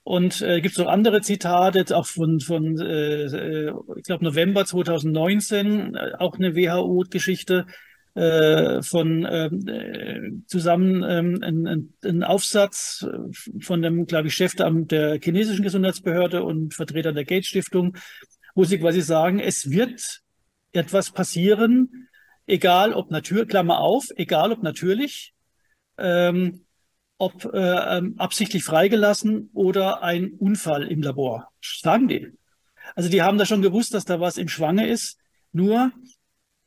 [0.09, 4.65] und äh, gibt es noch andere Zitate, auch von, von äh, äh, ich glaube November
[4.65, 7.67] 2019, äh, auch eine WHO-Geschichte
[8.15, 14.71] äh, von ähm, äh, zusammen ähm, ein Aufsatz äh, von dem, glaube ich, Chef der,
[14.71, 17.95] der chinesischen Gesundheitsbehörde und Vertreter der Gates Stiftung,
[18.55, 20.23] wo sie quasi sagen, es wird
[20.73, 22.09] etwas passieren,
[22.47, 25.35] egal ob natürlich, Klammer auf, egal ob natürlich,
[25.99, 26.65] ähm,
[27.19, 31.53] ob äh, ähm, absichtlich freigelassen oder ein Unfall im Labor.
[31.61, 32.29] Sagen die.
[32.95, 35.19] Also die haben da schon gewusst, dass da was im Schwange ist.
[35.53, 35.93] Nur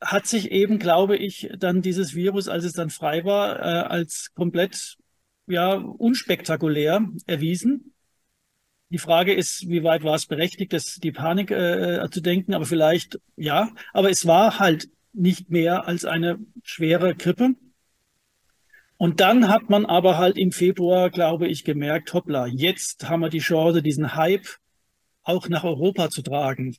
[0.02, 4.32] hat sich eben, glaube ich, dann dieses Virus, als es dann frei war, äh, als
[4.34, 4.98] komplett
[5.48, 7.94] ja unspektakulär erwiesen.
[8.90, 12.66] Die Frage ist, wie weit war es berechtigt, das, die Panik äh, zu denken, aber
[12.66, 13.70] vielleicht ja.
[13.94, 17.56] Aber es war halt nicht mehr als eine schwere Grippe.
[19.02, 23.30] Und dann hat man aber halt im Februar, glaube ich, gemerkt, hoppla, jetzt haben wir
[23.30, 24.46] die Chance, diesen Hype
[25.24, 26.78] auch nach Europa zu tragen.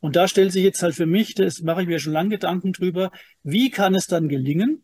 [0.00, 2.72] Und da stellt sich jetzt halt für mich, das mache ich mir schon lange Gedanken
[2.72, 3.10] drüber,
[3.42, 4.82] wie kann es dann gelingen,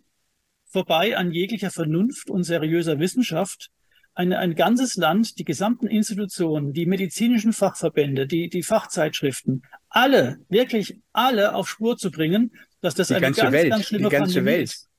[0.67, 3.71] vorbei an jeglicher Vernunft und seriöser Wissenschaft,
[4.13, 10.99] ein, ein ganzes Land, die gesamten Institutionen, die medizinischen Fachverbände, die, die Fachzeitschriften, alle, wirklich
[11.15, 12.53] alle auf Spur zu bringen,
[12.83, 14.65] dass das Die eine ganz, Welt, ganz schlimme die ganze Pandemie Welt.
[14.65, 14.91] ist.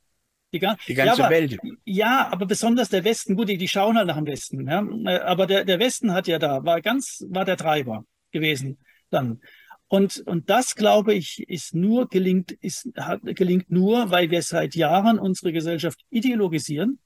[0.56, 1.58] Die, ga Die ganze ja, aber, Welt.
[1.84, 4.66] Ja, aber besonders der Westen, gut, die, die schauen halt nach dem Westen.
[4.68, 4.82] Ja?
[4.82, 8.78] Äh, Aber der, der Westen hat ja da, war ganz, war der Treiber gewesen
[9.10, 9.42] dann.
[9.88, 14.76] Und, und das, glaube ich, ist nur gelingt, ist, hat, gelingt nur, weil wir seit
[14.76, 17.00] Jahren unsere Gesellschaft ideologisieren.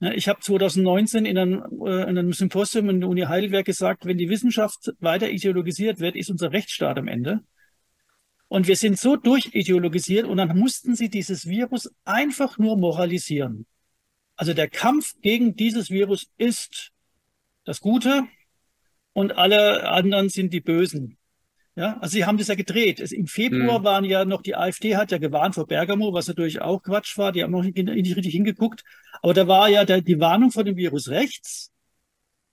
[0.00, 4.18] Ich habe 2019 in einem, äh, in einem Symposium in der Uni Heidelberg gesagt, wenn
[4.18, 7.40] die Wissenschaft weiter ideologisiert wird, ist unser Rechtsstaat am Ende.
[8.48, 13.66] Und wir sind so durchideologisiert und dann mussten sie dieses Virus einfach nur moralisieren.
[14.36, 16.92] Also der Kampf gegen dieses Virus ist
[17.64, 18.24] das Gute
[19.12, 21.18] und alle anderen sind die Bösen.
[21.76, 22.98] Ja, also sie haben das ja gedreht.
[22.98, 23.84] Es, Im Februar Hm.
[23.84, 27.30] waren ja noch, die AfD hat ja gewarnt vor Bergamo, was natürlich auch Quatsch war.
[27.30, 28.82] Die haben noch nicht, nicht richtig hingeguckt.
[29.22, 31.70] Aber da war ja der, die Warnung vor dem Virus rechts.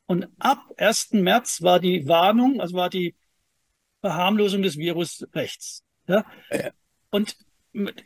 [0.06, 1.14] Und ab 1.
[1.14, 3.16] März war die Warnung, also war die
[4.02, 5.85] Verharmlosung des Virus rechts.
[6.08, 6.26] Ja?
[6.52, 6.72] Ja.
[7.10, 7.36] Und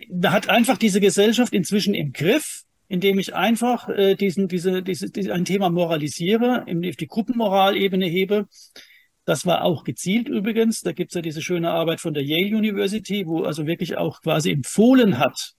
[0.10, 5.12] da hat einfach diese Gesellschaft inzwischen im Griff, indem ich einfach äh, diesen, diese, diese,
[5.12, 8.48] diese, ein Thema moralisiere, in die, die Gruppenmoralebene hebe.
[9.26, 10.82] Das war auch gezielt übrigens.
[10.82, 14.52] Da gibt's ja diese schöne Arbeit von der Yale University, wo also wirklich auch quasi
[14.52, 15.54] empfohlen hat,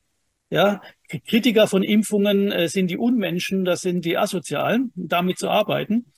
[0.50, 0.82] ja,
[1.28, 6.12] Kritiker von Impfungen äh, sind die Unmenschen, das sind die Asozialen, damit zu arbeiten.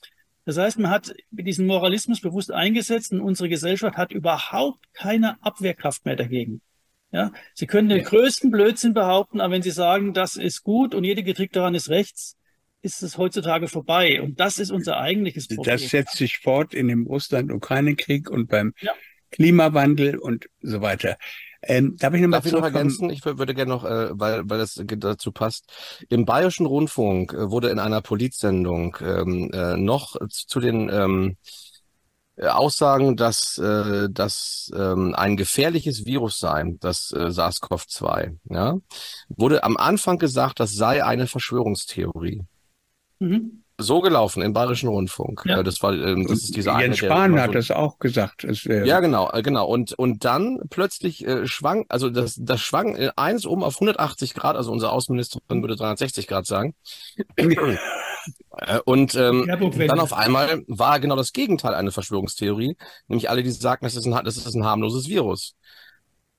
[0.45, 6.05] Das heißt, man hat diesen Moralismus bewusst eingesetzt und unsere Gesellschaft hat überhaupt keine Abwehrkraft
[6.05, 6.61] mehr dagegen.
[7.11, 8.03] Ja, Sie können den Ja.
[8.03, 11.89] größten Blödsinn behaupten, aber wenn Sie sagen, das ist gut und jede Kritik daran ist
[11.89, 12.35] rechts,
[12.81, 14.21] ist es heutzutage vorbei.
[14.21, 15.73] Und das ist unser eigentliches Problem.
[15.77, 18.91] Das setzt sich fort in dem Russland-Ukraine-Krieg und beim Ja.
[19.31, 21.17] Klimawandel und so weiter.
[21.65, 23.09] Ähm, darf ich nochmal Darf ich noch ergänzen?
[23.09, 25.71] Ich wür- würde gerne noch, äh, weil, weil das dazu passt.
[26.09, 31.37] Im Bayerischen Rundfunk äh, wurde in einer Politsendung ähm, äh, noch zu zu den ähm,
[32.35, 38.77] äh, Aussagen, dass äh, das ähm, ein gefährliches Virus sei, das äh, SARS-CoV-2, ja,
[39.29, 42.41] wurde am Anfang gesagt, das sei eine Verschwörungstheorie.
[43.19, 43.62] Mhm.
[43.79, 45.43] So gelaufen im Bayerischen Rundfunk.
[45.45, 45.59] Ja.
[45.59, 48.43] Äh, das war, ähm, das ist dieser eine, Jens Spahn hat so- das auch gesagt.
[48.43, 49.65] Es wäre ja, genau, äh, genau.
[49.65, 54.35] Und, und dann plötzlich äh, schwang, also das, das schwang äh, eins um auf 180
[54.35, 56.75] Grad, also unsere Außenministerin würde 360 Grad sagen.
[58.85, 59.45] Und ähm,
[59.87, 62.77] dann auf einmal war genau das Gegenteil eine Verschwörungstheorie,
[63.07, 65.55] nämlich alle, die sagten, das ist ein, das ist ein harmloses Virus.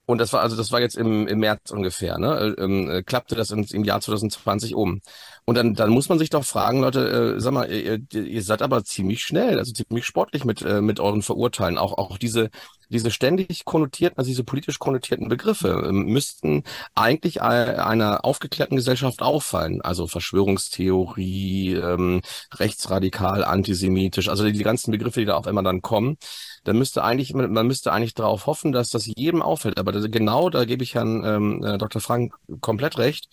[0.07, 2.55] Und das war also, das war jetzt im, im März ungefähr, ne?
[2.59, 5.01] Äh, ähm, äh, klappte das im, im Jahr 2020 um.
[5.47, 8.63] Und dann, dann muss man sich doch fragen, Leute, äh, sag mal, ihr, ihr seid
[8.63, 11.77] aber ziemlich schnell, also ziemlich sportlich mit, äh, mit euren Verurteilen.
[11.77, 12.49] Auch, auch diese,
[12.89, 16.63] diese ständig konnotierten, also diese politisch konnotierten Begriffe ähm, müssten
[16.95, 19.83] eigentlich ei- einer aufgeklärten Gesellschaft auffallen.
[19.83, 22.23] Also Verschwörungstheorie, ähm,
[22.55, 26.17] rechtsradikal, antisemitisch, also die, die ganzen Begriffe, die da auf einmal dann kommen.
[26.65, 29.79] Da müsste eigentlich, man man müsste eigentlich darauf hoffen, dass das jedem auffällt.
[29.79, 32.01] Aber das, genau, da gebe ich Herrn ähm, äh, Dr.
[32.01, 33.29] Frank komplett recht.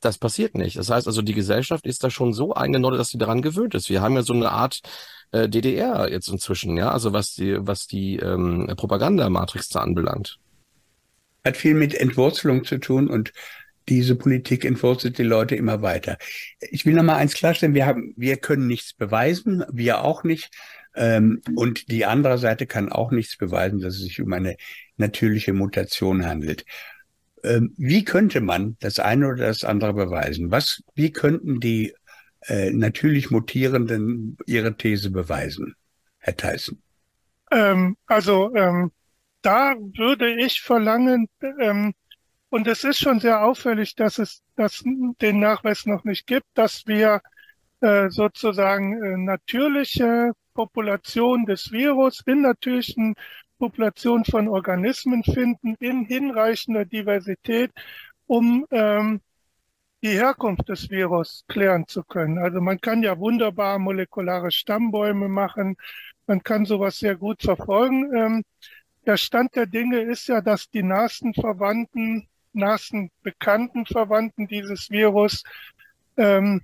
[0.00, 0.76] Das passiert nicht.
[0.76, 3.88] Das heißt also, die Gesellschaft ist da schon so eingenordet, dass sie daran gewöhnt ist.
[3.88, 4.80] Wir haben ja so eine Art
[5.32, 10.38] äh, DDR jetzt inzwischen, ja, also was die, was die ähm, Propagandamatrix da anbelangt.
[11.44, 13.32] hat viel mit Entwurzelung zu tun und
[13.88, 16.18] diese Politik entwurzelt die Leute immer weiter.
[16.60, 20.50] Ich will noch mal eins klarstellen, wir haben, wir können nichts beweisen, wir auch nicht.
[20.94, 24.56] Ähm, und die andere Seite kann auch nichts beweisen, dass es sich um eine
[24.96, 26.64] natürliche Mutation handelt.
[27.44, 30.50] Ähm, wie könnte man das eine oder das andere beweisen?
[30.50, 31.94] Was, wie könnten die
[32.46, 35.74] äh, natürlich Mutierenden ihre These beweisen,
[36.18, 36.82] Herr Tyson?
[37.50, 38.92] Ähm, also ähm,
[39.42, 41.28] da würde ich verlangen,
[41.60, 41.94] ähm,
[42.50, 44.82] und es ist schon sehr auffällig, dass es dass
[45.20, 47.20] den Nachweis noch nicht gibt, dass wir
[47.80, 53.14] äh, sozusagen äh, natürliche Population des Virus in natürlichen
[53.58, 57.72] Populationen von Organismen finden, in hinreichender Diversität,
[58.26, 59.20] um ähm,
[60.02, 62.38] die Herkunft des Virus klären zu können.
[62.38, 65.76] Also man kann ja wunderbar molekulare Stammbäume machen,
[66.26, 68.14] man kann sowas sehr gut verfolgen.
[68.14, 68.44] Ähm,
[69.06, 75.42] der Stand der Dinge ist ja, dass die nahesten Verwandten, nahesten bekannten Verwandten dieses Virus
[76.16, 76.62] ähm,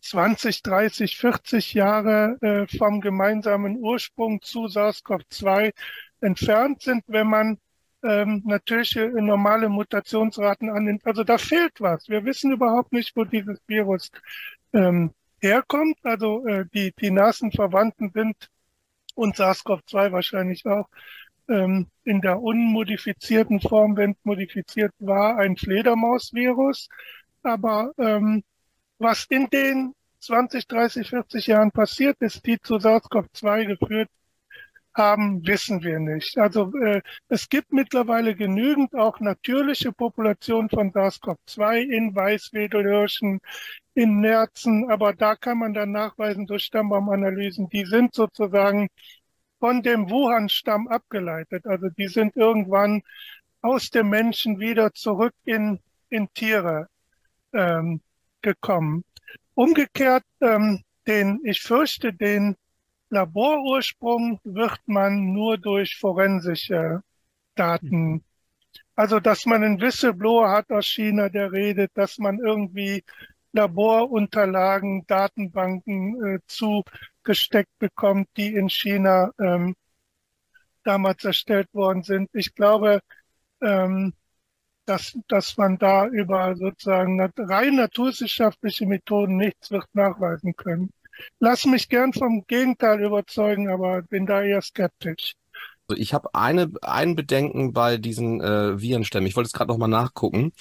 [0.00, 5.72] 20, 30, 40 Jahre äh, vom gemeinsamen Ursprung zu SARS-CoV-2
[6.20, 7.58] entfernt sind, wenn man
[8.02, 11.06] ähm, natürliche normale Mutationsraten annimmt.
[11.06, 12.08] Also da fehlt was.
[12.08, 14.10] Wir wissen überhaupt nicht, wo dieses Virus
[14.72, 15.98] ähm, herkommt.
[16.02, 18.50] Also äh, die, die nahesten Verwandten sind
[19.14, 20.88] und SARS-CoV-2 wahrscheinlich auch
[21.48, 26.88] ähm, in der unmodifizierten Form, wenn es modifiziert war, ein Fledermausvirus.
[27.42, 28.44] Aber ähm,
[28.98, 34.08] was in den 20, 30, 40 Jahren passiert ist, die zu SARS-CoV-2 geführt
[34.98, 36.36] haben, wissen wir nicht.
[36.38, 43.40] Also äh, es gibt mittlerweile genügend auch natürliche Populationen von SARS-CoV-2 in Weißwedelhirschen,
[43.94, 48.88] in Nerzen, aber da kann man dann nachweisen durch Stammbaumanalysen, die sind sozusagen
[49.58, 51.66] von dem Wuhan-Stamm abgeleitet.
[51.66, 53.02] Also die sind irgendwann
[53.60, 55.80] aus dem Menschen wieder zurück in,
[56.10, 56.88] in Tiere
[57.52, 58.00] ähm,
[58.42, 59.04] gekommen.
[59.54, 62.56] Umgekehrt, ähm, den, ich fürchte, den
[63.10, 67.02] Laborursprung wird man nur durch forensische
[67.54, 68.24] Daten,
[68.94, 73.02] also dass man einen Whistleblower hat aus China, der redet, dass man irgendwie
[73.52, 79.74] Laborunterlagen, Datenbanken äh, zugesteckt bekommt, die in China ähm,
[80.84, 82.30] damals erstellt worden sind.
[82.34, 83.00] Ich glaube,
[83.62, 84.12] ähm,
[84.84, 90.90] dass, dass man da über sozusagen rein naturwissenschaftliche Methoden nichts wird nachweisen können.
[91.40, 95.34] Lass mich gern vom Gegenteil überzeugen, aber bin da eher skeptisch.
[95.88, 99.26] Also ich habe eine, ein Bedenken bei diesen äh, Virenstämmen.
[99.26, 100.52] Ich wollte es gerade nochmal nachgucken.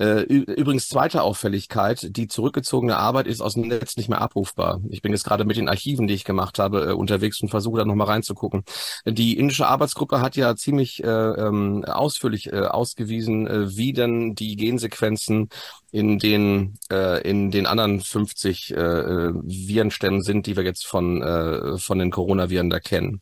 [0.00, 4.80] Äh, übrigens zweite Auffälligkeit, die zurückgezogene Arbeit ist aus dem Netz nicht mehr abrufbar.
[4.88, 7.80] Ich bin jetzt gerade mit den Archiven, die ich gemacht habe, äh, unterwegs und versuche
[7.80, 8.64] da nochmal reinzugucken.
[9.04, 15.50] Die indische Arbeitsgruppe hat ja ziemlich äh, ähm, ausführlich äh, ausgewiesen, wie denn die Gensequenzen
[15.90, 21.76] in den äh, in den anderen 50 äh, Virenstämmen sind, die wir jetzt von äh,
[21.76, 23.20] von den Coronaviren da kennen.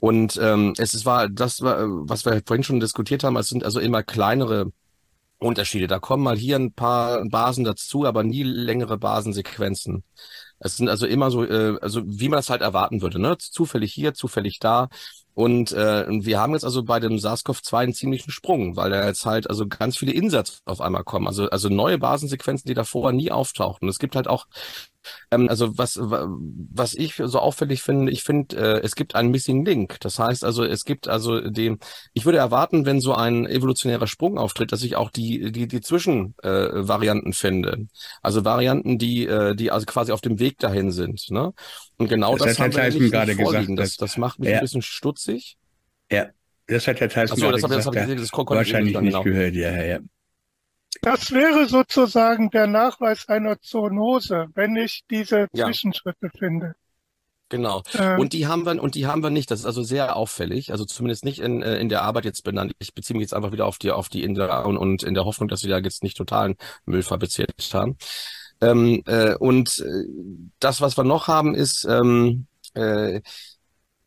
[0.00, 3.78] Und ähm, es war das, war, was wir vorhin schon diskutiert haben, es sind also
[3.78, 4.72] immer kleinere
[5.40, 5.86] Unterschiede.
[5.86, 10.04] Da kommen mal hier ein paar Basen dazu, aber nie längere Basensequenzen.
[10.58, 13.38] Es sind also immer so, äh, also wie man es halt erwarten würde, ne?
[13.38, 14.88] Zufällig hier, zufällig da.
[15.40, 19.24] Und äh, wir haben jetzt also bei dem SARS-CoV-2 einen ziemlichen Sprung, weil da jetzt
[19.24, 21.26] halt also ganz viele Insatz auf einmal kommen.
[21.26, 23.88] Also, also neue Basensequenzen, die davor nie auftauchten.
[23.88, 24.46] Es gibt halt auch
[25.30, 29.64] ähm, also was, was ich so auffällig finde, ich finde, äh, es gibt einen Missing
[29.64, 29.96] Link.
[30.00, 31.78] Das heißt also, es gibt also den,
[32.12, 35.80] ich würde erwarten, wenn so ein evolutionärer Sprung auftritt, dass ich auch die, die, die
[35.80, 37.86] Zwischenvarianten äh, finde.
[38.20, 41.30] Also Varianten, die, äh, die also quasi auf dem Weg dahin sind.
[41.30, 41.54] Ne?
[42.00, 43.36] Und genau das, das haben wir nicht gerade.
[43.36, 43.68] Gesagt.
[43.76, 44.56] Das, das macht mich ja.
[44.56, 45.58] ein bisschen stutzig.
[46.10, 46.28] Ja,
[46.66, 47.74] das hat der Tyson so, das gesagt.
[47.74, 49.22] Das, das, das, das wahrscheinlich nicht genau.
[49.22, 49.98] gehört, ja, ja.
[51.02, 55.66] Das wäre sozusagen der Nachweis einer Zoonose, wenn ich diese ja.
[55.66, 56.74] Zwischenschritte finde.
[57.50, 57.82] Genau.
[57.92, 59.50] Äh, und die haben wir und die haben wir nicht.
[59.50, 60.72] Das ist also sehr auffällig.
[60.72, 62.72] Also zumindest nicht in, äh, in der Arbeit jetzt benannt.
[62.78, 65.12] Ich beziehe mich jetzt einfach wieder auf die auf die in der und, und in
[65.12, 66.56] der Hoffnung, dass wir da jetzt nicht totalen
[66.86, 67.98] Müll fabriziert haben.
[68.60, 70.04] Ähm, äh, und äh,
[70.58, 73.20] das, was wir noch haben, ist ähm, äh,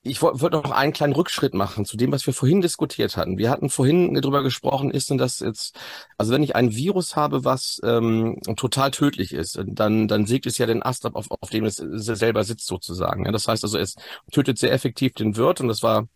[0.06, 3.38] ich wollte noch einen kleinen Rückschritt machen zu dem, was wir vorhin diskutiert hatten.
[3.38, 5.78] Wir hatten vorhin darüber gesprochen, ist denn das jetzt,
[6.18, 10.58] also wenn ich ein Virus habe, was ähm, total tödlich ist, dann, dann sägt es
[10.58, 13.26] ja den Ast ab, auf, auf dem es selber sitzt sozusagen.
[13.26, 13.96] Ja, das heißt also, es
[14.30, 16.08] tötet sehr effektiv den Wirt und das war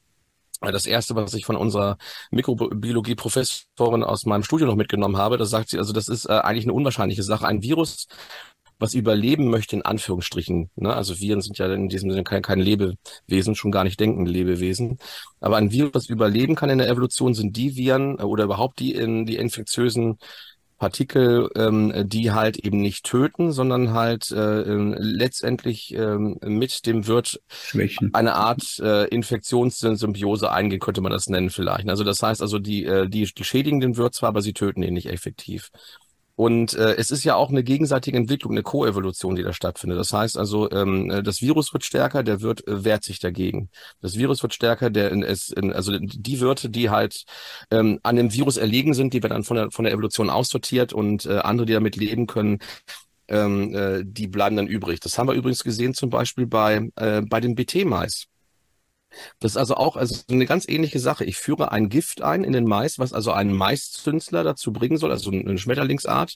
[0.62, 1.98] das erste, was ich von unserer
[2.32, 6.66] Mikrobiologie-Professorin aus meinem Studio noch mitgenommen habe, da sagt sie, also das ist äh, eigentlich
[6.66, 7.48] eine unwahrscheinliche Sache.
[7.48, 8.08] Ein Virus
[8.80, 10.70] was überleben möchte, in Anführungsstrichen.
[10.76, 10.94] Ne?
[10.94, 15.00] Also Viren sind ja in diesem Sinne kein, kein Lebewesen, schon gar nicht denkende Lebewesen.
[15.40, 18.80] Aber ein Virus, was überleben kann in der Evolution, sind die Viren äh, oder überhaupt
[18.80, 20.18] die in die infektiösen
[20.78, 27.08] Partikel, ähm, die halt eben nicht töten, sondern halt äh, ähm, letztendlich ähm, mit dem
[27.08, 28.14] Wirt Schwächen.
[28.14, 31.90] eine Art äh, Infektionssymbiose eingehen, könnte man das nennen vielleicht.
[31.90, 34.84] Also das heißt also, die, äh, die, die schädigen den Wirt zwar, aber sie töten
[34.84, 35.72] ihn nicht effektiv.
[36.38, 39.98] Und äh, es ist ja auch eine gegenseitige Entwicklung, eine Koevolution, die da stattfindet.
[39.98, 43.72] Das heißt also, ähm, äh, das Virus wird stärker, der Wirt äh, wehrt sich dagegen.
[44.02, 47.26] Das Virus wird stärker, der es, also die Wirte, die halt
[47.72, 50.94] ähm, an dem Virus erlegen sind, die werden dann von der von der Evolution aussortiert
[50.94, 52.60] und äh, andere, die damit leben können,
[53.30, 55.00] ähm, äh, die bleiben dann übrig.
[55.00, 58.28] Das haben wir übrigens gesehen zum Beispiel bei äh, bei dem BT-Mais.
[59.40, 61.26] Das ist also auch also eine ganz ähnliche Sache.
[61.26, 65.12] Ich führe ein Gift ein in den Mais, was also einen Maiszünsler dazu bringen soll,
[65.12, 66.36] also eine Schmetterlingsart,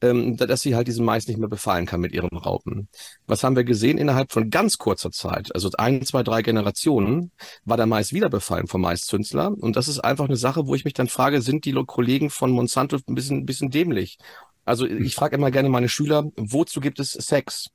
[0.00, 2.88] ähm, dass sie halt diesen Mais nicht mehr befallen kann mit ihren Raupen.
[3.26, 3.98] Was haben wir gesehen?
[3.98, 7.32] Innerhalb von ganz kurzer Zeit, also ein, zwei, drei Generationen,
[7.64, 9.52] war der Mais wieder befallen vom Maiszünsler.
[9.58, 12.50] Und das ist einfach eine Sache, wo ich mich dann frage, sind die Kollegen von
[12.50, 14.18] Monsanto ein bisschen, ein bisschen dämlich?
[14.64, 17.70] Also ich frage immer gerne meine Schüler, wozu gibt es Sex?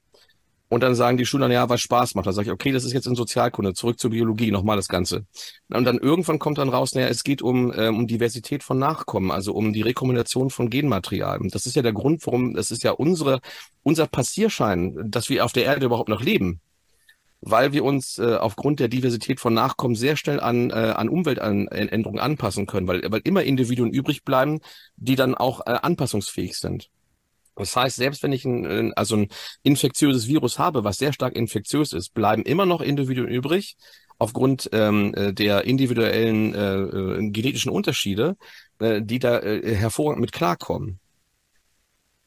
[0.73, 2.25] Und dann sagen die Schüler, ja, was Spaß macht.
[2.25, 5.27] Dann sage ich, okay, das ist jetzt in Sozialkunde, zurück zur Biologie, nochmal das Ganze.
[5.69, 9.29] Und dann irgendwann kommt dann raus, naja, es geht um, ähm, um Diversität von Nachkommen,
[9.29, 11.37] also um die Rekombination von Genmaterial.
[11.37, 13.39] Und das ist ja der Grund, warum, das ist ja unsere,
[13.83, 16.59] unser Passierschein, dass wir auf der Erde überhaupt noch leben.
[17.41, 22.19] Weil wir uns äh, aufgrund der Diversität von Nachkommen sehr schnell an, äh, an Umweltänderungen
[22.19, 24.59] anpassen können, weil, weil immer Individuen übrig bleiben,
[24.95, 26.89] die dann auch äh, anpassungsfähig sind.
[27.55, 29.27] Das heißt, selbst wenn ich ein, also ein
[29.61, 33.75] infektiöses Virus habe, was sehr stark infektiös ist, bleiben immer noch Individuen übrig,
[34.17, 38.37] aufgrund ähm, äh, der individuellen äh, äh, genetischen Unterschiede,
[38.79, 40.99] äh, die da äh, hervorragend mit klarkommen.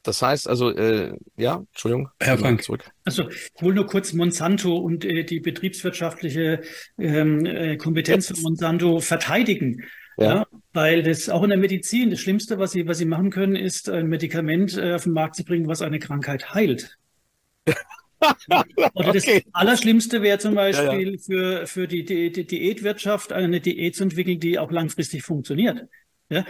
[0.03, 2.09] Das heißt also, äh, ja, Entschuldigung.
[2.21, 2.63] Herr Frank.
[2.63, 2.89] Zurück.
[3.03, 6.61] Also ich will nur kurz Monsanto und äh, die betriebswirtschaftliche
[6.97, 9.83] ähm, äh, Kompetenz von Monsanto verteidigen.
[10.17, 10.25] Ja.
[10.25, 10.47] ja.
[10.73, 13.89] weil das auch in der Medizin, das Schlimmste, was sie, was sie machen können, ist
[13.89, 16.97] ein Medikament äh, auf den Markt zu bringen, was eine Krankheit heilt.
[18.93, 19.43] Oder das okay.
[19.53, 21.17] Allerschlimmste wäre zum Beispiel ja, ja.
[21.19, 25.87] für, für die, die, die Diätwirtschaft eine Diät zu entwickeln, die auch langfristig funktioniert.
[26.29, 26.43] Ja?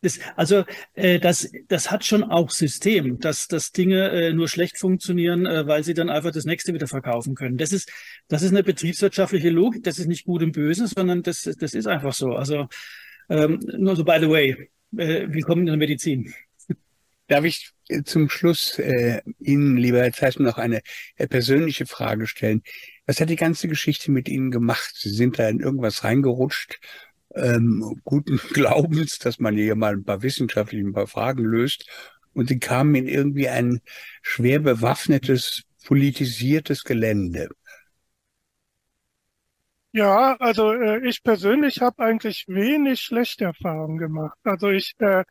[0.00, 0.64] Das, also
[0.94, 5.66] äh, das, das hat schon auch System, dass, dass Dinge äh, nur schlecht funktionieren, äh,
[5.66, 7.58] weil sie dann einfach das nächste wieder verkaufen können.
[7.58, 7.90] Das ist,
[8.28, 11.88] das ist eine betriebswirtschaftliche Logik, das ist nicht gut und böse, sondern das, das ist
[11.88, 12.34] einfach so.
[12.34, 12.68] Also
[13.28, 16.32] ähm, nur so by the way, äh, willkommen in der Medizin.
[17.26, 17.72] Darf ich
[18.04, 20.80] zum Schluss äh, Ihnen, lieber Herr Zeichen, noch eine
[21.16, 22.62] äh, persönliche Frage stellen?
[23.04, 24.94] Was hat die ganze Geschichte mit Ihnen gemacht?
[24.94, 26.78] Sie sind da in irgendwas reingerutscht,
[27.34, 31.88] ähm, guten Glaubens, dass man hier mal ein paar wissenschaftliche ein paar Fragen löst.
[32.34, 33.80] Und Sie kamen in irgendwie ein
[34.22, 37.48] schwer bewaffnetes, politisiertes Gelände.
[39.92, 44.38] Ja, also äh, ich persönlich habe eigentlich wenig schlechte Erfahrungen gemacht.
[44.44, 45.24] Also ich äh,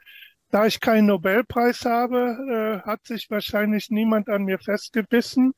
[0.49, 5.53] da ich keinen Nobelpreis habe, äh, hat sich wahrscheinlich niemand an mir festgebissen.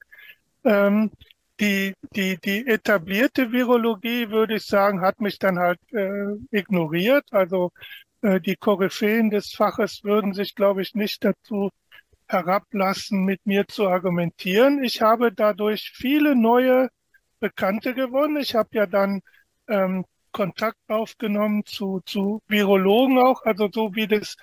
[0.64, 1.12] Ähm,
[1.60, 7.26] die, die, die etablierte Virologie, würde ich sagen, hat mich dann halt äh, ignoriert.
[7.32, 7.72] Also
[8.22, 11.70] äh, die Koryphäen des Faches würden sich, glaube ich, nicht dazu
[12.28, 14.84] herablassen, mit mir zu argumentieren.
[14.84, 16.90] Ich habe dadurch viele neue
[17.40, 18.38] Bekannte gewonnen.
[18.38, 19.22] Ich habe ja dann
[19.68, 24.36] ähm, Kontakt aufgenommen zu, zu Virologen auch, also so wie das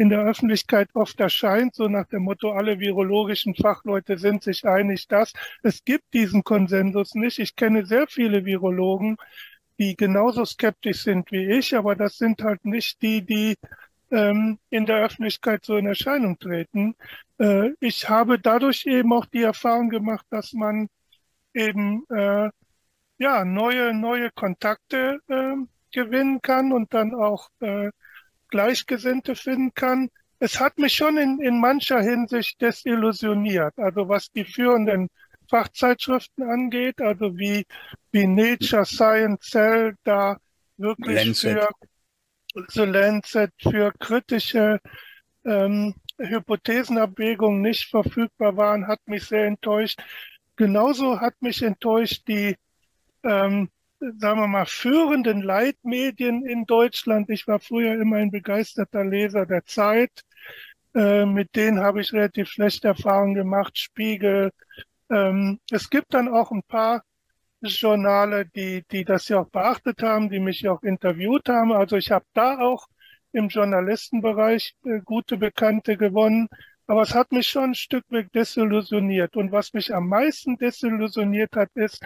[0.00, 5.06] in der Öffentlichkeit oft erscheint, so nach dem Motto, alle virologischen Fachleute sind sich einig,
[5.08, 7.38] dass es gibt diesen Konsensus nicht.
[7.38, 9.18] Ich kenne sehr viele Virologen,
[9.78, 13.56] die genauso skeptisch sind wie ich, aber das sind halt nicht die, die
[14.10, 16.94] ähm, in der Öffentlichkeit so in Erscheinung treten.
[17.38, 20.88] Äh, ich habe dadurch eben auch die Erfahrung gemacht, dass man
[21.52, 22.48] eben äh,
[23.18, 25.56] ja neue neue Kontakte äh,
[25.92, 27.90] gewinnen kann und dann auch äh,
[28.50, 30.10] Gleichgesinnte finden kann.
[30.38, 33.78] Es hat mich schon in, in mancher Hinsicht desillusioniert.
[33.78, 35.08] Also was die führenden
[35.48, 37.66] Fachzeitschriften angeht, also wie,
[38.12, 40.38] wie Nature, Science, Cell da
[40.76, 41.58] wirklich Lancet.
[41.58, 41.68] für
[42.68, 44.80] The Lancet für kritische
[45.44, 50.00] ähm, Hypothesenabwägungen nicht verfügbar waren, hat mich sehr enttäuscht.
[50.56, 52.56] Genauso hat mich enttäuscht die
[53.22, 53.70] ähm,
[54.00, 57.28] sagen wir mal, führenden Leitmedien in Deutschland.
[57.30, 60.22] Ich war früher immer ein begeisterter Leser der Zeit.
[60.94, 63.78] Äh, mit denen habe ich relativ schlechte Erfahrungen gemacht.
[63.78, 64.50] Spiegel.
[65.10, 67.02] Ähm, es gibt dann auch ein paar
[67.60, 71.72] Journale, die, die das ja auch beachtet haben, die mich ja auch interviewt haben.
[71.72, 72.86] Also ich habe da auch
[73.32, 76.48] im Journalistenbereich äh, gute Bekannte gewonnen.
[76.86, 79.36] Aber es hat mich schon ein Stück weit desillusioniert.
[79.36, 82.04] Und was mich am meisten desillusioniert hat, ist,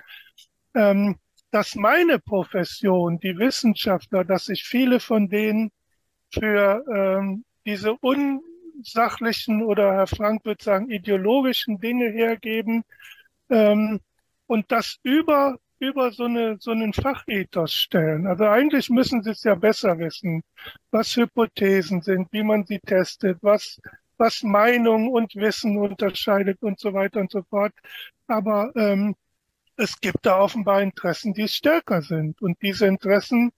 [0.74, 1.16] ähm,
[1.54, 5.70] dass meine Profession, die Wissenschaftler, dass sich viele von denen
[6.32, 12.82] für ähm, diese unsachlichen oder Herr Frank würde sagen ideologischen Dinge hergeben
[13.50, 14.00] ähm,
[14.48, 18.26] und das über über so eine so einen Fachethos stellen.
[18.26, 20.42] Also eigentlich müssen sie es ja besser wissen,
[20.90, 23.80] was Hypothesen sind, wie man sie testet, was
[24.18, 27.72] was Meinung und Wissen unterscheidet und so weiter und so fort.
[28.26, 29.14] Aber ähm,
[29.76, 32.40] es gibt da offenbar Interessen, die stärker sind.
[32.40, 33.52] Und diese Interessen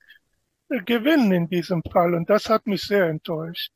[0.69, 2.15] äh, gewinnen in diesem Fall.
[2.15, 3.73] Und das hat mich sehr enttäuscht.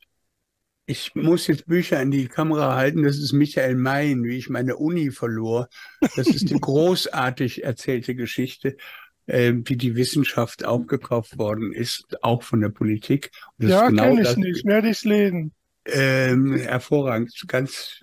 [0.85, 3.03] Ich muss jetzt Bücher in die Kamera halten.
[3.03, 5.69] Das ist Michael Mayen, wie ich meine Uni verlor.
[6.15, 8.75] Das ist die großartig erzählte Geschichte,
[9.27, 13.31] äh, wie die Wissenschaft aufgekauft worden ist, auch von der Politik.
[13.57, 15.53] ja, genau kenne ich nicht, werde ich lesen.
[15.85, 18.01] Ähm, hervorragend, ganz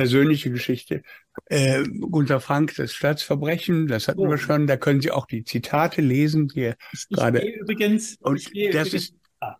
[0.00, 1.02] persönliche Geschichte.
[1.44, 4.30] Äh, Gunter Frank, das Staatsverbrechen, das hatten oh.
[4.30, 4.66] wir schon.
[4.66, 7.46] Da können Sie auch die Zitate lesen, die ich gerade.
[7.46, 9.14] Übrigens, und das übrigens, ist.
[9.40, 9.56] Ah.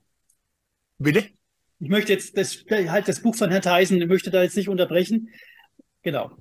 [0.99, 1.27] Bitte?
[1.79, 4.71] Ich möchte jetzt das, halt das Buch von Herrn Theisen, ich möchte da jetzt nicht
[4.71, 5.29] unterbrechen.
[6.03, 6.35] Genau.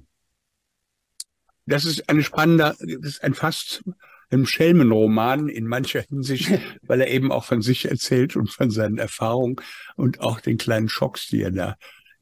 [1.65, 3.83] Das ist eine spannende, das ist ein fast
[4.31, 6.49] ein Schelmenroman in mancher Hinsicht,
[6.83, 9.57] weil er eben auch von sich erzählt und von seinen Erfahrungen
[9.95, 11.75] und auch den kleinen Schocks, die er da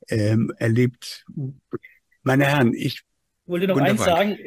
[0.10, 1.26] ähm, erlebt.
[2.24, 3.04] Meine Herren, ich
[3.48, 4.38] wollte noch eins sagen,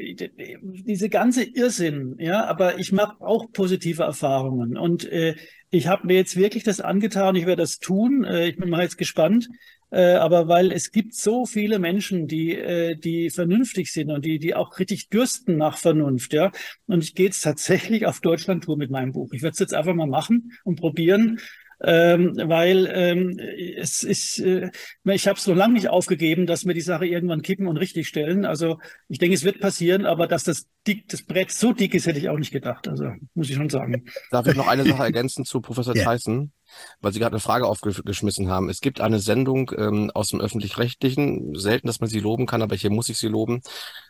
[0.62, 4.77] diese ganze Irrsinn, ja, aber ich mache auch positive Erfahrungen.
[4.77, 5.37] Und äh,
[5.70, 8.82] ich habe mir jetzt wirklich das angetan, ich werde das tun, äh, ich bin mal
[8.82, 9.49] jetzt gespannt,
[9.91, 14.39] äh, aber weil es gibt so viele Menschen, die äh, die vernünftig sind und die
[14.39, 16.53] die auch richtig dürsten nach Vernunft, ja,
[16.87, 19.32] und ich gehe jetzt tatsächlich auf Deutschland-Tour mit meinem Buch.
[19.32, 21.41] Ich werde es jetzt einfach mal machen und probieren
[21.82, 24.70] ähm, weil ähm, es ist, äh,
[25.05, 28.09] ich habe es noch lange nicht aufgegeben, dass wir die Sache irgendwann kippen und richtig
[28.09, 28.44] stellen.
[28.44, 28.78] Also
[29.09, 32.19] ich denke, es wird passieren, aber dass das dick, das Brett so dick ist, hätte
[32.19, 32.89] ich auch nicht gedacht.
[32.89, 34.05] Also muss ich schon sagen.
[34.31, 36.12] Darf ich noch eine Sache ergänzen zu Professor yeah.
[36.12, 36.52] Tyson?
[37.01, 38.68] Weil Sie gerade eine Frage aufgeschmissen haben.
[38.68, 42.76] Es gibt eine Sendung ähm, aus dem Öffentlich-Rechtlichen, selten, dass man sie loben kann, aber
[42.76, 43.62] hier muss ich sie loben.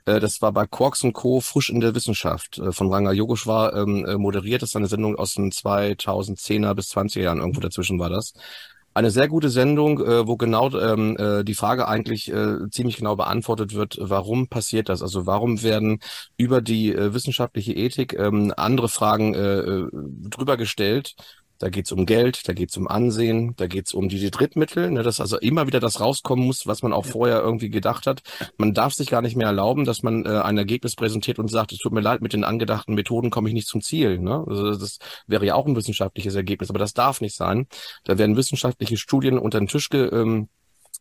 [0.07, 1.41] Äh, das war bei Quarks Co.
[1.41, 4.62] frisch in der Wissenschaft äh, von Ranga Yogeshwar ähm, äh, moderiert.
[4.62, 8.32] Das ist eine Sendung aus den 2010er bis 20er Jahren, irgendwo dazwischen war das.
[8.93, 13.16] eine sehr gute Sendung, äh, wo genau ähm, äh, die Frage eigentlich äh, ziemlich genau
[13.16, 15.03] beantwortet wird, warum passiert das?
[15.03, 16.01] Also warum werden
[16.37, 19.89] über die äh, wissenschaftliche Ethik ähm, andere Fragen äh, äh
[20.28, 21.15] drüber gestellt
[21.61, 25.20] da geht's um Geld, da geht's um Ansehen, da geht's um die Drittmittel, ne, dass
[25.20, 28.23] also immer wieder das rauskommen muss, was man auch vorher irgendwie gedacht hat.
[28.57, 31.73] Man darf sich gar nicht mehr erlauben, dass man äh, ein Ergebnis präsentiert und sagt,
[31.73, 34.19] es tut mir leid, mit den angedachten Methoden komme ich nicht zum Ziel.
[34.19, 34.43] Ne?
[34.47, 37.66] Also das wäre ja auch ein wissenschaftliches Ergebnis, aber das darf nicht sein.
[38.05, 40.49] Da werden wissenschaftliche Studien unter den Tisch ge, ähm,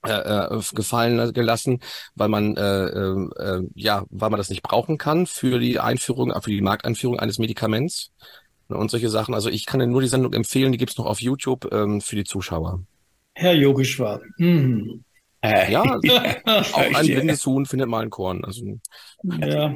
[0.05, 1.79] äh, äh gefallen gelassen,
[2.15, 6.33] weil man äh, äh, äh, ja, weil man das nicht brauchen kann für die Einführung,
[6.41, 8.11] für die Markteinführung eines Medikaments.
[8.69, 9.33] Ne, und solche Sachen.
[9.33, 12.15] Also ich kann dir nur die Sendung empfehlen, die gibt's noch auf YouTube ähm, für
[12.15, 12.83] die Zuschauer.
[13.33, 14.21] Herr Yogeshwar.
[14.37, 15.03] Mhm.
[15.41, 15.81] Äh, ja,
[16.45, 18.43] auch ein blindes Huhn findet mal ein Korn.
[18.43, 18.77] Also,
[19.23, 19.73] ja,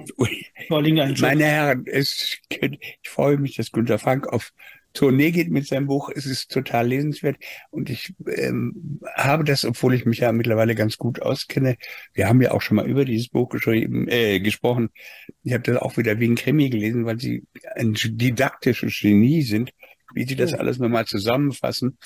[0.70, 4.52] meine Herren, es, ich freue mich, dass Günter Frank auf
[4.94, 6.10] Tournee geht mit seinem Buch.
[6.14, 7.38] Es ist total lesenswert
[7.72, 11.78] und ich ähm, habe das, obwohl ich mich ja mittlerweile ganz gut auskenne.
[12.14, 14.90] Wir haben ja auch schon mal über dieses Buch geschrieben, äh, gesprochen.
[15.44, 17.44] Ich habe das auch wieder wie ein Krimi gelesen, weil sie
[17.76, 19.72] ein didaktisches Genie sind,
[20.14, 21.98] wie sie das alles nochmal zusammenfassen.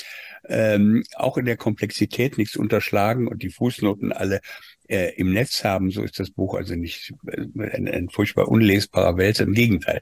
[0.48, 4.40] Ähm, auch in der Komplexität nichts unterschlagen und die Fußnoten alle
[4.88, 5.92] äh, im Netz haben.
[5.92, 9.40] So ist das Buch also nicht äh, ein, ein furchtbar unlesbarer Welt.
[9.42, 10.02] Im Gegenteil.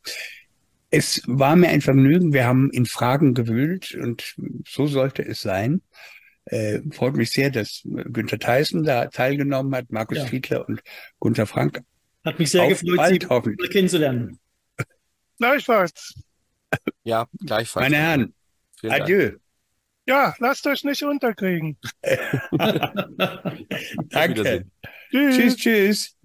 [0.98, 2.32] Es war mir ein Vergnügen.
[2.32, 4.36] Wir haben in Fragen gewühlt und
[4.66, 5.82] so sollte es sein.
[6.46, 10.26] Äh, freut mich sehr, dass Günther Theissen da teilgenommen hat, Markus ja.
[10.26, 10.82] Fiedler und
[11.20, 11.82] Gunther Frank.
[12.24, 12.96] Hat mich sehr gefreut,
[13.28, 13.28] bald,
[13.60, 14.40] Sie kennenzulernen.
[15.38, 16.16] Gleichfalls.
[17.04, 17.84] Ja, gleichfalls.
[17.84, 18.34] Meine Herren,
[18.84, 19.32] adieu.
[20.08, 21.78] Ja, lasst euch nicht unterkriegen.
[24.10, 24.66] Danke.
[25.12, 26.16] Tschüss, tschüss.